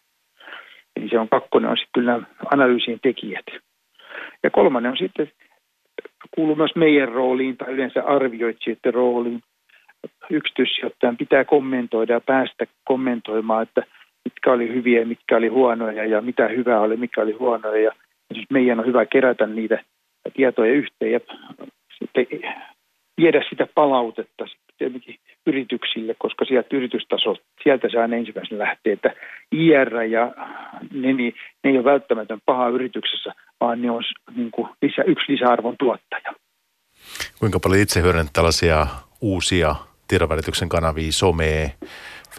Eli 0.96 1.10
se 1.10 1.20
on 1.20 1.30
kakkonen 1.30 1.70
on 1.70 1.78
sitten 1.78 2.04
kyllä 2.04 2.20
analyysien 2.54 3.00
tekijät. 3.02 3.46
Ja 4.44 4.50
kolmannen 4.50 4.92
on 4.92 4.98
sitten, 4.98 5.32
kuuluu 6.32 6.56
myös 6.56 6.76
meidän 6.76 7.10
rooliin 7.10 7.58
tai 7.58 7.74
yleensä 7.74 8.04
arvioitsijoiden 8.04 8.94
rooliin. 8.94 9.42
Yksityissijoittajan 10.30 11.18
pitää 11.18 11.46
kommentoida 11.46 12.14
ja 12.14 12.22
päästä 12.22 12.66
kommentoimaan, 12.84 13.64
että 13.64 13.84
mitkä 14.30 14.52
oli 14.52 14.68
hyviä 14.68 15.00
ja 15.00 15.06
mitkä 15.06 15.38
oli 15.38 15.48
huonoja 15.48 16.06
ja 16.06 16.22
mitä 16.22 16.48
hyvää 16.48 16.80
oli, 16.80 16.98
mikä 16.98 17.22
oli 17.22 17.32
huonoja. 17.32 17.84
Ja 17.84 17.92
siis 18.34 18.46
meidän 18.50 18.80
on 18.80 18.86
hyvä 18.86 19.06
kerätä 19.06 19.48
niitä 19.48 19.84
tietoja 20.34 20.74
yhteen 20.74 21.12
ja 21.12 21.20
viedä 23.18 23.44
sitä 23.50 23.68
palautetta 23.76 24.46
sitten 24.48 25.02
yrityksille, 25.48 26.16
koska 26.18 26.46
sieltä 26.46 26.76
yritystasolta, 26.76 27.42
sieltä 27.64 27.88
se 27.92 28.00
aina 28.00 28.16
ensimmäisenä 28.16 28.64
lähtee, 28.64 28.94
että 28.94 29.14
IR 29.52 30.04
ja 30.04 30.32
ne, 30.94 31.14
niin, 31.14 31.34
ne 31.64 31.70
ei 31.70 31.78
ole 31.78 31.84
välttämätön 31.84 32.40
paha 32.46 32.70
yrityksessä, 32.70 33.34
vaan 33.62 33.82
ne 33.82 33.92
on 33.92 34.04
niin 34.36 34.52
kuin 34.52 34.70
lisä, 34.82 35.04
yksi 35.04 35.32
lisäarvon 35.32 35.76
tuottaja. 35.80 36.34
Kuinka 37.40 37.60
paljon 37.60 37.82
itse 37.82 38.02
hyödynnät 38.02 38.34
tällaisia 38.34 38.88
uusia 39.22 39.76
tiedonvälityksen 40.08 40.70
kanavia, 40.70 41.12
somea, 41.12 41.70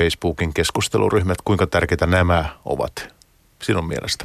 Facebookin 0.01 0.55
keskusteluryhmät, 0.55 1.37
kuinka 1.45 1.67
tärkeitä 1.67 2.07
nämä 2.07 2.45
ovat 2.65 3.15
sinun 3.63 3.89
mielestä? 3.89 4.25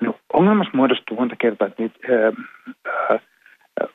No, 0.00 0.14
ongelmassa 0.32 0.76
muodostuu 0.76 1.16
monta 1.16 1.36
kertaa, 1.40 1.68
että 1.68 1.82
niitä, 1.82 1.98
ää, 2.12 3.18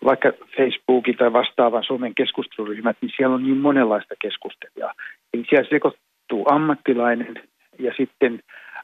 vaikka 0.03 0.31
Facebookin 0.57 1.17
tai 1.17 1.33
vastaavan 1.33 1.83
Suomen 1.83 2.15
keskusteluryhmät, 2.15 2.97
niin 3.01 3.11
siellä 3.17 3.35
on 3.35 3.43
niin 3.43 3.57
monenlaista 3.57 4.15
keskustelua. 4.21 4.93
Eli 5.33 5.45
siellä 5.49 5.69
sekoittuu 5.69 6.45
ammattilainen 6.49 7.33
ja 7.79 7.93
sitten, 7.97 8.39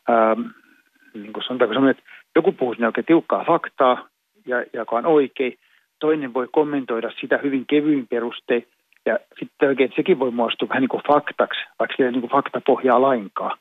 ähm, 0.10 0.42
niin 1.14 1.34
kuin 1.34 1.44
sanotaanko 1.44 1.90
että 1.90 2.04
joku 2.36 2.52
puhuu 2.52 2.74
sinne 2.74 2.88
oikein 2.88 3.06
tiukkaa 3.06 3.46
faktaa, 3.46 4.08
ja, 4.46 4.58
joka 4.74 4.96
on 4.96 5.06
oikein. 5.06 5.54
Toinen 6.00 6.34
voi 6.34 6.48
kommentoida 6.52 7.12
sitä 7.22 7.40
hyvin 7.44 7.66
kevyin 7.68 8.08
perustein, 8.08 8.68
ja 9.08 9.20
sitten 9.40 9.70
oikein 9.70 9.92
sekin 9.96 10.20
voi 10.20 10.32
muodostua 10.32 10.70
vähän 10.70 10.82
niin 10.82 10.90
kuin 10.90 11.04
faktaksi, 11.08 11.60
vaikka 11.80 11.96
siellä 11.96 12.16
ei 12.16 12.22
niin 12.22 12.32
faktapohjaa 12.32 13.02
lainkaan. 13.02 13.58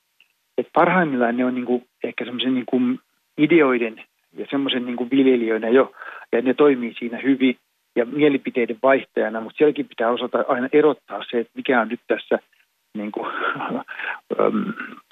Et 0.59 0.69
parhaimmillaan 0.73 1.37
ne 1.37 1.45
on 1.45 1.55
niin 1.55 1.65
kuin 1.65 1.87
ehkä 2.05 2.25
semmoisen 2.25 2.55
niin 2.55 2.67
kuin 2.67 3.01
ideoiden 3.39 4.05
ja 4.33 4.47
semmoisen 4.51 4.87
niin 4.87 4.97
kuin 4.97 5.11
viljelijöinä 5.11 5.69
jo, 5.69 5.93
ja 6.33 6.43
ne 6.43 6.55
toimii 6.55 6.95
siinä 6.99 7.19
hyvin 7.19 7.57
ja 7.97 8.07
mielipiteiden 8.07 8.79
vaihtajana, 8.83 9.41
mutta 9.41 9.59
sielläkin 9.59 9.89
pitää 9.89 10.11
osata 10.11 10.45
aina 10.49 10.69
erottaa 10.73 11.25
se, 11.31 11.39
että 11.41 11.53
mikä 11.55 11.81
on 11.81 11.89
nyt 11.89 12.01
tässä, 12.07 12.39
niin 12.95 13.13
kuin, 13.13 13.33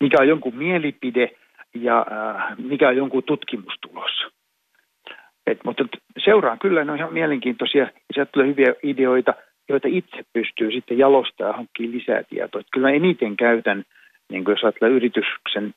mikä 0.04 0.18
on 0.20 0.28
jonkun 0.28 0.56
mielipide 0.56 1.32
ja 1.74 2.06
äh, 2.12 2.58
mikä 2.58 2.88
on 2.88 2.98
jonkun 2.98 3.24
tutkimustulos. 3.24 4.37
Et, 5.48 5.60
mutta 5.66 5.84
seuraan 6.18 6.60
kyllä, 6.60 6.84
ne 6.84 6.92
on 6.92 6.98
ihan 6.98 7.14
mielenkiintoisia 7.14 7.84
ja 7.84 7.90
sieltä 8.14 8.32
tulee 8.32 8.48
hyviä 8.48 8.74
ideoita, 8.84 9.34
joita 9.70 9.88
itse 9.92 10.24
pystyy 10.34 10.72
sitten 10.72 10.98
jalostamaan 10.98 11.54
ja 11.54 11.58
hankkimaan 11.58 11.98
lisää 11.98 12.24
tietoa. 12.24 12.62
Et 12.62 12.68
kyllä 12.74 12.90
eniten 12.90 13.38
käytän, 13.38 13.84
niin 14.32 14.44
kuin 14.44 14.54
jos 14.54 14.64
ajatellaan 14.64 14.96
yrityksen 14.96 15.74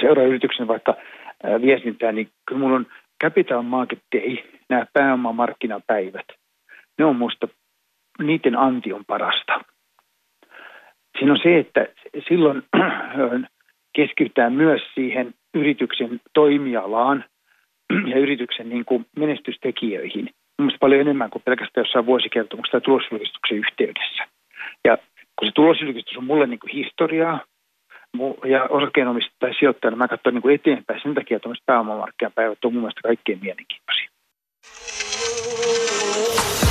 seurayrityksen 0.00 0.68
vaikka 0.68 0.94
viestintää, 1.62 2.12
niin 2.12 2.28
kyllä 2.46 2.60
mulla 2.60 2.76
on 2.76 2.86
Capital 3.22 3.62
Market 3.62 4.02
Day, 4.16 4.36
nämä 4.68 4.86
pääomamarkkinapäivät. 4.92 6.26
Ne 6.98 7.04
on 7.04 7.16
minusta, 7.16 7.48
niiden 8.22 8.56
anti 8.56 8.92
on 8.92 9.04
parasta. 9.06 9.60
Siinä 11.18 11.32
on 11.32 11.40
se, 11.42 11.58
että 11.58 11.86
silloin 12.28 12.62
keskitytään 13.96 14.52
myös 14.52 14.82
siihen 14.94 15.34
yrityksen 15.54 16.20
toimialaan 16.34 17.24
ja 18.10 18.18
yrityksen 18.18 18.68
niin 18.68 18.84
kuin 18.84 19.06
menestystekijöihin. 19.16 20.30
Mielestäni 20.58 20.78
paljon 20.78 21.00
enemmän 21.00 21.30
kuin 21.30 21.42
pelkästään 21.42 21.84
jossain 21.84 22.06
vuosikertomuksessa 22.06 22.72
tai 22.72 22.80
tulosjulkistuksen 22.80 23.58
yhteydessä. 23.58 24.22
Ja 24.84 24.98
kun 25.38 25.48
se 25.48 25.52
tulosjulkistus 25.54 26.16
on 26.16 26.24
mulle 26.24 26.46
niin 26.46 26.60
kuin 26.60 26.74
historiaa, 26.74 27.40
ja 28.44 28.64
osakkeenomistajat 28.64 29.38
tai 29.38 29.54
sijoittajana 29.58 29.96
mä 29.96 30.08
katson 30.08 30.34
niin 30.34 30.42
kuin 30.42 30.54
eteenpäin. 30.54 31.00
Sen 31.02 31.14
takia 31.14 31.40
tämmöiset 31.40 31.66
pääomamarkkinapäivät 31.66 32.64
on 32.64 32.72
mun 32.72 32.82
mielestä 32.82 33.00
kaikkein 33.02 33.38
mielenkiintoisia. 33.42 34.08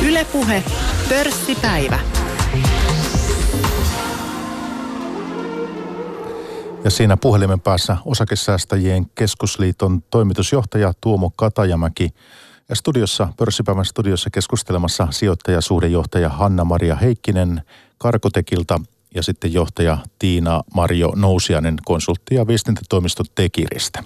Ylepuhe 0.09 0.63
pörssipäivä. 1.09 2.16
Ja 6.87 6.91
siinä 6.91 7.17
puhelimen 7.17 7.59
päässä 7.59 7.97
osakesäästäjien 8.05 9.09
keskusliiton 9.15 10.03
toimitusjohtaja 10.09 10.93
Tuomo 11.01 11.31
Katajamäki 11.35 12.09
ja 12.69 12.75
studiossa, 12.75 13.33
pörssipäivän 13.37 13.85
studiossa 13.85 14.29
keskustelemassa 14.29 15.07
sijoittajasuhdejohtaja 15.11 16.29
Hanna-Maria 16.29 16.95
Heikkinen 16.95 17.61
Karkotekilta 17.97 18.81
ja 19.15 19.23
sitten 19.23 19.53
johtaja 19.53 19.97
Tiina 20.19 20.63
Marjo 20.73 21.13
Nousianen 21.15 21.75
konsultti- 21.85 22.35
ja 22.35 22.47
viestintätoimisto 22.47 23.23
Tekiristä. 23.35 24.03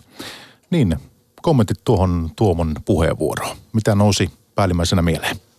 Niin, 0.70 0.98
kommentit 1.42 1.84
tuohon 1.84 2.30
Tuomon 2.36 2.76
puheenvuoroon. 2.86 3.58
Mitä 3.74 3.96
nousi 3.96 4.32
päällimmäisenä 4.56 5.02
mieleen? 5.02 5.51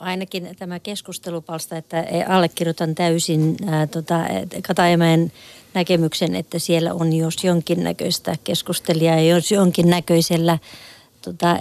Ainakin 0.00 0.56
tämä 0.58 0.78
keskustelupalsta, 0.78 1.76
että 1.76 2.04
allekirjoitan 2.28 2.94
täysin 2.94 3.56
ää, 3.66 3.86
tota, 3.86 4.20
Katajamäen 4.66 5.32
näkemyksen, 5.74 6.34
että 6.34 6.58
siellä 6.58 6.94
on 6.94 7.12
jos 7.12 7.44
jonkinnäköistä 7.44 8.36
keskustelijaa 8.44 9.16
ja 9.16 9.22
jos 9.22 9.52
jonkinnäköisellä 9.52 10.58
tota, 11.22 11.56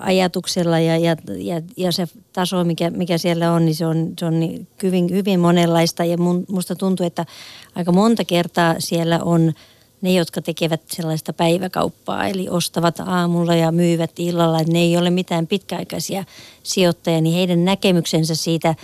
ajatuksella 0.00 0.78
ja, 0.78 0.96
ja, 0.96 1.16
ja, 1.36 1.62
ja 1.76 1.92
se 1.92 2.08
taso, 2.32 2.64
mikä, 2.64 2.90
mikä 2.90 3.18
siellä 3.18 3.52
on, 3.52 3.64
niin 3.64 3.74
se 3.74 3.86
on, 3.86 4.12
se 4.18 4.26
on 4.26 4.40
niin 4.40 4.66
hyvin, 4.82 5.10
hyvin 5.10 5.40
monenlaista. 5.40 6.04
Ja 6.04 6.18
mun, 6.18 6.44
musta 6.48 6.76
tuntuu, 6.76 7.06
että 7.06 7.26
aika 7.74 7.92
monta 7.92 8.24
kertaa 8.24 8.74
siellä 8.78 9.20
on 9.22 9.52
ne, 10.00 10.12
jotka 10.12 10.42
tekevät 10.42 10.80
sellaista 10.92 11.32
päiväkauppaa, 11.32 12.26
eli 12.26 12.48
ostavat 12.48 13.00
aamulla 13.00 13.54
ja 13.54 13.72
myyvät 13.72 14.10
illalla, 14.18 14.58
ne 14.68 14.78
ei 14.78 14.96
ole 14.96 15.10
mitään 15.10 15.46
pitkäaikaisia 15.46 16.24
sijoittajia, 16.62 17.20
niin 17.20 17.34
heidän 17.34 17.64
näkemyksensä 17.64 18.34
siitä 18.34 18.74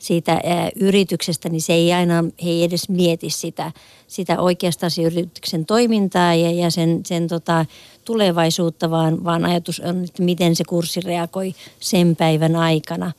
siitä 0.00 0.32
ää, 0.32 0.70
yrityksestä, 0.76 1.48
niin 1.48 1.62
se 1.62 1.72
ei 1.72 1.92
aina, 1.92 2.24
he 2.44 2.50
ei 2.50 2.64
edes 2.64 2.88
mieti 2.88 3.30
sitä, 3.30 3.72
sitä 4.06 4.40
oikeastaan 4.40 4.90
yrityksen 5.06 5.66
toimintaa 5.66 6.34
ja, 6.34 6.50
ja 6.50 6.70
sen, 6.70 7.00
sen 7.06 7.28
tota, 7.28 7.66
tulevaisuutta, 8.04 8.90
vaan, 8.90 9.24
vaan 9.24 9.44
ajatus 9.44 9.80
on, 9.80 10.04
että 10.04 10.22
miten 10.22 10.56
se 10.56 10.64
kurssi 10.64 11.00
reagoi 11.00 11.54
sen 11.80 12.16
päivän 12.16 12.56
aikana 12.56 13.12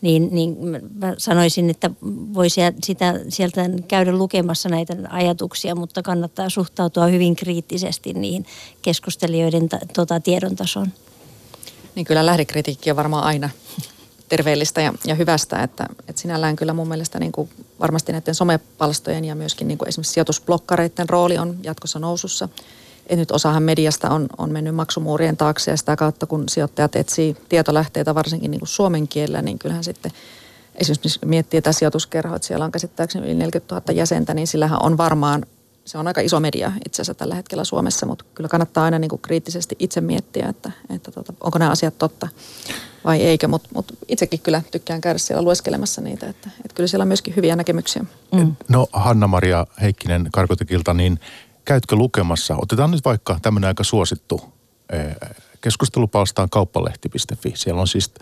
niin, 0.00 0.28
niin 0.32 0.56
mä 0.94 1.14
sanoisin, 1.18 1.70
että 1.70 1.90
voisi 2.34 2.60
sitä, 2.84 3.14
sieltä 3.28 3.70
käydä 3.88 4.12
lukemassa 4.12 4.68
näitä 4.68 4.96
ajatuksia, 5.10 5.74
mutta 5.74 6.02
kannattaa 6.02 6.50
suhtautua 6.50 7.06
hyvin 7.06 7.36
kriittisesti 7.36 8.12
niihin 8.12 8.46
keskustelijoiden 8.82 9.68
ta, 9.68 9.78
tota, 9.94 10.20
tiedon 10.20 10.56
tasoon. 10.56 10.88
Niin 11.94 12.06
kyllä 12.06 12.26
lähdekritiikki 12.26 12.90
on 12.90 12.96
varmaan 12.96 13.24
aina 13.24 13.50
terveellistä 14.28 14.80
ja, 14.80 14.92
ja 15.04 15.14
hyvästä, 15.14 15.62
että, 15.62 15.86
että 16.08 16.22
sinällään 16.22 16.56
kyllä 16.56 16.72
mun 16.72 16.88
mielestä 16.88 17.18
niin 17.18 17.32
kuin 17.32 17.50
varmasti 17.80 18.12
näiden 18.12 18.34
somepalstojen 18.34 19.24
ja 19.24 19.34
myöskin 19.34 19.68
niin 19.68 19.78
kuin 19.78 19.88
esimerkiksi 19.88 20.12
sijoitusblokkareiden 20.12 21.08
rooli 21.08 21.38
on 21.38 21.58
jatkossa 21.62 21.98
nousussa– 21.98 22.48
et 23.10 23.18
nyt 23.18 23.30
osahan 23.30 23.62
mediasta 23.62 24.10
on, 24.10 24.26
on 24.38 24.52
mennyt 24.52 24.74
maksumuurien 24.74 25.36
taakse 25.36 25.70
ja 25.70 25.76
sitä 25.76 25.96
kautta 25.96 26.26
kun 26.26 26.48
sijoittajat 26.48 26.96
etsii 26.96 27.36
tietolähteitä 27.48 28.14
varsinkin 28.14 28.50
niin 28.50 28.60
kuin 28.60 28.68
suomen 28.68 29.08
kielellä, 29.08 29.42
niin 29.42 29.58
kyllähän 29.58 29.84
sitten 29.84 30.12
esimerkiksi 30.74 31.18
miettii 31.24 31.58
että 31.58 31.72
sijoituskerho, 31.72 32.36
että 32.36 32.48
siellä 32.48 32.64
on 32.64 32.72
käsittääkseni 32.72 33.26
yli 33.26 33.34
40 33.34 33.74
000 33.74 33.92
jäsentä, 33.92 34.34
niin 34.34 34.46
sillähän 34.46 34.82
on 34.82 34.98
varmaan, 34.98 35.46
se 35.84 35.98
on 35.98 36.06
aika 36.06 36.20
iso 36.20 36.40
media 36.40 36.72
itse 36.86 37.02
asiassa 37.02 37.14
tällä 37.14 37.34
hetkellä 37.34 37.64
Suomessa, 37.64 38.06
mutta 38.06 38.24
kyllä 38.34 38.48
kannattaa 38.48 38.84
aina 38.84 38.98
niin 38.98 39.08
kuin 39.08 39.22
kriittisesti 39.22 39.76
itse 39.78 40.00
miettiä, 40.00 40.48
että, 40.48 40.72
että 40.94 41.10
tota, 41.10 41.32
onko 41.40 41.58
nämä 41.58 41.70
asiat 41.70 41.98
totta 41.98 42.28
vai 43.04 43.22
eikö, 43.22 43.48
mutta 43.48 43.68
mut 43.74 43.92
itsekin 44.08 44.40
kyllä 44.40 44.62
tykkään 44.70 45.00
käydä 45.00 45.18
siellä 45.18 45.42
lueskelemassa 45.42 46.00
niitä, 46.00 46.26
että, 46.26 46.50
että 46.56 46.74
kyllä 46.74 46.86
siellä 46.86 47.02
on 47.02 47.08
myöskin 47.08 47.36
hyviä 47.36 47.56
näkemyksiä. 47.56 48.04
Mm. 48.32 48.56
No 48.68 48.86
Hanna-Maria 48.92 49.66
Heikkinen 49.82 50.28
Karkotekilta, 50.32 50.94
niin 50.94 51.20
käytkö 51.64 51.96
lukemassa, 51.96 52.56
otetaan 52.62 52.90
nyt 52.90 53.04
vaikka 53.04 53.38
tämmöinen 53.42 53.68
aika 53.68 53.84
suosittu 53.84 54.52
eh, 54.92 55.16
keskustelupalsta 55.60 56.42
on 56.42 56.50
kauppalehti.fi. 56.50 57.52
Siellä 57.54 57.80
on 57.80 57.88
siis 57.88 58.14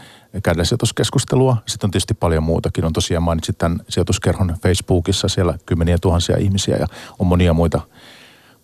käydään 0.43 0.67
sijoituskeskustelua. 0.67 1.57
Sitten 1.67 1.87
on 1.87 1.91
tietysti 1.91 2.15
paljon 2.15 2.43
muutakin. 2.43 2.85
On 2.85 2.93
tosiaan 2.93 3.23
mainitsit 3.23 3.59
tämän 3.59 3.81
sijoituskerhon 3.89 4.57
Facebookissa. 4.63 5.29
Siellä 5.29 5.59
kymmeniä 5.67 5.99
tuhansia 5.99 6.37
ihmisiä 6.37 6.77
ja 6.77 6.87
on 7.19 7.27
monia 7.27 7.53
muita, 7.53 7.81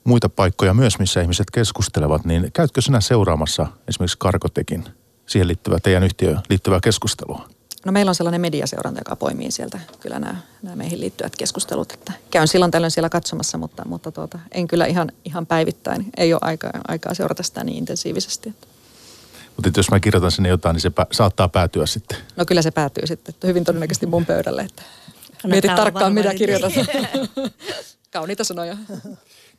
muita 0.04 0.28
paikkoja 0.28 0.74
myös, 0.74 0.98
missä 0.98 1.20
ihmiset 1.20 1.50
keskustelevat. 1.50 2.24
Niin 2.24 2.50
käytkö 2.52 2.80
sinä 2.80 3.00
seuraamassa 3.00 3.66
esimerkiksi 3.88 4.18
Karkotekin 4.18 4.84
siihen 5.26 5.48
liittyvää, 5.48 5.78
teidän 5.82 6.02
yhtiöön 6.02 6.40
liittyvää 6.48 6.80
keskustelua? 6.82 7.48
No 7.84 7.92
meillä 7.92 8.08
on 8.08 8.14
sellainen 8.14 8.40
mediaseuranta, 8.40 9.00
joka 9.00 9.16
poimii 9.16 9.50
sieltä 9.50 9.80
kyllä 10.00 10.18
nämä, 10.18 10.36
nämä 10.62 10.76
meihin 10.76 11.00
liittyvät 11.00 11.36
keskustelut. 11.36 11.92
Että 11.92 12.12
käyn 12.30 12.48
silloin 12.48 12.70
tällöin 12.70 12.90
siellä 12.90 13.08
katsomassa, 13.08 13.58
mutta, 13.58 13.82
mutta 13.86 14.12
tuota, 14.12 14.38
en 14.52 14.68
kyllä 14.68 14.86
ihan, 14.86 15.12
ihan 15.24 15.46
päivittäin. 15.46 16.06
Ei 16.16 16.32
ole 16.32 16.40
aikaa, 16.44 16.70
aikaa 16.88 17.14
seurata 17.14 17.42
sitä 17.42 17.64
niin 17.64 17.78
intensiivisesti. 17.78 18.54
Mutta 19.56 19.70
jos 19.76 19.90
mä 19.90 20.00
kirjoitan 20.00 20.30
sinne 20.30 20.48
jotain, 20.48 20.74
niin 20.74 20.80
se 20.80 20.88
pä- 20.88 21.06
saattaa 21.12 21.48
päätyä 21.48 21.86
sitten. 21.86 22.18
No 22.36 22.44
kyllä 22.44 22.62
se 22.62 22.70
päätyy 22.70 23.06
sitten, 23.06 23.34
että 23.34 23.46
hyvin 23.46 23.64
todennäköisesti 23.64 24.06
mun 24.06 24.26
pöydälle. 24.26 24.62
Että 24.62 24.82
mietit 25.46 25.74
tarkkaan, 25.74 26.12
mitä 26.12 26.34
kirjoitat. 26.34 26.72
Kauniita 28.12 28.44
sanoja. 28.44 28.76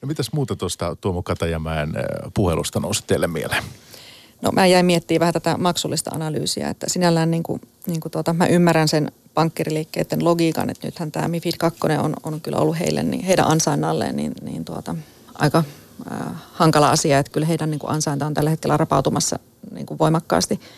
No 0.02 0.08
mitäs 0.08 0.34
muuta 0.34 0.56
tuosta 0.56 0.96
Tuomo 0.96 1.24
Katajamäen 1.24 1.94
puhelusta 2.34 2.80
nousi 2.80 3.04
teille 3.08 3.28
mieleen? 3.28 3.64
No 4.46 4.52
mä 4.52 4.66
jäin 4.66 4.86
miettimään 4.86 5.20
vähän 5.20 5.34
tätä 5.34 5.58
maksullista 5.58 6.12
analyysiä, 6.14 6.70
että 6.70 6.86
sinällään 6.90 7.32
niin 7.32 7.44
kuin, 7.44 7.62
niin 7.88 8.00
kuin 8.00 8.12
tuota, 8.12 8.34
mä 8.34 8.48
ymmärrän 8.48 8.88
sen 8.88 9.12
pankkiriliikkeiden 9.34 10.26
logiikan, 10.26 10.70
että 10.70 10.88
nythän 10.88 11.12
tämä 11.12 11.28
MIFID 11.28 11.54
2 11.60 11.80
on, 12.00 12.14
on 12.24 12.42
kyllä 12.42 12.58
ollut 12.58 12.80
heille, 12.80 13.04
niin 13.04 13.24
heidän 13.26 13.48
ansainnalleen 13.48 14.16
niin, 14.16 14.34
niin 14.42 14.66
tuota, 14.66 14.96
aika 15.34 15.64
äh, 16.12 16.28
hankala 16.54 16.90
asia, 16.90 17.20
että 17.20 17.32
kyllä 17.32 17.48
heidän 17.48 17.72
niin 17.72 17.80
kuin 17.80 17.92
ansainta 17.92 18.26
on 18.26 18.34
tällä 18.34 18.50
hetkellä 18.50 18.78
rapautumassa 18.78 19.40
niin 19.72 19.86
kuin 19.86 20.00
voimakkaasti– 20.00 20.60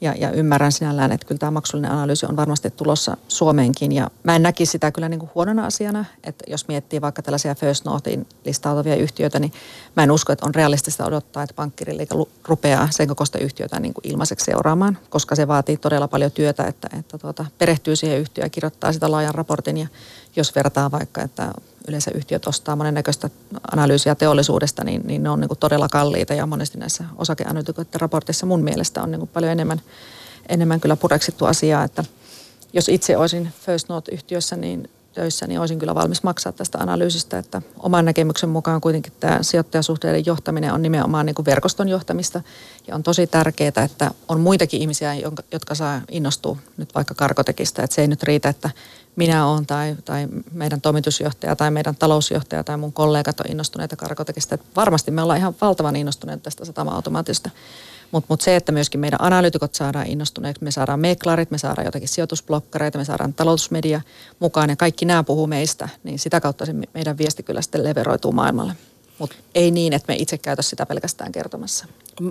ja, 0.00 0.14
ja 0.18 0.30
ymmärrän 0.30 0.72
sinällään, 0.72 1.12
että 1.12 1.26
kyllä 1.26 1.38
tämä 1.38 1.50
maksullinen 1.50 1.90
analyysi 1.90 2.26
on 2.26 2.36
varmasti 2.36 2.70
tulossa 2.70 3.16
Suomeenkin. 3.28 3.92
Ja 3.92 4.10
mä 4.22 4.36
en 4.36 4.42
näkisi 4.42 4.72
sitä 4.72 4.92
kyllä 4.92 5.08
niin 5.08 5.20
kuin 5.20 5.30
huonona 5.34 5.66
asiana, 5.66 6.04
että 6.24 6.44
jos 6.46 6.68
miettii 6.68 7.00
vaikka 7.00 7.22
tällaisia 7.22 7.54
First 7.54 7.84
Northin 7.84 8.26
listautuvia 8.44 8.96
yhtiöitä, 8.96 9.38
niin 9.38 9.52
mä 9.96 10.02
en 10.02 10.10
usko, 10.10 10.32
että 10.32 10.46
on 10.46 10.54
realistista 10.54 11.06
odottaa, 11.06 11.42
että 11.42 11.54
pankkiriliike 11.54 12.14
rupeaa 12.48 12.88
sen 12.90 13.08
kokoista 13.08 13.38
yhtiötä 13.38 13.80
niin 13.80 13.94
kuin 13.94 14.08
ilmaiseksi 14.08 14.44
seuraamaan, 14.44 14.98
koska 15.10 15.34
se 15.34 15.48
vaatii 15.48 15.76
todella 15.76 16.08
paljon 16.08 16.32
työtä, 16.32 16.64
että, 16.64 16.88
että 16.98 17.18
tuota, 17.18 17.46
perehtyy 17.58 17.96
siihen 17.96 18.20
yhtiöön 18.20 18.46
ja 18.46 18.50
kirjoittaa 18.50 18.92
sitä 18.92 19.10
laajan 19.10 19.34
raportin. 19.34 19.76
Ja 19.76 19.86
jos 20.36 20.54
vertaa 20.54 20.90
vaikka, 20.90 21.22
että 21.22 21.52
yleensä 21.88 22.10
yhtiöt 22.14 22.46
ostaa 22.46 22.76
monennäköistä 22.76 23.30
analyysiä 23.72 24.14
teollisuudesta, 24.14 24.84
niin, 24.84 25.02
niin 25.04 25.22
ne 25.22 25.30
on 25.30 25.40
niin 25.40 25.48
kuin 25.48 25.58
todella 25.58 25.88
kalliita 25.88 26.34
ja 26.34 26.46
monesti 26.46 26.78
näissä 26.78 27.04
osakeanalytikoiden 27.16 28.00
raportissa 28.00 28.46
mun 28.46 28.64
mielestä 28.64 29.02
on 29.02 29.10
niin 29.10 29.18
kuin 29.18 29.30
paljon 29.32 29.52
enemmän, 29.52 29.80
enemmän 30.48 30.80
kyllä 30.80 30.96
pureksittu 30.96 31.44
asiaa, 31.44 31.84
että 31.84 32.04
jos 32.72 32.88
itse 32.88 33.16
olisin 33.16 33.52
First 33.64 33.88
Note-yhtiössä 33.88 34.56
niin 34.56 34.90
töissä, 35.18 35.46
niin 35.46 35.60
olisin 35.60 35.78
kyllä 35.78 35.94
valmis 35.94 36.22
maksaa 36.22 36.52
tästä 36.52 36.78
analyysistä, 36.78 37.38
että 37.38 37.62
oman 37.78 38.04
näkemyksen 38.04 38.48
mukaan 38.48 38.80
kuitenkin 38.80 39.12
tämä 39.20 39.38
sijoittajasuhteiden 39.42 40.26
johtaminen 40.26 40.72
on 40.72 40.82
nimenomaan 40.82 41.26
niin 41.26 41.34
kuin 41.34 41.46
verkoston 41.46 41.88
johtamista. 41.88 42.42
Ja 42.86 42.94
on 42.94 43.02
tosi 43.02 43.26
tärkeää, 43.26 43.84
että 43.84 44.10
on 44.28 44.40
muitakin 44.40 44.80
ihmisiä, 44.80 45.14
jotka 45.52 45.74
saa 45.74 46.00
innostua 46.10 46.56
nyt 46.76 46.94
vaikka 46.94 47.14
karkotekista, 47.14 47.82
että 47.82 47.94
se 47.94 48.00
ei 48.00 48.08
nyt 48.08 48.22
riitä, 48.22 48.48
että 48.48 48.70
minä 49.18 49.46
olen 49.46 49.66
tai, 49.66 49.96
tai 50.04 50.28
meidän 50.52 50.80
toimitusjohtaja 50.80 51.56
tai 51.56 51.70
meidän 51.70 51.96
talousjohtaja 51.96 52.64
tai 52.64 52.76
mun 52.76 52.92
kollegat 52.92 53.40
on 53.40 53.46
innostuneita 53.50 53.96
karkotekista. 53.96 54.54
Että 54.54 54.66
varmasti 54.76 55.10
me 55.10 55.22
ollaan 55.22 55.38
ihan 55.38 55.54
valtavan 55.60 55.96
innostuneita 55.96 56.42
tästä 56.42 56.64
satama-automaatista. 56.64 57.50
Mutta 58.10 58.26
mut 58.28 58.40
se, 58.40 58.56
että 58.56 58.72
myöskin 58.72 59.00
meidän 59.00 59.22
analyytikot 59.22 59.74
saadaan 59.74 60.06
innostuneeksi, 60.06 60.64
me 60.64 60.70
saadaan 60.70 61.00
meklarit, 61.00 61.50
me 61.50 61.58
saadaan 61.58 61.84
jotakin 61.84 62.08
sijoitusblokkareita, 62.08 62.98
me 62.98 63.04
saadaan 63.04 63.34
talousmedia 63.34 64.00
mukaan 64.38 64.70
ja 64.70 64.76
kaikki 64.76 65.04
nämä 65.04 65.24
puhuu 65.24 65.46
meistä, 65.46 65.88
niin 66.04 66.18
sitä 66.18 66.40
kautta 66.40 66.66
se 66.66 66.72
meidän 66.94 67.18
viesti 67.18 67.42
kyllä 67.42 67.62
sitten 67.62 67.84
leveroituu 67.84 68.32
maailmalle. 68.32 68.72
Mutta 69.18 69.36
ei 69.54 69.70
niin, 69.70 69.92
että 69.92 70.12
me 70.12 70.16
itse 70.16 70.38
käytä 70.38 70.62
sitä 70.62 70.86
pelkästään 70.86 71.32
kertomassa. 71.32 71.86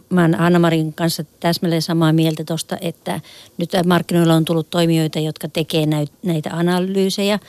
Mä 0.10 0.22
olen 0.22 0.40
Anna-Marin 0.40 0.94
kanssa 0.94 1.24
täsmälleen 1.40 1.82
samaa 1.82 2.14
mieltä 2.14 2.44
tuosta, 2.44 2.78
että 2.82 3.22
nyt 3.58 3.72
markkinoilla 3.86 4.34
on 4.34 4.46
tullut 4.46 4.70
toimijoita, 4.70 5.20
jotka 5.20 5.48
tekee 5.48 5.86
näitä 6.24 6.50
analyysejä. 6.54 7.40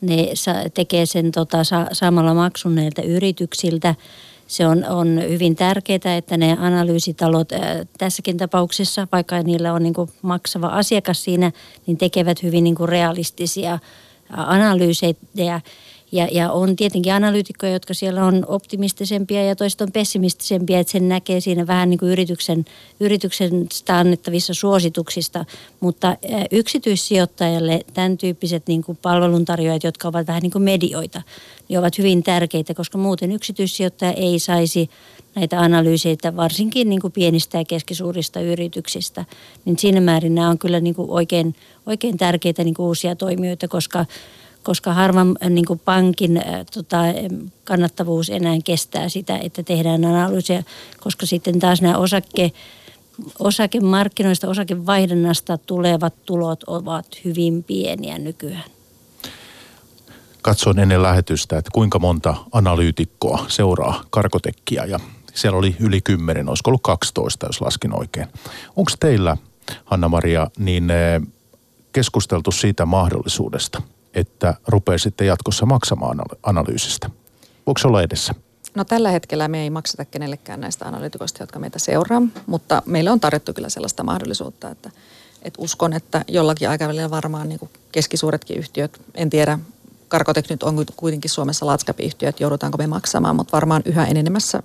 Ne 0.00 0.28
tekee 0.74 1.06
sen 1.06 1.32
tota, 1.32 1.58
saamalla 1.92 2.34
maksun 2.34 2.74
näiltä 2.74 3.02
yrityksiltä. 3.02 3.94
Se 4.46 4.66
on, 4.66 4.84
on 4.84 5.22
hyvin 5.28 5.56
tärkeää, 5.56 6.16
että 6.16 6.36
ne 6.36 6.56
analyysitalot 6.60 7.52
ää, 7.52 7.84
tässäkin 7.98 8.36
tapauksessa, 8.36 9.08
vaikka 9.12 9.42
niillä 9.42 9.72
on 9.72 9.82
niin 9.82 9.94
maksava 10.22 10.66
asiakas 10.66 11.24
siinä, 11.24 11.52
niin 11.86 11.96
tekevät 11.96 12.42
hyvin 12.42 12.64
niin 12.64 12.76
realistisia 12.84 13.78
analyysejä 14.30 15.60
ja, 16.12 16.28
ja 16.32 16.52
on 16.52 16.76
tietenkin 16.76 17.12
analyytikkoja, 17.12 17.72
jotka 17.72 17.94
siellä 17.94 18.24
on 18.24 18.44
optimistisempia 18.48 19.44
ja 19.44 19.56
toiset 19.56 19.80
on 19.80 19.92
pessimistisempia, 19.92 20.78
että 20.78 20.90
sen 20.90 21.08
näkee 21.08 21.40
siinä 21.40 21.66
vähän 21.66 21.90
niin 21.90 21.98
kuin 21.98 22.12
yrityksen, 22.12 22.64
yrityksen 23.00 23.66
annettavissa 23.88 24.54
suosituksista. 24.54 25.44
Mutta 25.80 26.16
yksityissijoittajalle 26.50 27.80
tämän 27.94 28.18
tyyppiset 28.18 28.66
niin 28.66 28.82
kuin 28.84 28.98
palveluntarjoajat, 29.02 29.84
jotka 29.84 30.08
ovat 30.08 30.26
vähän 30.26 30.42
niin 30.42 30.52
kuin 30.52 30.62
medioita, 30.62 31.22
niin 31.68 31.78
ovat 31.78 31.98
hyvin 31.98 32.22
tärkeitä, 32.22 32.74
koska 32.74 32.98
muuten 32.98 33.32
yksityissijoittaja 33.32 34.12
ei 34.12 34.38
saisi 34.38 34.90
näitä 35.34 35.60
analyyseitä, 35.60 36.36
varsinkin 36.36 36.88
niin 36.88 37.00
kuin 37.00 37.12
pienistä 37.12 37.58
ja 37.58 37.64
keskisuurista 37.64 38.40
yrityksistä. 38.40 39.24
Niin 39.64 39.78
siinä 39.78 40.00
määrin 40.00 40.34
nämä 40.34 40.48
on 40.48 40.58
kyllä 40.58 40.80
niin 40.80 40.94
kuin 40.94 41.10
oikein, 41.10 41.54
oikein 41.86 42.16
tärkeitä 42.16 42.64
niin 42.64 42.74
kuin 42.74 42.86
uusia 42.86 43.16
toimijoita, 43.16 43.68
koska 43.68 44.06
koska 44.66 44.94
harvan 44.94 45.36
äh, 45.42 45.50
niin 45.50 45.64
kuin 45.64 45.80
pankin 45.84 46.36
äh, 46.36 46.44
tota, 46.74 46.96
kannattavuus 47.64 48.30
enää 48.30 48.56
kestää 48.64 49.08
sitä, 49.08 49.38
että 49.38 49.62
tehdään 49.62 50.04
analyysiä, 50.04 50.62
koska 51.00 51.26
sitten 51.26 51.58
taas 51.58 51.82
nämä 51.82 51.96
osakke, 51.96 52.52
osakemarkkinoista, 53.38 54.48
osakevaihdannasta 54.48 55.58
tulevat 55.58 56.14
tulot 56.24 56.64
ovat 56.64 57.06
hyvin 57.24 57.64
pieniä 57.64 58.18
nykyään. 58.18 58.64
Katsoin 60.42 60.78
ennen 60.78 61.02
lähetystä, 61.02 61.58
että 61.58 61.70
kuinka 61.74 61.98
monta 61.98 62.34
analyytikkoa 62.52 63.44
seuraa 63.48 64.04
karkotekkia 64.10 64.84
ja 64.86 65.00
siellä 65.34 65.58
oli 65.58 65.76
yli 65.80 66.00
10, 66.00 66.48
olisiko 66.48 66.70
ollut 66.70 66.82
12, 66.82 67.46
jos 67.46 67.60
laskin 67.60 67.98
oikein. 67.98 68.26
Onko 68.76 68.92
teillä, 69.00 69.36
Hanna-Maria, 69.84 70.50
niin 70.58 70.90
äh, 70.90 71.22
keskusteltu 71.92 72.52
siitä 72.52 72.86
mahdollisuudesta– 72.86 73.82
että 74.16 74.54
rupeaa 74.68 74.98
sitten 74.98 75.26
jatkossa 75.26 75.66
maksamaan 75.66 76.20
analyysistä? 76.42 77.10
Voiko 77.66 77.78
se 77.78 77.88
olla 77.88 78.02
edessä? 78.02 78.34
No 78.74 78.84
tällä 78.84 79.10
hetkellä 79.10 79.48
me 79.48 79.62
ei 79.62 79.70
makseta 79.70 80.04
kenellekään 80.04 80.60
näistä 80.60 80.84
analytikoista, 80.84 81.42
jotka 81.42 81.58
meitä 81.58 81.78
seuraa, 81.78 82.22
mutta 82.46 82.82
meille 82.86 83.10
on 83.10 83.20
tarjottu 83.20 83.52
kyllä 83.52 83.68
sellaista 83.68 84.02
mahdollisuutta, 84.04 84.70
että, 84.70 84.90
Et 85.42 85.54
uskon, 85.58 85.92
että 85.92 86.24
jollakin 86.28 86.68
aikavälillä 86.68 87.10
varmaan 87.10 87.48
niin 87.48 87.60
keskisuuretkin 87.92 88.56
yhtiöt, 88.58 89.00
en 89.14 89.30
tiedä, 89.30 89.58
Karkotek 90.08 90.50
nyt 90.50 90.62
on 90.62 90.86
kuitenkin 90.96 91.30
Suomessa 91.30 91.66
että 92.28 92.42
joudutaanko 92.42 92.78
me 92.78 92.86
maksamaan, 92.86 93.36
mutta 93.36 93.52
varmaan 93.52 93.82
yhä 93.84 94.06
enenemässä 94.06 94.62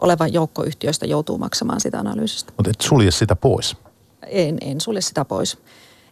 oleva 0.00 0.26
joukko 0.26 0.64
yhtiöistä 0.64 1.06
joutuu 1.06 1.38
maksamaan 1.38 1.80
sitä 1.80 1.98
analyysistä. 1.98 2.52
Mutta 2.56 2.70
et 2.70 2.80
sulje 2.80 3.10
sitä 3.10 3.36
pois? 3.36 3.76
En, 4.26 4.58
en 4.60 4.80
sulje 4.80 5.00
sitä 5.00 5.24
pois. 5.24 5.58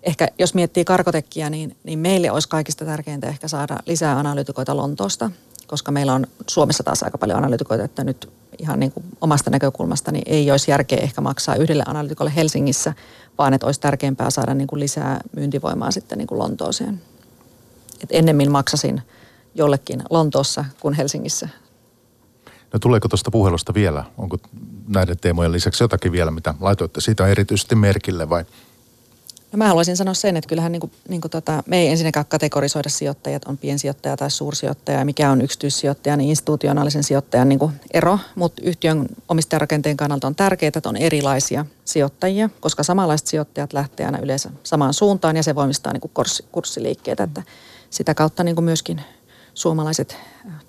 Ehkä 0.03 0.29
jos 0.39 0.55
miettii 0.55 0.85
karkotekkiä, 0.85 1.51
niin, 1.51 1.77
niin 1.85 1.99
meille 1.99 2.31
olisi 2.31 2.49
kaikista 2.49 2.85
tärkeintä 2.85 3.29
ehkä 3.29 3.49
saada 3.49 3.79
lisää 3.87 4.19
analytikoita 4.19 4.77
Lontoosta, 4.77 5.31
koska 5.67 5.93
meillä 5.93 6.15
on 6.15 6.27
Suomessa 6.51 6.83
taas 6.83 7.03
aika 7.03 7.19
paljon 7.19 7.39
analytikoita, 7.39 7.85
että 7.85 8.05
nyt 8.05 8.31
ihan 8.59 8.81
niin 8.81 8.93
kuin 8.93 9.05
omasta 9.21 9.51
näkökulmasta 9.51 10.13
niin 10.13 10.23
ei 10.27 10.51
olisi 10.51 10.71
järkeä 10.71 10.99
ehkä 10.99 11.21
maksaa 11.21 11.57
yhdelle 11.57 11.83
analytikolle 11.87 12.33
Helsingissä, 12.37 12.95
vaan 13.39 13.55
että 13.55 13.67
olisi 13.67 13.81
tärkeämpää 13.81 14.31
saada 14.31 14.55
niin 14.55 14.67
kuin 14.69 14.81
lisää 14.81 15.21
myyntivoimaa 15.37 15.91
sitten 15.91 16.19
niin 16.19 16.29
kuin 16.29 16.39
Lontooseen. 16.39 17.01
Et 18.03 18.09
ennemmin 18.13 18.51
maksasin 18.51 19.03
jollekin 19.55 20.03
Lontoossa 20.11 20.65
kuin 20.81 20.95
Helsingissä. 20.95 21.49
No 22.73 22.79
tuleeko 22.79 23.09
tuosta 23.09 23.31
puhelusta 23.31 23.75
vielä? 23.75 24.05
Onko 24.19 24.39
näiden 24.89 25.19
teemojen 25.19 25.53
lisäksi 25.53 25.85
jotakin 25.85 26.13
vielä, 26.13 26.31
mitä 26.31 26.55
laitoitte 26.61 27.01
siitä 27.01 27.27
erityisesti 27.27 27.75
merkille 27.75 28.29
vai– 28.29 28.45
No 29.53 29.57
mä 29.57 29.69
haluaisin 29.69 29.97
sanoa 29.97 30.15
sen, 30.15 30.37
että 30.37 30.49
kyllähän 30.49 30.73
niin 30.73 30.81
kuin, 30.81 30.93
niin 31.09 31.21
kuin 31.21 31.31
tota, 31.31 31.63
me 31.67 31.79
ei 31.79 31.89
ensinnäkään 31.89 32.27
kategorisoida 32.27 32.89
sijoittajat, 32.89 33.45
on 33.45 33.59
piensijoittaja 33.59 34.17
tai 34.17 34.31
suursijoittaja 34.31 34.99
ja 34.99 35.05
mikä 35.05 35.31
on 35.31 35.43
yksityissijoittaja, 35.43 36.17
niin 36.17 36.31
institutionaalisen 36.31 37.05
sijoittajan 37.05 37.49
niin 37.49 37.59
kuin 37.59 37.73
ero. 37.95 38.19
Mutta 38.35 38.63
yhtiön 38.65 39.07
omistajarakenteen 39.29 39.97
kannalta 39.97 40.27
on 40.27 40.35
tärkeää, 40.35 40.73
että 40.77 40.89
on 40.89 40.97
erilaisia 40.97 41.67
sijoittajia, 41.85 42.51
koska 42.61 42.83
samanlaiset 42.83 43.27
sijoittajat 43.27 43.73
lähtee 43.73 44.07
aina 44.07 44.19
yleensä 44.19 44.51
samaan 44.63 44.95
suuntaan 44.95 45.37
ja 45.37 45.43
se 45.43 45.55
voimistaa 45.55 45.93
niin 45.93 46.01
kuin 46.01 46.11
kurssi, 46.15 46.45
kurssiliikkeitä. 46.53 47.23
Että 47.23 47.43
sitä 47.91 48.15
kautta 48.15 48.45
niin 48.45 48.55
kuin 48.55 48.65
myöskin 48.65 49.01
suomalaiset, 49.55 50.17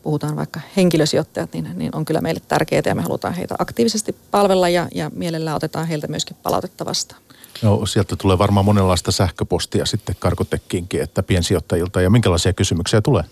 puhutaan 0.03 0.35
vaikka 0.35 0.59
henkilösijoittajat, 0.77 1.53
niin, 1.53 1.69
niin 1.75 1.95
on 1.95 2.05
kyllä 2.05 2.21
meille 2.21 2.41
tärkeitä 2.47 2.89
ja 2.89 2.95
me 2.95 3.01
halutaan 3.01 3.33
heitä 3.33 3.55
aktiivisesti 3.59 4.15
palvella 4.31 4.69
ja, 4.69 4.87
ja 4.95 5.11
mielellään 5.15 5.55
otetaan 5.55 5.87
heiltä 5.87 6.07
myöskin 6.07 6.37
palautetta 6.43 6.85
vastaan. 6.85 7.22
No 7.63 7.85
sieltä 7.85 8.15
tulee 8.15 8.37
varmaan 8.37 8.65
monenlaista 8.65 9.11
sähköpostia 9.11 9.85
sitten 9.85 10.15
karkotekkiinkin, 10.19 11.01
että 11.01 11.23
piensijoittajilta. 11.23 12.01
Ja 12.01 12.09
minkälaisia 12.09 12.53
kysymyksiä 12.53 13.01
tulee? 13.01 13.23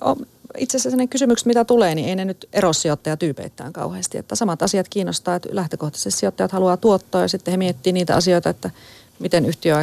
No, 0.00 0.16
itse 0.58 0.76
asiassa 0.76 0.96
ne 0.96 1.06
kysymykset, 1.06 1.46
mitä 1.46 1.64
tulee, 1.64 1.94
niin 1.94 2.08
ei 2.08 2.16
ne 2.16 2.24
nyt 2.24 2.48
ero 2.52 2.72
sijoittajatyypeittäin 2.72 3.72
kauheasti. 3.72 4.18
Että 4.18 4.34
samat 4.34 4.62
asiat 4.62 4.88
kiinnostaa, 4.88 5.34
että 5.34 5.48
lähtökohtaisesti 5.52 6.20
sijoittajat 6.20 6.52
haluaa 6.52 6.76
tuottoa 6.76 7.20
ja 7.20 7.28
sitten 7.28 7.52
he 7.52 7.56
miettii 7.56 7.92
niitä 7.92 8.16
asioita, 8.16 8.50
että 8.50 8.70
miten 9.18 9.46
yhtiö 9.46 9.76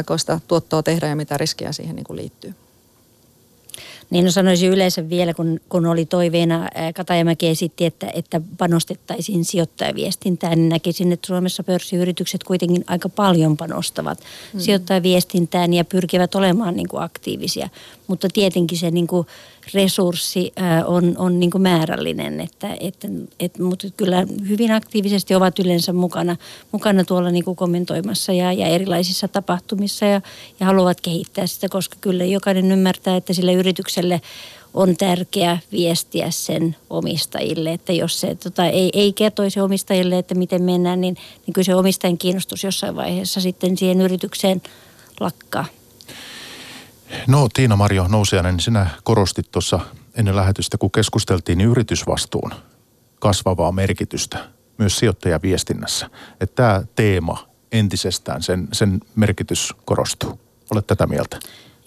tuottoa 0.48 0.82
tehdä 0.82 1.08
ja 1.08 1.16
mitä 1.16 1.36
riskejä 1.36 1.72
siihen 1.72 1.96
niin 1.96 2.04
kuin 2.04 2.16
liittyy. 2.16 2.54
Niin 4.10 4.24
no 4.24 4.30
sanoisin 4.30 4.70
yleensä 4.70 5.08
vielä, 5.08 5.34
kun, 5.34 5.60
kun 5.68 5.86
oli 5.86 6.06
toiveena, 6.06 6.68
Katajamäki 6.94 7.48
esitti, 7.48 7.84
että, 7.84 8.10
että 8.14 8.40
panostettaisiin 8.58 9.44
sijoittajaviestintään, 9.44 10.58
niin 10.58 10.68
näkisin, 10.68 11.12
että 11.12 11.26
Suomessa 11.26 11.62
pörssiyritykset 11.62 12.44
kuitenkin 12.44 12.84
aika 12.86 13.08
paljon 13.08 13.56
panostavat 13.56 14.18
mm. 14.54 14.60
sijoittajaviestintään 14.60 15.74
ja 15.74 15.84
pyrkivät 15.84 16.34
olemaan 16.34 16.76
niin 16.76 16.88
kuin 16.88 17.02
aktiivisia. 17.02 17.68
Mutta 18.06 18.28
tietenkin 18.32 18.78
se 18.78 18.90
niin 18.90 19.06
kuin 19.06 19.26
resurssi 19.74 20.52
on, 20.86 21.14
on 21.18 21.40
niin 21.40 21.50
määrällinen, 21.58 22.40
että, 22.40 22.76
että, 22.80 23.08
että, 23.40 23.62
mutta 23.62 23.86
kyllä 23.96 24.26
hyvin 24.48 24.72
aktiivisesti 24.72 25.34
ovat 25.34 25.58
yleensä 25.58 25.92
mukana, 25.92 26.36
mukana 26.72 27.04
tuolla 27.04 27.30
niin 27.30 27.44
kuin 27.44 27.56
kommentoimassa 27.56 28.32
ja, 28.32 28.52
ja 28.52 28.66
erilaisissa 28.66 29.28
tapahtumissa 29.28 30.04
ja, 30.04 30.20
ja 30.60 30.66
haluavat 30.66 31.00
kehittää 31.00 31.46
sitä, 31.46 31.68
koska 31.68 31.96
kyllä 32.00 32.24
jokainen 32.24 32.72
ymmärtää, 32.72 33.16
että 33.16 33.32
sille 33.32 33.52
yritykselle 33.52 34.20
on 34.74 34.96
tärkeää 34.96 35.58
viestiä 35.72 36.30
sen 36.30 36.76
omistajille, 36.90 37.72
että 37.72 37.92
jos 37.92 38.20
se 38.20 38.34
tota, 38.34 38.66
ei, 38.66 38.90
ei 38.92 39.12
kertoisi 39.12 39.60
omistajille, 39.60 40.18
että 40.18 40.34
miten 40.34 40.62
mennään, 40.62 41.00
niin, 41.00 41.16
niin 41.46 41.54
kyllä 41.54 41.66
se 41.66 41.74
omistajan 41.74 42.18
kiinnostus 42.18 42.64
jossain 42.64 42.96
vaiheessa 42.96 43.40
sitten 43.40 43.76
siihen 43.76 44.00
yritykseen 44.00 44.62
lakkaa. 45.20 45.64
No 47.26 47.48
Tiina 47.54 47.76
Marjo 47.76 48.08
Nousiainen, 48.08 48.60
sinä 48.60 48.90
korostit 49.04 49.50
tuossa 49.50 49.80
ennen 50.14 50.36
lähetystä, 50.36 50.78
kun 50.78 50.90
keskusteltiin, 50.90 51.58
niin 51.58 51.70
yritysvastuun 51.70 52.50
kasvavaa 53.20 53.72
merkitystä 53.72 54.48
myös 54.78 54.98
sijoittajaviestinnässä. 54.98 56.10
Että 56.40 56.54
tämä 56.56 56.82
teema 56.96 57.48
entisestään, 57.72 58.42
sen, 58.42 58.68
sen 58.72 59.00
merkitys 59.16 59.74
korostuu. 59.84 60.40
Olet 60.70 60.86
tätä 60.86 61.06
mieltä? 61.06 61.38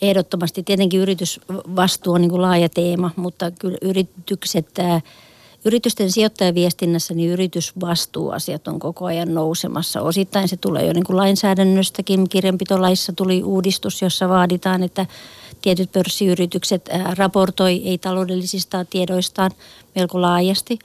Ehdottomasti. 0.02 0.64
Tietenkin 0.64 1.00
yritysvastuu 1.00 2.14
on 2.14 2.22
niin 2.22 2.30
kuin 2.30 2.42
laaja 2.42 2.70
teema, 2.70 3.12
mutta 3.16 3.52
kyllä 3.52 3.78
yritykset, 3.82 4.68
yritysten 5.66 6.12
sijoittajaviestinnässä 6.12 7.14
niin 7.14 7.30
yritysvastuuasiat 7.30 8.68
on 8.68 8.80
koko 8.80 9.06
ajan 9.06 9.34
nousemassa. 9.34 10.02
Osittain 10.02 10.48
se 10.48 10.58
tulee 10.58 10.86
jo 10.86 10.94
niin 10.94 11.04
kuin 11.04 11.18
lainsäädännöstäkin. 11.18 12.30
Kirjanpitolaissa 12.30 13.14
tuli 13.14 13.44
uudistus, 13.44 14.02
jossa 14.02 14.30
vaaditaan, 14.30 14.84
että 14.84 15.06
tietyt 15.62 15.92
pörssiyritykset 15.92 16.90
raportoi 17.18 17.82
ei-taloudellisista 17.86 18.86
tiedoistaan 18.86 19.52
melko 19.96 20.22
laajasti. 20.22 20.80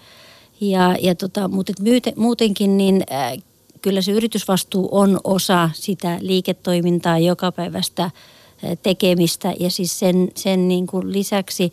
Ja, 0.61 0.97
ja 1.01 1.15
tota, 1.15 1.49
mutta 1.49 1.73
muutenkin 2.17 2.77
niin 2.77 3.05
kyllä 3.83 4.03
se 4.03 4.13
yritysvastuu 4.13 4.89
on 4.93 5.21
osa 5.25 5.71
sitä 5.75 6.19
liiketoimintaa 6.21 7.19
jokapäiväistä 7.19 8.11
tekemistä 8.83 9.55
ja 9.61 9.71
siis 9.71 9.99
sen, 9.99 10.29
sen 10.35 10.69
niin 10.69 10.87
kuin 10.87 11.13
lisäksi 11.13 11.73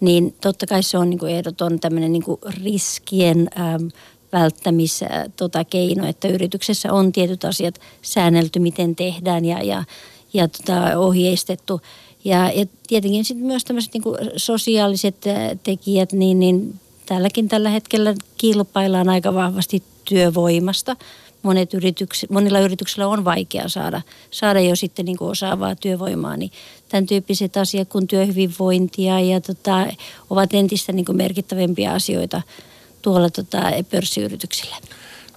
niin 0.00 0.34
totta 0.40 0.66
kai 0.66 0.82
se 0.82 0.98
on 0.98 1.10
niin 1.10 1.18
kuin 1.18 1.32
ehdoton 1.32 1.80
tämmöinen 1.80 2.12
niin 2.12 2.22
kuin 2.22 2.40
riskien 2.64 3.48
äm, 3.60 3.90
välttämis 4.32 5.00
tota, 5.36 5.64
keino, 5.64 6.06
että 6.06 6.28
yrityksessä 6.28 6.92
on 6.92 7.12
tietyt 7.12 7.44
asiat 7.44 7.80
säännelty, 8.02 8.58
miten 8.58 8.96
tehdään 8.96 9.44
ja, 9.44 9.62
ja, 9.62 9.84
ja 10.32 10.48
tota, 10.48 10.98
ohjeistettu. 10.98 11.80
Ja, 12.24 12.50
ja 12.54 12.66
tietenkin 12.86 13.24
sitten 13.24 13.46
myös 13.46 13.64
tämmöiset 13.64 13.94
niin 13.94 14.32
sosiaaliset 14.36 15.16
tekijät, 15.62 16.12
niin, 16.12 16.38
niin 16.38 16.80
tälläkin 17.06 17.48
tällä 17.48 17.70
hetkellä 17.70 18.14
kilpaillaan 18.38 19.08
aika 19.08 19.34
vahvasti 19.34 19.82
työvoimasta– 20.04 20.96
monet 21.42 21.74
yritykset, 21.74 22.30
monilla 22.30 22.58
yrityksillä 22.58 23.06
on 23.08 23.24
vaikea 23.24 23.68
saada, 23.68 24.02
saada 24.30 24.60
jo 24.60 24.76
sitten 24.76 25.04
niin 25.04 25.16
kuin 25.16 25.30
osaavaa 25.30 25.76
työvoimaa, 25.76 26.36
niin 26.36 26.50
tämän 26.88 27.06
tyyppiset 27.06 27.56
asiat 27.56 27.88
kuin 27.88 28.06
työhyvinvointia 28.06 29.20
ja 29.20 29.40
tota, 29.40 29.86
ovat 30.30 30.54
entistä 30.54 30.92
niin 30.92 31.04
kuin 31.04 31.16
merkittävämpiä 31.16 31.92
asioita 31.92 32.42
tuolla 33.02 33.30
tota, 33.30 33.62
pörssiyrityksillä. 33.90 34.76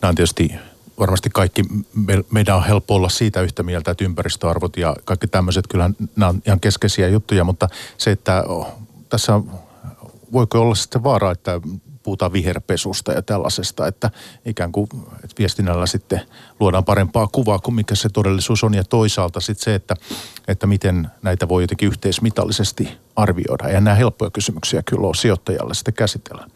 Nämä 0.02 0.10
on 0.10 0.16
tietysti 0.16 0.52
varmasti 1.00 1.30
kaikki, 1.30 1.64
me, 1.94 2.24
meidän 2.32 2.56
on 2.56 2.66
helppo 2.66 2.96
olla 2.96 3.10
siitä 3.10 3.42
yhtä 3.42 3.64
mieltä, 3.64 3.92
että 3.92 4.04
ympäristöarvot 4.04 4.78
ja 4.78 4.96
kaikki 5.06 5.28
tämmöiset, 5.28 5.68
kyllä 5.68 5.90
nämä 6.16 6.30
on 6.30 6.42
ihan 6.46 6.60
keskeisiä 6.60 7.08
juttuja, 7.08 7.44
mutta 7.44 7.70
se, 7.98 8.12
että 8.12 8.44
oh, 8.44 8.68
tässä 9.10 9.40
voiko 10.34 10.60
olla 10.60 10.76
sitten 10.76 11.04
vaara, 11.04 11.32
että 11.32 11.62
puhutaan 12.12 12.34
viherpesusta 12.34 13.12
ja 13.12 13.22
tällaisesta, 13.22 13.88
että 13.88 14.12
ikään 14.46 14.72
kuin 14.72 14.88
että 15.24 15.36
viestinnällä 15.40 15.86
sitten 15.86 16.22
luodaan 16.60 16.86
parempaa 16.86 17.28
kuvaa 17.28 17.60
kuin 17.60 17.76
mikä 17.76 17.96
se 17.96 18.10
todellisuus 18.10 18.64
on. 18.64 18.74
Ja 18.74 18.84
toisaalta 18.84 19.40
sitten 19.40 19.64
se, 19.64 19.76
että, 19.76 19.96
että 20.48 20.68
miten 20.68 21.08
näitä 21.22 21.48
voi 21.48 21.64
jotenkin 21.64 21.88
yhteismitallisesti 21.88 22.90
arvioida. 23.16 23.70
Ja 23.70 23.82
nämä 23.82 23.96
helppoja 23.96 24.32
kysymyksiä 24.32 24.84
kyllä 24.84 25.08
on 25.08 25.16
sijoittajalle 25.16 25.74
sitten 25.74 25.94
käsitellä. 25.94 26.48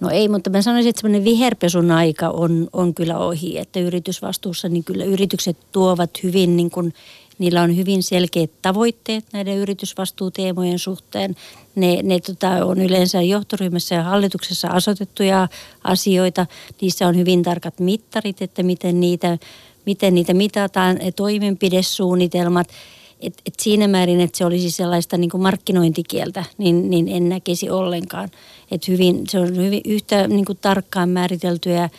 No 0.00 0.10
ei, 0.10 0.28
mutta 0.28 0.50
mä 0.50 0.62
sanoisin, 0.62 0.90
että 0.90 1.00
semmoinen 1.00 1.24
viherpesun 1.24 1.90
aika 1.90 2.28
on, 2.28 2.68
on 2.72 2.94
kyllä 2.94 3.18
ohi, 3.18 3.58
että 3.58 3.80
yritysvastuussa 3.80 4.68
niin 4.68 4.84
kyllä 4.84 5.04
yritykset 5.04 5.56
tuovat 5.72 6.10
hyvin 6.22 6.56
niin 6.56 6.70
kuin 6.70 6.94
Niillä 7.38 7.62
on 7.62 7.76
hyvin 7.76 8.02
selkeät 8.02 8.50
tavoitteet 8.62 9.24
näiden 9.32 9.56
yritysvastuuteemojen 9.56 10.78
suhteen. 10.78 11.36
Ne, 11.74 12.02
ne 12.02 12.20
tota, 12.20 12.50
on 12.50 12.80
yleensä 12.80 13.22
johtoryhmässä 13.22 13.94
ja 13.94 14.02
hallituksessa 14.02 14.68
asetettuja 14.68 15.48
asioita. 15.84 16.46
Niissä 16.80 17.08
on 17.08 17.16
hyvin 17.16 17.42
tarkat 17.42 17.80
mittarit, 17.80 18.42
että 18.42 18.62
miten 18.62 19.00
niitä, 19.00 19.38
miten 19.86 20.14
niitä 20.14 20.34
mitataan, 20.34 20.98
toimenpidesuunnitelmat. 21.16 22.68
Et, 23.20 23.34
et 23.46 23.54
siinä 23.60 23.88
määrin, 23.88 24.20
että 24.20 24.38
se 24.38 24.44
olisi 24.44 24.70
sellaista 24.70 25.16
niin 25.18 25.30
kuin 25.30 25.42
markkinointikieltä, 25.42 26.44
niin, 26.58 26.90
niin 26.90 27.08
en 27.08 27.28
näkisi 27.28 27.70
ollenkaan. 27.70 28.28
Et 28.70 28.88
hyvin, 28.88 29.24
se 29.28 29.38
on 29.38 29.56
hyvin 29.56 29.82
yhtä 29.84 30.28
niin 30.28 30.44
kuin 30.44 30.58
tarkkaan 30.60 31.08
määriteltyjä 31.08 31.90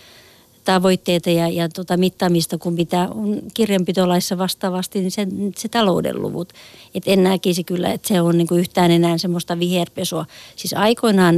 tavoitteita 0.65 1.29
ja, 1.29 1.47
ja 1.47 1.69
tota 1.69 1.97
mittaamista 1.97 2.57
kuin 2.57 2.75
mitä 2.75 3.01
on 3.01 3.41
kirjanpitolaissa 3.53 4.37
vastaavasti, 4.37 4.99
niin 4.99 5.11
se, 5.11 5.27
se 5.55 5.67
talouden 5.67 6.21
luvut. 6.21 6.53
Et 6.95 7.03
en 7.07 7.23
näkisi 7.23 7.63
kyllä, 7.63 7.93
että 7.93 8.07
se 8.07 8.21
on 8.21 8.37
niin 8.37 8.47
kuin 8.47 8.59
yhtään 8.59 8.91
enää 8.91 9.17
semmoista 9.17 9.59
viherpesua. 9.59 10.25
Siis 10.55 10.73
aikoinaan 10.73 11.35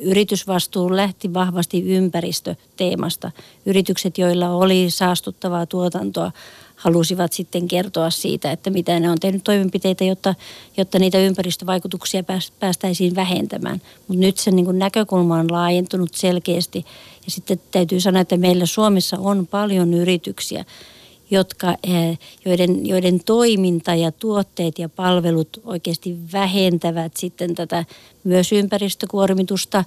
yritysvastuu 0.00 0.96
lähti 0.96 1.34
vahvasti 1.34 1.82
ympäristöteemasta. 1.82 3.30
Yritykset, 3.66 4.18
joilla 4.18 4.50
oli 4.50 4.86
saastuttavaa 4.90 5.66
tuotantoa, 5.66 6.32
halusivat 6.76 7.32
sitten 7.32 7.68
kertoa 7.68 8.10
siitä, 8.10 8.52
että 8.52 8.70
mitä 8.70 9.00
ne 9.00 9.10
on 9.10 9.20
tehnyt 9.20 9.44
toimenpiteitä, 9.44 10.04
jotta, 10.04 10.34
jotta 10.76 10.98
niitä 10.98 11.18
ympäristövaikutuksia 11.18 12.24
päästäisiin 12.60 13.14
vähentämään. 13.14 13.82
Mutta 14.08 14.20
nyt 14.20 14.38
se 14.38 14.50
niin 14.50 14.78
näkökulma 14.78 15.38
on 15.38 15.52
laajentunut 15.52 16.14
selkeästi. 16.14 16.86
Ja 17.24 17.30
sitten 17.30 17.60
täytyy 17.70 18.00
sanoa, 18.00 18.22
että 18.22 18.36
meillä 18.36 18.66
Suomessa 18.66 19.16
on 19.20 19.46
paljon 19.46 19.94
yrityksiä, 19.94 20.64
jotka, 21.30 21.76
eh, 21.84 22.18
joiden, 22.44 22.86
joiden 22.86 23.20
toiminta 23.24 23.94
ja 23.94 24.12
tuotteet 24.12 24.78
ja 24.78 24.88
palvelut 24.88 25.60
oikeasti 25.64 26.16
vähentävät 26.32 27.16
sitten 27.16 27.54
tätä 27.54 27.84
myös 28.24 28.52
ympäristökuormitusta 28.52 29.84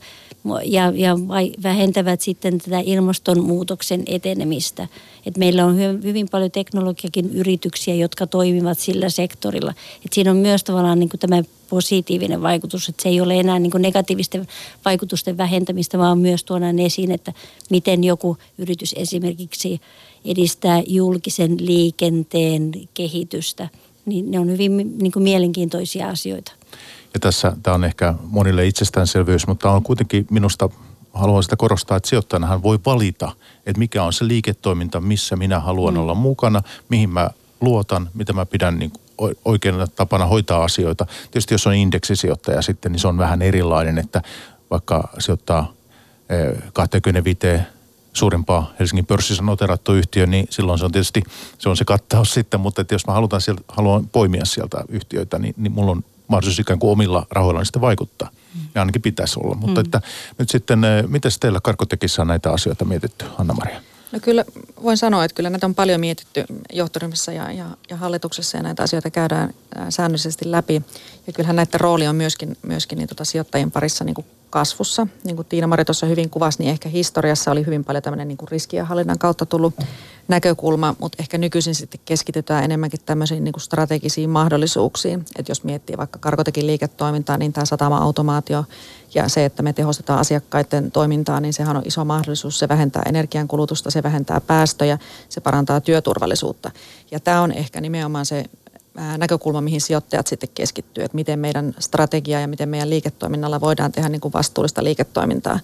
ja, 0.65 0.93
ja 0.95 1.15
vähentävät 1.63 2.21
sitten 2.21 2.57
tätä 2.57 2.79
ilmastonmuutoksen 2.79 4.03
etenemistä. 4.05 4.87
Et 5.25 5.37
meillä 5.37 5.65
on 5.65 5.77
hyvin 6.03 6.29
paljon 6.31 6.51
teknologiakin 6.51 7.29
yrityksiä, 7.33 7.95
jotka 7.95 8.27
toimivat 8.27 8.79
sillä 8.79 9.09
sektorilla. 9.09 9.73
Et 10.05 10.13
siinä 10.13 10.31
on 10.31 10.37
myös 10.37 10.63
tavallaan 10.63 10.99
niin 10.99 11.09
kuin 11.09 11.19
tämä 11.19 11.43
positiivinen 11.69 12.41
vaikutus, 12.41 12.89
että 12.89 13.03
se 13.03 13.09
ei 13.09 13.21
ole 13.21 13.39
enää 13.39 13.59
niin 13.59 13.71
kuin 13.71 13.81
negatiivisten 13.81 14.47
vaikutusten 14.85 15.37
vähentämistä, 15.37 15.97
vaan 15.97 16.17
myös 16.17 16.43
tuodaan 16.43 16.79
esiin, 16.79 17.11
että 17.11 17.33
miten 17.69 18.03
joku 18.03 18.37
yritys 18.57 18.95
esimerkiksi 18.97 19.81
edistää 20.25 20.81
julkisen 20.87 21.55
liikenteen 21.59 22.71
kehitystä. 22.93 23.69
Niin 24.05 24.31
ne 24.31 24.39
on 24.39 24.49
hyvin 24.49 24.97
niin 24.97 25.11
kuin 25.11 25.23
mielenkiintoisia 25.23 26.07
asioita. 26.07 26.51
Ja 27.13 27.19
tässä 27.19 27.57
tämä 27.63 27.75
on 27.75 27.83
ehkä 27.83 28.13
monille 28.23 28.67
itsestäänselvyys, 28.67 29.47
mutta 29.47 29.71
on 29.71 29.83
kuitenkin 29.83 30.27
minusta, 30.31 30.69
haluan 31.13 31.43
sitä 31.43 31.55
korostaa, 31.55 31.97
että 31.97 32.09
sijoittajanahan 32.09 32.63
voi 32.63 32.79
valita, 32.85 33.31
että 33.65 33.79
mikä 33.79 34.03
on 34.03 34.13
se 34.13 34.27
liiketoiminta, 34.27 35.01
missä 35.01 35.35
minä 35.35 35.59
haluan 35.59 35.93
mm. 35.93 35.99
olla 35.99 36.15
mukana, 36.15 36.61
mihin 36.89 37.09
mä 37.09 37.29
luotan, 37.61 38.09
mitä 38.13 38.33
mä 38.33 38.45
pidän 38.45 38.79
niin 38.79 38.91
oikeana 39.45 39.87
tapana 39.87 40.25
hoitaa 40.25 40.63
asioita. 40.63 41.05
Tietysti 41.31 41.53
jos 41.53 41.67
on 41.67 41.75
indeksisijoittaja 41.75 42.61
sitten, 42.61 42.91
niin 42.91 42.99
se 42.99 43.07
on 43.07 43.17
vähän 43.17 43.41
erilainen, 43.41 43.97
että 43.97 44.21
vaikka 44.71 45.09
sijoittaa 45.19 45.73
25 46.73 47.47
eh, 47.47 47.61
suurempaa 48.13 48.73
Helsingin 48.79 49.05
pörssissä 49.05 49.43
noterattu 49.43 49.93
yhtiö, 49.93 50.25
niin 50.25 50.47
silloin 50.49 50.79
se 50.79 50.85
on 50.85 50.91
tietysti 50.91 51.23
se, 51.57 51.69
on 51.69 51.77
se 51.77 51.85
kattaus 51.85 52.33
sitten, 52.33 52.59
mutta 52.59 52.81
että 52.81 52.95
jos 52.95 53.07
mä 53.07 53.13
halutaan 53.13 53.41
sieltä, 53.41 53.61
haluan 53.67 54.07
poimia 54.07 54.45
sieltä 54.45 54.83
yhtiöitä, 54.89 55.39
niin, 55.39 55.53
niin 55.57 55.71
mulla 55.71 55.91
on 55.91 56.03
mahdollisuus 56.27 56.59
ikään 56.59 56.79
kuin 56.79 56.91
omilla 56.91 57.27
rahoillani 57.31 57.65
sitten 57.65 57.81
vaikuttaa. 57.81 58.29
Ja 58.75 58.81
ainakin 58.81 59.01
pitäisi 59.01 59.39
olla. 59.43 59.55
Mutta 59.55 59.81
mm. 59.81 59.85
että 59.85 60.01
nyt 60.37 60.49
sitten, 60.49 60.83
eh, 60.83 61.07
miten 61.07 61.31
teillä 61.39 61.59
Karkotekissä 61.63 62.21
on 62.21 62.27
näitä 62.27 62.51
asioita 62.51 62.85
mietitty, 62.85 63.25
Anna-Maria? 63.37 63.81
No 64.11 64.19
kyllä 64.19 64.45
voin 64.83 64.97
sanoa, 64.97 65.25
että 65.25 65.35
kyllä 65.35 65.49
näitä 65.49 65.65
on 65.65 65.75
paljon 65.75 65.99
mietitty 65.99 66.45
johtoryhmässä 66.73 67.31
ja, 67.31 67.51
ja, 67.51 67.65
ja 67.89 67.97
hallituksessa 67.97 68.57
ja 68.57 68.63
näitä 68.63 68.83
asioita 68.83 69.09
käydään 69.09 69.53
säännöllisesti 69.89 70.51
läpi. 70.51 70.81
Ja 71.27 71.33
kyllähän 71.33 71.55
näiden 71.55 71.79
rooli 71.79 72.07
on 72.07 72.15
myöskin, 72.15 72.57
myöskin 72.61 72.97
niin 72.97 73.07
tota 73.07 73.25
sijoittajien 73.25 73.71
parissa 73.71 74.03
niin 74.03 74.13
kuin 74.13 74.27
kasvussa. 74.51 75.07
Niin 75.23 75.35
kuin 75.35 75.47
Tiina-Mari 75.49 75.85
tuossa 75.85 76.05
hyvin 76.05 76.29
kuvasi, 76.29 76.59
niin 76.59 76.69
ehkä 76.71 76.89
historiassa 76.89 77.51
oli 77.51 77.65
hyvin 77.65 77.83
paljon 77.83 78.03
tämmöinen 78.03 78.27
niin 78.27 78.37
riskienhallinnan 78.51 79.19
kautta 79.19 79.45
tullut 79.45 79.73
näkökulma, 80.27 80.95
mutta 80.99 81.15
ehkä 81.19 81.37
nykyisin 81.37 81.75
sitten 81.75 82.01
keskitytään 82.05 82.63
enemmänkin 82.63 82.99
tämmöisiin 83.05 83.43
niin 83.43 83.51
kuin 83.51 83.61
strategisiin 83.61 84.29
mahdollisuuksiin. 84.29 85.25
Että 85.35 85.51
jos 85.51 85.63
miettii 85.63 85.97
vaikka 85.97 86.19
karkotekin 86.19 86.67
liiketoimintaa, 86.67 87.37
niin 87.37 87.53
tämä 87.53 87.65
satama-automaatio 87.65 88.65
ja 89.13 89.29
se, 89.29 89.45
että 89.45 89.63
me 89.63 89.73
tehostetaan 89.73 90.19
asiakkaiden 90.19 90.91
toimintaa, 90.91 91.39
niin 91.39 91.53
sehän 91.53 91.77
on 91.77 91.83
iso 91.85 92.05
mahdollisuus. 92.05 92.59
Se 92.59 92.67
vähentää 92.67 93.03
energiankulutusta, 93.05 93.91
se 93.91 94.03
vähentää 94.03 94.41
päästöjä, 94.41 94.97
se 95.29 95.41
parantaa 95.41 95.81
työturvallisuutta. 95.81 96.71
Ja 97.11 97.19
tämä 97.19 97.41
on 97.41 97.51
ehkä 97.51 97.81
nimenomaan 97.81 98.25
se 98.25 98.45
näkökulma, 99.17 99.61
mihin 99.61 99.81
sijoittajat 99.81 100.27
sitten 100.27 100.49
keskittyy, 100.55 101.03
että 101.03 101.15
miten 101.15 101.39
meidän 101.39 101.75
strategia 101.79 102.39
ja 102.39 102.47
miten 102.47 102.69
meidän 102.69 102.89
liiketoiminnalla 102.89 103.61
voidaan 103.61 103.91
tehdä 103.91 104.09
niin 104.09 104.21
kuin 104.21 104.33
vastuullista 104.33 104.83
liiketoimintaa, 104.83 105.59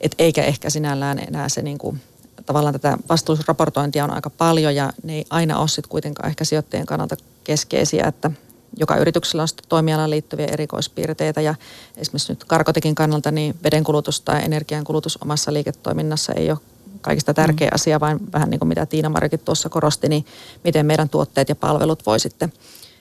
Et 0.00 0.14
eikä 0.18 0.44
ehkä 0.44 0.70
sinällään 0.70 1.18
enää 1.18 1.48
se 1.48 1.62
niin 1.62 1.78
kuin, 1.78 2.00
tavallaan 2.46 2.74
tätä 2.74 2.98
vastuullisuusraportointia 3.08 4.04
on 4.04 4.10
aika 4.10 4.30
paljon 4.30 4.74
ja 4.74 4.92
ne 5.02 5.14
ei 5.14 5.24
aina 5.30 5.58
ole 5.58 5.68
sitten 5.68 5.90
kuitenkaan 5.90 6.28
ehkä 6.28 6.44
sijoittajien 6.44 6.86
kannalta 6.86 7.16
keskeisiä, 7.44 8.06
että 8.06 8.30
joka 8.76 8.96
yrityksellä 8.96 9.42
on 9.42 9.48
sitten 9.48 9.68
toimialaan 9.68 10.10
liittyviä 10.10 10.46
erikoispiirteitä 10.46 11.40
ja 11.40 11.54
esimerkiksi 11.96 12.32
nyt 12.32 12.44
karkotekin 12.44 12.94
kannalta 12.94 13.30
niin 13.30 13.54
vedenkulutus 13.64 14.20
tai 14.20 14.44
energiankulutus 14.44 15.18
omassa 15.22 15.52
liiketoiminnassa 15.52 16.32
ei 16.32 16.50
ole 16.50 16.58
kaikista 17.06 17.34
tärkeä 17.34 17.68
mm. 17.68 17.74
asia, 17.74 18.00
vaan 18.00 18.20
vähän 18.32 18.50
niin 18.50 18.58
kuin 18.58 18.68
mitä 18.68 18.86
Tiina 18.86 19.08
Marikin 19.08 19.40
tuossa 19.40 19.68
korosti, 19.68 20.08
niin 20.08 20.26
miten 20.64 20.86
meidän 20.86 21.08
tuotteet 21.08 21.48
ja 21.48 21.54
palvelut 21.54 22.06
voi 22.06 22.20
sitten, 22.20 22.52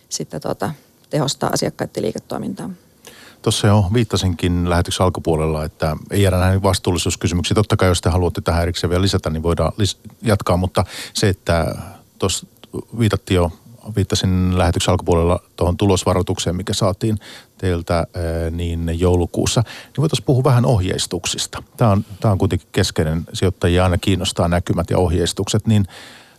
sitten 0.09 0.41
tuota, 0.41 0.71
tehostaa 1.09 1.49
asiakkaiden 1.53 2.03
liiketoimintaa. 2.03 2.69
Tuossa 3.41 3.67
jo 3.67 3.85
viittasinkin 3.93 4.69
lähetyksen 4.69 5.03
alkupuolella, 5.03 5.65
että 5.65 5.97
ei 6.11 6.21
jäädä 6.21 6.37
näihin 6.37 6.63
vastuullisuuskysymyksiin. 6.63 7.55
Totta 7.55 7.77
kai 7.77 7.89
jos 7.89 8.01
te 8.01 8.09
haluatte 8.09 8.41
tähän 8.41 8.61
erikseen 8.61 8.89
vielä 8.89 9.01
lisätä, 9.01 9.29
niin 9.29 9.43
voidaan 9.43 9.71
lis- 9.71 10.11
jatkaa, 10.21 10.57
mutta 10.57 10.85
se, 11.13 11.29
että 11.29 11.75
tuossa 12.19 12.47
viitattiin 12.99 13.35
jo 13.35 13.51
viittasin 13.95 14.57
lähetyksen 14.57 14.91
alkupuolella 14.91 15.39
tuohon 15.55 15.77
tulosvaroitukseen, 15.77 16.55
mikä 16.55 16.73
saatiin 16.73 17.19
teiltä 17.57 18.07
niin 18.51 18.99
joulukuussa, 18.99 19.61
niin 19.65 19.97
voitaisiin 19.97 20.25
puhua 20.25 20.43
vähän 20.43 20.65
ohjeistuksista. 20.65 21.63
Tämä 21.77 21.91
on, 21.91 22.05
tämä 22.19 22.31
on 22.31 22.37
kuitenkin 22.37 22.67
keskeinen, 22.71 23.23
sijoittajia 23.33 23.83
aina 23.83 23.97
kiinnostaa 23.97 24.47
näkymät 24.47 24.89
ja 24.89 24.97
ohjeistukset, 24.97 25.67
niin 25.67 25.85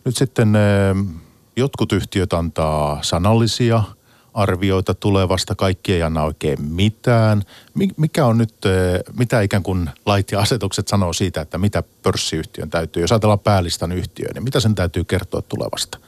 nyt 0.05 0.17
sitten 0.17 0.53
jotkut 1.57 1.93
yhtiöt 1.93 2.33
antaa 2.33 2.99
sanallisia 3.03 3.83
arvioita 4.35 4.95
tulevasta, 4.95 5.55
kaikki 5.55 5.93
ei 5.93 6.03
anna 6.03 6.23
oikein 6.23 6.63
mitään. 6.63 7.43
Mikä 7.97 8.27
on 8.27 8.39
nyt, 8.39 8.55
mitä 9.19 9.41
ikään 9.41 9.63
kuin 9.63 9.91
lait 10.07 10.33
ja 10.33 10.41
asetukset 10.41 10.89
sanoo 10.89 11.13
siitä, 11.13 11.41
että 11.41 11.59
mitä 11.59 11.83
pörssiyhtiön 12.03 12.71
täytyy, 12.71 13.03
jos 13.03 13.13
ajatellaan 13.13 13.39
päälistan 13.39 13.93
yhtiöön, 13.93 14.35
niin 14.35 14.45
mitä 14.45 14.61
sen 14.61 14.75
täytyy 14.75 15.05
kertoa 15.05 15.43
tulevasta? 15.43 15.99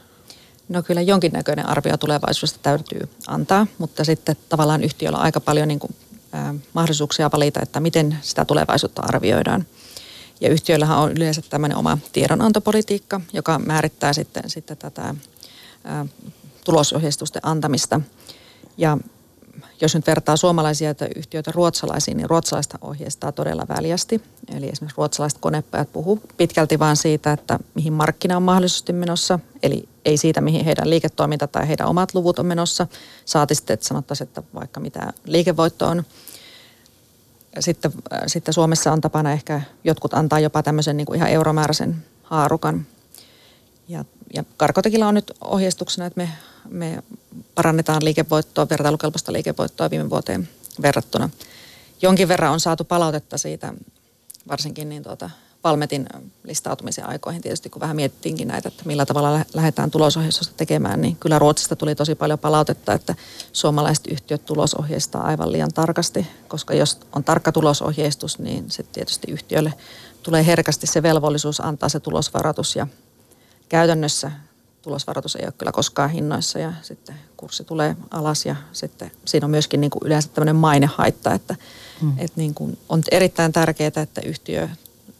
No 0.69 0.83
kyllä 0.83 1.01
jonkinnäköinen 1.01 1.65
arvio 1.65 1.97
tulevaisuudesta 1.97 2.59
täytyy 2.63 3.09
antaa, 3.27 3.67
mutta 3.77 4.03
sitten 4.03 4.35
tavallaan 4.49 4.83
yhtiöllä 4.83 5.17
on 5.17 5.23
aika 5.23 5.39
paljon 5.39 5.67
niin 5.67 5.79
kuin, 5.79 5.95
ä, 6.33 6.53
mahdollisuuksia 6.73 7.29
valita, 7.33 7.59
että 7.63 7.79
miten 7.79 8.17
sitä 8.21 8.45
tulevaisuutta 8.45 9.01
arvioidaan. 9.01 9.65
Ja 10.41 10.49
yhtiöillähän 10.49 10.97
on 10.97 11.11
yleensä 11.11 11.41
tämmöinen 11.49 11.77
oma 11.77 11.97
tiedonantopolitiikka, 12.11 13.21
joka 13.33 13.59
määrittää 13.59 14.13
sitten, 14.13 14.49
sitten 14.49 14.77
tätä 14.77 15.15
ä, 15.85 16.05
tulosohjeistusten 16.65 17.45
antamista. 17.45 18.01
Ja 18.77 18.97
jos 19.81 19.95
nyt 19.95 20.07
vertaa 20.07 20.37
suomalaisia 20.37 20.95
yhtiöitä 21.15 21.51
ruotsalaisiin, 21.51 22.17
niin 22.17 22.29
ruotsalaista 22.29 22.77
ohjeistaa 22.81 23.31
todella 23.31 23.65
väljästi. 23.69 24.21
Eli 24.55 24.69
esimerkiksi 24.69 24.97
ruotsalaiset 24.97 25.39
konepajat 25.39 25.93
puhuu 25.93 26.21
pitkälti 26.37 26.79
vain 26.79 26.95
siitä, 26.95 27.31
että 27.31 27.59
mihin 27.75 27.93
markkina 27.93 28.37
on 28.37 28.43
mahdollisesti 28.43 28.93
menossa. 28.93 29.39
Eli 29.63 29.89
ei 30.09 30.17
siitä, 30.17 30.41
mihin 30.41 30.65
heidän 30.65 30.89
liiketoiminta 30.89 31.47
tai 31.47 31.67
heidän 31.67 31.87
omat 31.87 32.13
luvut 32.13 32.39
on 32.39 32.45
menossa. 32.45 32.87
Saati 33.25 33.55
sitten, 33.55 33.73
että 33.73 33.87
sanottaisiin, 33.87 34.27
että 34.27 34.43
vaikka 34.53 34.79
mitä 34.79 35.13
liikevoitto 35.25 35.87
on. 35.87 36.03
Sitten, 37.59 37.91
sitten 38.27 38.53
Suomessa 38.53 38.91
on 38.91 39.01
tapana 39.01 39.31
ehkä, 39.31 39.61
jotkut 39.83 40.13
antaa 40.13 40.39
jopa 40.39 40.63
tämmöisen 40.63 40.97
niin 40.97 41.05
kuin 41.05 41.17
ihan 41.17 41.29
euromääräisen 41.29 42.05
haarukan. 42.23 42.85
Ja, 43.87 44.05
ja 44.33 44.43
Karkotekilla 44.57 45.07
on 45.07 45.15
nyt 45.15 45.31
ohjeistuksena, 45.41 46.05
että 46.05 46.21
me 46.21 46.29
me 46.69 47.03
parannetaan 47.55 48.05
liikevoittoa, 48.05 48.69
vertailukelpoista 48.69 49.33
liikevoittoa 49.33 49.89
viime 49.89 50.09
vuoteen 50.09 50.49
verrattuna. 50.81 51.29
Jonkin 52.01 52.27
verran 52.27 52.51
on 52.51 52.59
saatu 52.59 52.83
palautetta 52.83 53.37
siitä, 53.37 53.73
varsinkin 54.47 54.89
niin 54.89 55.03
tuota, 55.03 55.29
Valmetin 55.63 56.09
listautumisen 56.43 57.05
aikoihin 57.05 57.41
tietysti, 57.41 57.69
kun 57.69 57.79
vähän 57.79 57.95
mietittiinkin 57.95 58.47
näitä, 58.47 58.67
että 58.67 58.83
millä 58.85 59.05
tavalla 59.05 59.45
lähdetään 59.53 59.91
tulosohjeistusta 59.91 60.53
tekemään, 60.57 61.01
niin 61.01 61.15
kyllä 61.15 61.39
Ruotsista 61.39 61.75
tuli 61.75 61.95
tosi 61.95 62.15
paljon 62.15 62.39
palautetta, 62.39 62.93
että 62.93 63.15
suomalaiset 63.53 64.07
yhtiöt 64.07 64.45
tulosohjeistaa 64.45 65.23
aivan 65.23 65.51
liian 65.51 65.73
tarkasti, 65.73 66.27
koska 66.47 66.73
jos 66.73 66.97
on 67.15 67.23
tarkka 67.23 67.51
tulosohjeistus, 67.51 68.39
niin 68.39 68.71
sitten 68.71 68.93
tietysti 68.93 69.31
yhtiölle 69.31 69.73
tulee 70.23 70.45
herkästi 70.45 70.87
se 70.87 71.03
velvollisuus 71.03 71.59
antaa 71.59 71.89
se 71.89 71.99
tulosvaroitus 71.99 72.75
ja 72.75 72.87
käytännössä 73.69 74.31
tulosvaroitus 74.81 75.35
ei 75.35 75.45
ole 75.45 75.53
kyllä 75.57 75.71
koskaan 75.71 76.09
hinnoissa 76.09 76.59
ja 76.59 76.73
sitten 76.81 77.15
kurssi 77.37 77.63
tulee 77.63 77.95
alas 78.11 78.45
ja 78.45 78.55
sitten 78.71 79.11
siinä 79.25 79.45
on 79.45 79.51
myöskin 79.51 79.81
niin 79.81 79.91
kuin 79.91 80.01
yleensä 80.05 80.29
tämmöinen 80.29 80.55
mainehaitta, 80.55 81.33
että, 81.33 81.55
mm. 82.01 82.13
että 82.17 82.33
niin 82.35 82.53
kuin 82.53 82.77
on 82.89 83.03
erittäin 83.11 83.51
tärkeää, 83.51 83.91
että 83.95 84.21
yhtiö, 84.25 84.69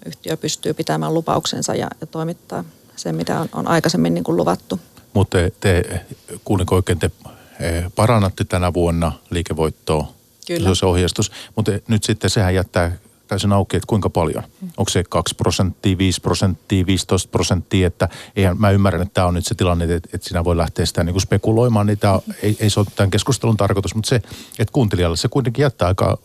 yhtiö 0.10 0.38
pystyy 0.38 0.74
pitämään 0.74 1.14
lupauksensa 1.14 1.76
ja, 1.76 1.88
ja 2.02 2.08
toimittaa 2.08 2.64
sen, 2.96 3.16
mitä 3.16 3.40
on, 3.40 3.50
on 3.54 3.68
aikaisemmin 3.68 4.14
niin 4.14 4.24
kuin 4.24 4.38
luvattu. 4.38 4.80
Mutta 5.14 5.38
te, 5.38 5.52
te 5.60 6.06
kuulinko 6.44 6.76
oikein, 6.76 7.00
te 7.00 7.12
eh, 7.60 7.86
parannatte 7.96 8.44
tänä 8.44 8.74
vuonna 8.74 9.12
liikevoittoa, 9.30 10.14
Kyllä. 10.48 10.64
se 10.64 10.70
on 10.70 10.76
se 10.76 10.86
ohjeistus, 10.86 11.32
mutta 11.56 11.72
nyt 11.88 12.04
sitten 12.04 12.30
sehän 12.30 12.56
jättää 12.56 12.98
täysin 13.28 13.54
auki, 13.54 13.78
että 13.78 13.88
kuinka 13.88 14.10
paljon. 14.10 14.44
Onko 14.78 14.90
se 14.90 15.04
2 15.10 15.36
prosenttia, 15.36 15.98
5 15.98 16.22
prosenttia, 16.22 16.86
15 16.86 17.30
prosenttia, 17.32 17.88
että 17.88 18.10
eihän, 18.36 18.60
mä 18.60 18.72
ymmärrän, 18.72 19.02
että 19.02 19.14
tämä 19.14 19.28
on 19.28 19.34
nyt 19.34 19.46
se 19.46 19.56
tilanne, 19.56 19.86
että, 19.86 20.10
että 20.14 20.28
sinä 20.28 20.44
voi 20.44 20.58
lähteä 20.58 20.86
sitä 20.86 21.04
niin 21.04 21.14
kuin 21.14 21.22
spekuloimaan, 21.22 21.86
niin 21.86 21.98
tämä 21.98 22.20
ei, 22.44 22.58
ei 22.60 22.70
se 22.70 22.80
ole 22.80 22.88
tämän 22.96 23.12
keskustelun 23.12 23.58
tarkoitus, 23.58 23.96
mutta 23.96 24.10
se, 24.10 24.16
että 24.60 24.72
kuuntelijalle 24.72 25.18
se 25.18 25.28
kuitenkin 25.28 25.64
jättää 25.64 25.88
aika 25.88 26.18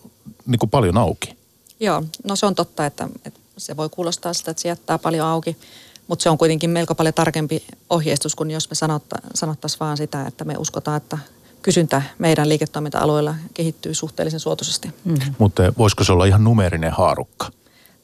niin 0.46 0.58
kuin 0.58 0.70
paljon 0.70 0.98
auki. 0.98 1.36
Joo, 1.80 2.02
no 2.24 2.36
se 2.36 2.46
on 2.46 2.54
totta, 2.54 2.86
että, 2.86 3.08
että 3.24 3.40
se 3.56 3.76
voi 3.76 3.88
kuulostaa 3.88 4.32
sitä, 4.34 4.50
että 4.50 4.60
se 4.60 4.68
jättää 4.68 4.98
paljon 4.98 5.26
auki, 5.26 5.56
mutta 6.08 6.22
se 6.22 6.30
on 6.30 6.38
kuitenkin 6.38 6.70
melko 6.70 6.94
paljon 6.94 7.14
tarkempi 7.14 7.64
ohjeistus 7.90 8.34
kuin 8.34 8.50
jos 8.50 8.70
me 8.70 8.74
sanotta, 8.74 9.16
sanottaisiin 9.34 9.80
vaan 9.80 9.96
sitä, 9.96 10.26
että 10.26 10.44
me 10.44 10.54
uskotaan, 10.58 10.96
että 10.96 11.18
kysyntä 11.62 12.02
meidän 12.18 12.48
liiketoiminta-alueella 12.48 13.34
kehittyy 13.54 13.94
suhteellisen 13.94 14.40
suotuisesti. 14.40 14.88
Mm-hmm. 15.04 15.34
Mutta 15.38 15.72
voisiko 15.78 16.04
se 16.04 16.12
olla 16.12 16.24
ihan 16.24 16.44
numerinen 16.44 16.92
haarukka? 16.92 17.50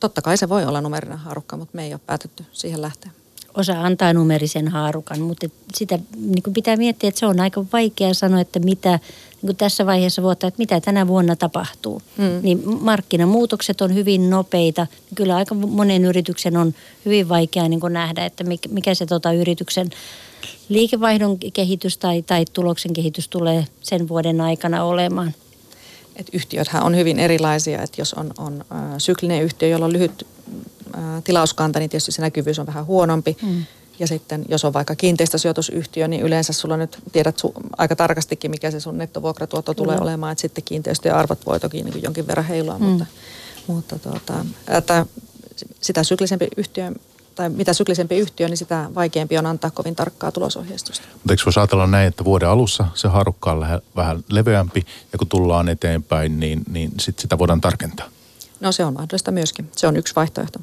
Totta 0.00 0.22
kai 0.22 0.36
se 0.36 0.48
voi 0.48 0.64
olla 0.64 0.80
numerinen 0.80 1.18
haarukka, 1.18 1.56
mutta 1.56 1.76
me 1.76 1.84
ei 1.84 1.92
ole 1.92 2.00
päätetty 2.06 2.44
siihen 2.52 2.82
lähteä 2.82 3.10
osa 3.54 3.82
antaa 3.82 4.12
numerisen 4.12 4.68
haarukan, 4.68 5.20
mutta 5.20 5.46
sitä 5.74 5.98
niin 6.16 6.42
kuin 6.42 6.54
pitää 6.54 6.76
miettiä, 6.76 7.08
että 7.08 7.18
se 7.18 7.26
on 7.26 7.40
aika 7.40 7.64
vaikea 7.72 8.14
sanoa, 8.14 8.40
että 8.40 8.58
mitä 8.58 8.98
niin 9.42 9.56
tässä 9.56 9.86
vaiheessa 9.86 10.22
vuotta, 10.22 10.46
että 10.46 10.58
mitä 10.58 10.80
tänä 10.80 11.06
vuonna 11.06 11.36
tapahtuu. 11.36 12.02
Mm. 12.16 12.40
Niin 12.42 12.62
markkinamuutokset 12.80 13.80
on 13.80 13.94
hyvin 13.94 14.30
nopeita. 14.30 14.86
Kyllä 15.14 15.36
aika 15.36 15.54
monen 15.54 16.04
yrityksen 16.04 16.56
on 16.56 16.74
hyvin 17.04 17.28
vaikea 17.28 17.68
niin 17.68 17.80
kuin 17.80 17.92
nähdä, 17.92 18.24
että 18.24 18.44
mikä 18.68 18.94
se 18.94 19.06
tota, 19.06 19.32
yrityksen 19.32 19.90
liikevaihdon 20.68 21.38
kehitys 21.52 21.98
tai, 21.98 22.22
tai 22.22 22.44
tuloksen 22.52 22.92
kehitys 22.92 23.28
tulee 23.28 23.64
sen 23.80 24.08
vuoden 24.08 24.40
aikana 24.40 24.84
olemaan. 24.84 25.34
Et 26.16 26.26
yhtiöthän 26.32 26.82
on 26.82 26.96
hyvin 26.96 27.18
erilaisia, 27.18 27.82
että 27.82 28.00
jos 28.00 28.14
on, 28.14 28.30
on 28.38 28.64
äh, 28.72 28.78
syklinen 28.98 29.42
yhtiö, 29.42 29.68
jolla 29.68 29.84
on 29.84 29.92
lyhyt 29.92 30.26
ää, 30.92 31.20
tilauskanta, 31.24 31.78
niin 31.78 31.90
tietysti 31.90 32.12
se 32.12 32.22
näkyvyys 32.22 32.58
on 32.58 32.66
vähän 32.66 32.86
huonompi. 32.86 33.36
Mm. 33.42 33.64
Ja 34.00 34.06
sitten 34.06 34.44
jos 34.48 34.64
on 34.64 34.72
vaikka 34.72 34.94
kiinteistösijoitusyhtiö, 34.94 36.08
niin 36.08 36.22
yleensä 36.22 36.52
sulla 36.52 36.76
nyt 36.76 36.98
tiedät 37.12 37.38
su, 37.38 37.52
aika 37.78 37.96
tarkastikin, 37.96 38.50
mikä 38.50 38.70
se 38.70 38.80
sun 38.80 38.98
nettovuokratuotto 38.98 39.74
tulee 39.74 39.96
mm. 39.96 40.02
olemaan. 40.02 40.32
Että 40.32 40.42
sitten 40.42 40.64
kiinteistöjen 40.64 41.16
arvot 41.16 41.46
voi 41.46 41.60
toki 41.60 41.82
niin 41.82 42.02
jonkin 42.02 42.26
verran 42.26 42.46
heilua, 42.46 42.78
mm. 42.78 42.84
mutta, 42.84 43.06
mutta 43.66 43.98
tuota, 43.98 44.44
että 44.68 45.06
sitä 45.80 46.04
syklisempi 46.04 46.48
yhtiö 46.56 46.92
tai 47.34 47.48
mitä 47.48 47.72
syklisempi 47.72 48.18
yhtiö, 48.18 48.48
niin 48.48 48.56
sitä 48.56 48.90
vaikeampi 48.94 49.38
on 49.38 49.46
antaa 49.46 49.70
kovin 49.70 49.96
tarkkaa 49.96 50.32
tulosohjeistusta. 50.32 51.06
Mutta 51.12 51.32
eikö 51.32 51.42
voisi 51.44 51.60
ajatella 51.60 51.86
näin, 51.86 52.08
että 52.08 52.24
vuoden 52.24 52.48
alussa 52.48 52.86
se 52.94 53.08
harukka 53.08 53.52
on 53.52 53.80
vähän 53.96 54.24
leveämpi 54.28 54.86
ja 55.12 55.18
kun 55.18 55.28
tullaan 55.28 55.68
eteenpäin, 55.68 56.40
niin, 56.40 56.62
niin 56.70 56.92
sit 57.00 57.18
sitä 57.18 57.38
voidaan 57.38 57.60
tarkentaa? 57.60 58.06
No 58.60 58.72
se 58.72 58.84
on 58.84 58.92
mahdollista 58.92 59.30
myöskin. 59.30 59.70
Se 59.76 59.86
on 59.86 59.96
yksi 59.96 60.14
vaihtoehto. 60.16 60.58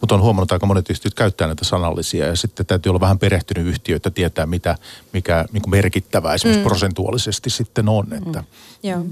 Mutta 0.00 0.14
on 0.14 0.20
huomannut, 0.20 0.46
että 0.46 0.54
aika 0.54 0.66
monet 0.66 0.90
yhtiöt 0.90 1.14
käyttää 1.14 1.46
näitä 1.46 1.64
sanallisia 1.64 2.26
ja 2.26 2.36
sitten 2.36 2.66
täytyy 2.66 2.90
olla 2.90 3.00
vähän 3.00 3.18
perehtynyt 3.18 3.66
yhtiö, 3.66 3.96
että 3.96 4.10
tietää 4.10 4.46
mitä, 4.46 4.76
mikä 5.12 5.44
niin 5.52 5.62
kuin 5.62 5.70
merkittävää 5.70 6.34
esimerkiksi 6.34 6.60
mm. 6.60 6.68
prosentuaalisesti 6.68 7.50
sitten 7.50 7.88
on. 7.88 8.06
Mm. 8.06 8.16
Että. 8.16 8.40
Mm. 8.40 8.90
Joo. 8.90 9.04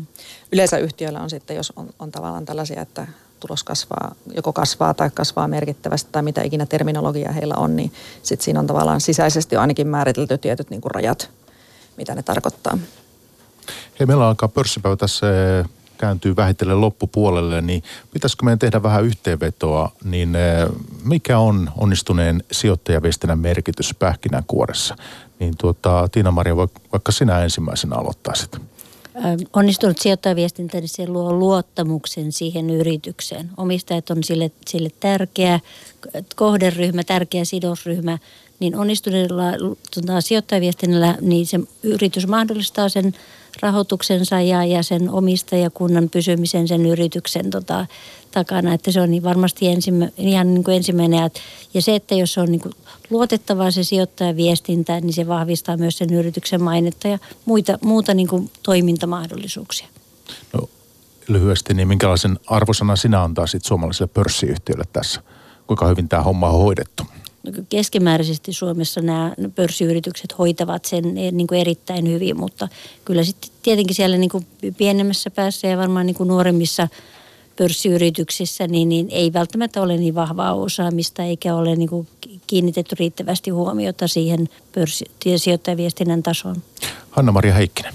Yleensä 0.53 0.79
yhtiöillä 0.79 1.21
on 1.21 1.31
sitten, 1.31 1.57
jos 1.57 1.73
on, 1.77 1.89
on 1.99 2.11
tavallaan 2.11 2.45
tällaisia, 2.45 2.83
että 2.83 3.07
tulos 3.41 3.65
kasvaa, 3.65 4.15
joko 4.35 4.53
kasvaa 4.53 4.95
tai 4.95 5.11
kasvaa 5.15 5.49
merkittävästi 5.49 6.09
tai 6.13 6.23
mitä 6.23 6.43
ikinä 6.43 6.67
terminologiaa 6.67 7.33
heillä 7.33 7.55
on, 7.55 7.77
niin 7.77 7.93
sitten 8.23 8.45
siinä 8.45 8.61
on 8.61 8.67
tavallaan 8.67 9.01
sisäisesti 9.01 9.57
ainakin 9.57 9.87
määritelty 9.87 10.39
tietyt 10.39 10.71
niin 10.71 10.81
kuin 10.81 10.91
rajat, 10.91 11.31
mitä 11.97 12.15
ne 12.15 12.23
tarkoittaa. 12.23 12.79
Hei, 14.01 14.07
meillä 14.07 14.29
alkaa 14.29 14.49
pörssipäivä 14.49 14.97
tässä 14.97 15.27
kääntyy 15.99 16.37
vähitellen 16.37 16.81
loppupuolelle, 16.81 17.61
niin 17.61 17.83
pitäisikö 18.13 18.45
meidän 18.45 18.59
tehdä 18.59 18.83
vähän 18.83 19.05
yhteenvetoa, 19.05 19.93
niin 20.05 20.37
eh, 20.37 20.69
mikä 21.05 21.39
on 21.39 21.71
onnistuneen 21.77 22.43
sijoittajaviestinnän 22.53 23.39
merkitys 23.39 23.95
pähkinänkuoressa? 23.99 24.97
Niin 25.39 25.55
tuota, 25.59 26.09
Tiina-Maria, 26.13 26.57
vaikka 26.57 27.13
sinä 27.13 27.43
ensimmäisenä 27.43 27.97
aloittaisit. 27.97 28.59
Onnistunut 29.53 29.99
sijoittajaviestintä, 29.99 30.81
niin 30.81 30.89
se 30.89 31.09
luo 31.09 31.33
luottamuksen 31.33 32.33
siihen 32.33 32.71
yritykseen. 32.71 33.51
Omistajat 33.57 34.11
on 34.11 34.25
sille, 34.25 34.51
sille 34.67 34.91
tärkeä 35.01 35.61
kohderyhmä, 36.37 37.05
tärkeä 37.05 37.45
sidosryhmä, 37.45 38.19
niin 38.61 38.77
onnistuneella 38.77 39.45
tuota, 39.95 40.21
sijoittajaviestinnällä 40.21 41.19
niin 41.21 41.47
se 41.47 41.61
yritys 41.83 42.27
mahdollistaa 42.27 42.89
sen 42.89 43.15
rahoituksensa 43.63 44.41
ja, 44.41 44.65
ja 44.65 44.83
sen 44.83 45.11
omistajakunnan 45.11 46.09
pysymisen 46.09 46.69
sen 46.69 46.87
yrityksen 46.87 47.51
tota, 47.51 47.87
takana. 48.31 48.75
Että 48.75 48.93
se 48.93 49.01
on 49.01 49.11
niin 49.11 49.23
varmasti 49.23 49.69
ensimmä, 49.69 50.09
ihan 50.17 50.55
niin 50.55 50.65
kuin 50.65 50.77
ensimmäinen. 50.77 51.31
Ja 51.75 51.83
se, 51.83 51.95
että 51.95 52.15
jos 52.15 52.39
on 52.39 52.53
niin 52.53 52.61
kuin 52.61 52.75
luotettavaa 53.11 53.71
se 53.71 53.85
sijoittajaviestintä, 53.85 55.01
niin 55.01 55.13
se 55.13 55.27
vahvistaa 55.27 55.77
myös 55.77 55.99
sen 55.99 56.13
yrityksen 56.13 56.63
mainetta 56.63 57.09
ja 57.09 57.19
muita, 57.45 57.79
muuta 57.83 58.15
niin 58.15 58.29
kuin 58.29 58.51
toimintamahdollisuuksia. 58.63 59.87
No, 60.53 60.69
lyhyesti, 61.29 61.75
niin 61.75 61.89
minkälaisen 61.89 62.39
arvosana 62.47 62.97
sinä 62.97 63.23
antaisit 63.23 63.65
suomalaiselle 63.65 64.11
pörssiyhtiölle 64.15 64.85
tässä? 64.93 65.23
Kuinka 65.67 65.87
hyvin 65.87 66.09
tämä 66.09 66.23
homma 66.23 66.49
on 66.49 66.63
hoidettu? 66.63 67.03
Keskimääräisesti 67.69 68.53
Suomessa 68.53 69.01
nämä 69.01 69.35
pörssiyritykset 69.55 70.39
hoitavat 70.39 70.85
sen 70.85 71.19
eh, 71.19 71.33
niin 71.33 71.47
kuin 71.47 71.61
erittäin 71.61 72.09
hyvin, 72.09 72.37
mutta 72.37 72.69
kyllä 73.05 73.25
sitten 73.25 73.51
tietenkin 73.63 73.97
siellä 73.97 74.17
niin 74.17 74.31
kuin 74.31 74.47
pienemmässä 74.77 75.31
päässä 75.31 75.69
ja 75.69 75.77
varmaan 75.77 76.07
niin 76.07 76.17
kuin 76.17 76.29
nuoremmissa 76.29 76.89
pörssiyrityksissä, 77.57 78.67
niin, 78.67 78.89
niin 78.89 79.09
ei 79.11 79.33
välttämättä 79.33 79.83
ole 79.83 79.97
niin 79.97 80.15
vahvaa 80.15 80.55
osaamista 80.55 81.23
eikä 81.23 81.55
ole 81.55 81.77
niin 81.77 81.89
kuin 81.89 82.09
kiinnitetty 82.47 82.97
riittävästi 82.99 83.51
huomiota 83.51 84.09
siihen 84.09 84.49
pörssi- 84.73 85.37
sijoittajaviestinnän 85.37 86.23
tasoon. 86.23 86.57
Hanna-Maria 87.11 87.55
Heikkinen. 87.55 87.95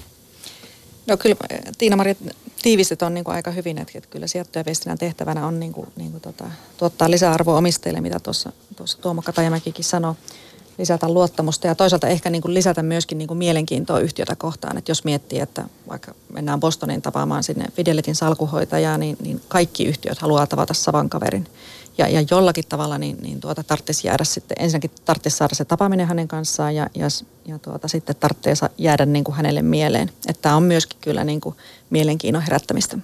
No 1.08 1.18
kyllä 1.18 1.36
Tiina-Maria 1.78 2.16
tiivistet 2.64 3.02
on 3.02 3.14
niin 3.14 3.24
kuin 3.24 3.36
aika 3.36 3.52
hyvin, 3.52 3.78
että, 3.78 3.92
että 3.96 4.10
kyllä 4.10 4.28
sijoittajaviestinnän 4.28 4.98
tehtävänä 4.98 5.48
on 5.48 5.60
niin 5.60 5.74
kuin, 5.74 5.88
niin 5.96 6.12
kuin 6.12 6.22
tota, 6.22 6.46
tuottaa 6.78 7.12
lisäarvoa 7.12 7.58
omistajille, 7.58 8.02
mitä 8.02 8.20
tuossa, 8.20 8.52
tuossa 8.76 9.02
Tuomo 9.02 9.22
Katajamäkikin 9.22 9.86
sanoi, 9.86 10.14
lisätä 10.78 11.10
luottamusta 11.10 11.68
ja 11.68 11.76
toisaalta 11.76 12.08
ehkä 12.08 12.30
niin 12.30 12.42
kuin 12.42 12.54
lisätä 12.54 12.84
myöskin 12.84 13.18
niin 13.18 13.28
kuin 13.28 13.38
mielenkiintoa 13.38 14.00
yhtiötä 14.00 14.36
kohtaan, 14.36 14.78
että 14.78 14.92
jos 14.92 15.04
miettii, 15.04 15.40
että 15.40 15.64
vaikka 15.88 16.16
mennään 16.30 16.60
Bostonin 16.60 17.02
tapaamaan 17.02 17.44
sinne 17.44 17.66
Fidelitin 17.74 18.16
salkuhoitajaa, 18.16 18.98
niin, 18.98 19.18
niin 19.22 19.42
kaikki 19.48 19.86
yhtiöt 19.86 20.20
haluaa 20.20 20.48
tavata 20.48 20.74
savan 20.74 21.10
kaverin 21.10 21.48
ja, 21.98 22.08
ja 22.08 22.26
jollakin 22.32 22.64
tavalla 22.70 22.98
niin, 22.98 23.18
niin 23.22 23.40
tuota, 23.40 23.64
tarvitsisi 23.64 24.08
jäädä 24.08 24.24
sitten, 24.24 24.58
ensinnäkin 24.60 24.92
tarvitsisi 25.06 25.38
saada 25.38 25.56
se 25.56 25.66
tapaaminen 25.66 26.08
hänen 26.08 26.28
kanssaan 26.28 26.76
ja, 26.76 26.88
ja, 26.96 27.08
ja 27.46 27.60
tuota, 27.60 27.88
sitten 27.88 28.16
tarvitsisi 28.16 28.66
jäädä 28.78 29.06
niin 29.06 29.24
kuin 29.24 29.36
hänelle 29.36 29.62
mieleen. 29.62 30.10
Että 30.28 30.42
tämä 30.42 30.56
on 30.56 30.64
myöskin 30.64 31.00
kyllä 31.02 31.24
niin 31.24 31.42
kuin 31.42 31.56
mielenkiinnon 31.90 32.44
herättämistä. 32.44 32.98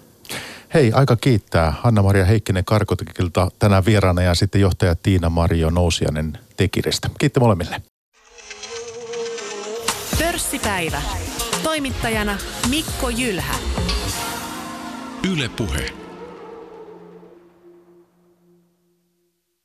Hei, 0.74 0.92
aika 0.94 1.16
kiittää 1.16 1.74
Hanna-Maria 1.82 2.26
Heikkinen 2.26 2.66
Karkotekilta 2.66 3.52
tänään 3.60 3.86
vieraana 3.86 4.22
ja 4.22 4.36
sitten 4.36 4.62
johtaja 4.62 4.96
Tiina 4.96 5.30
Mario 5.30 5.70
Nousianen 5.70 6.38
Tekiristä. 6.58 7.10
Kiitti 7.20 7.40
molemmille. 7.40 7.82
Pörssipäivä. 10.20 11.02
Toimittajana 11.64 12.38
Mikko 12.70 13.10
Jylhä. 13.10 13.56
Yle 15.32 15.50
Puhe. 15.50 16.09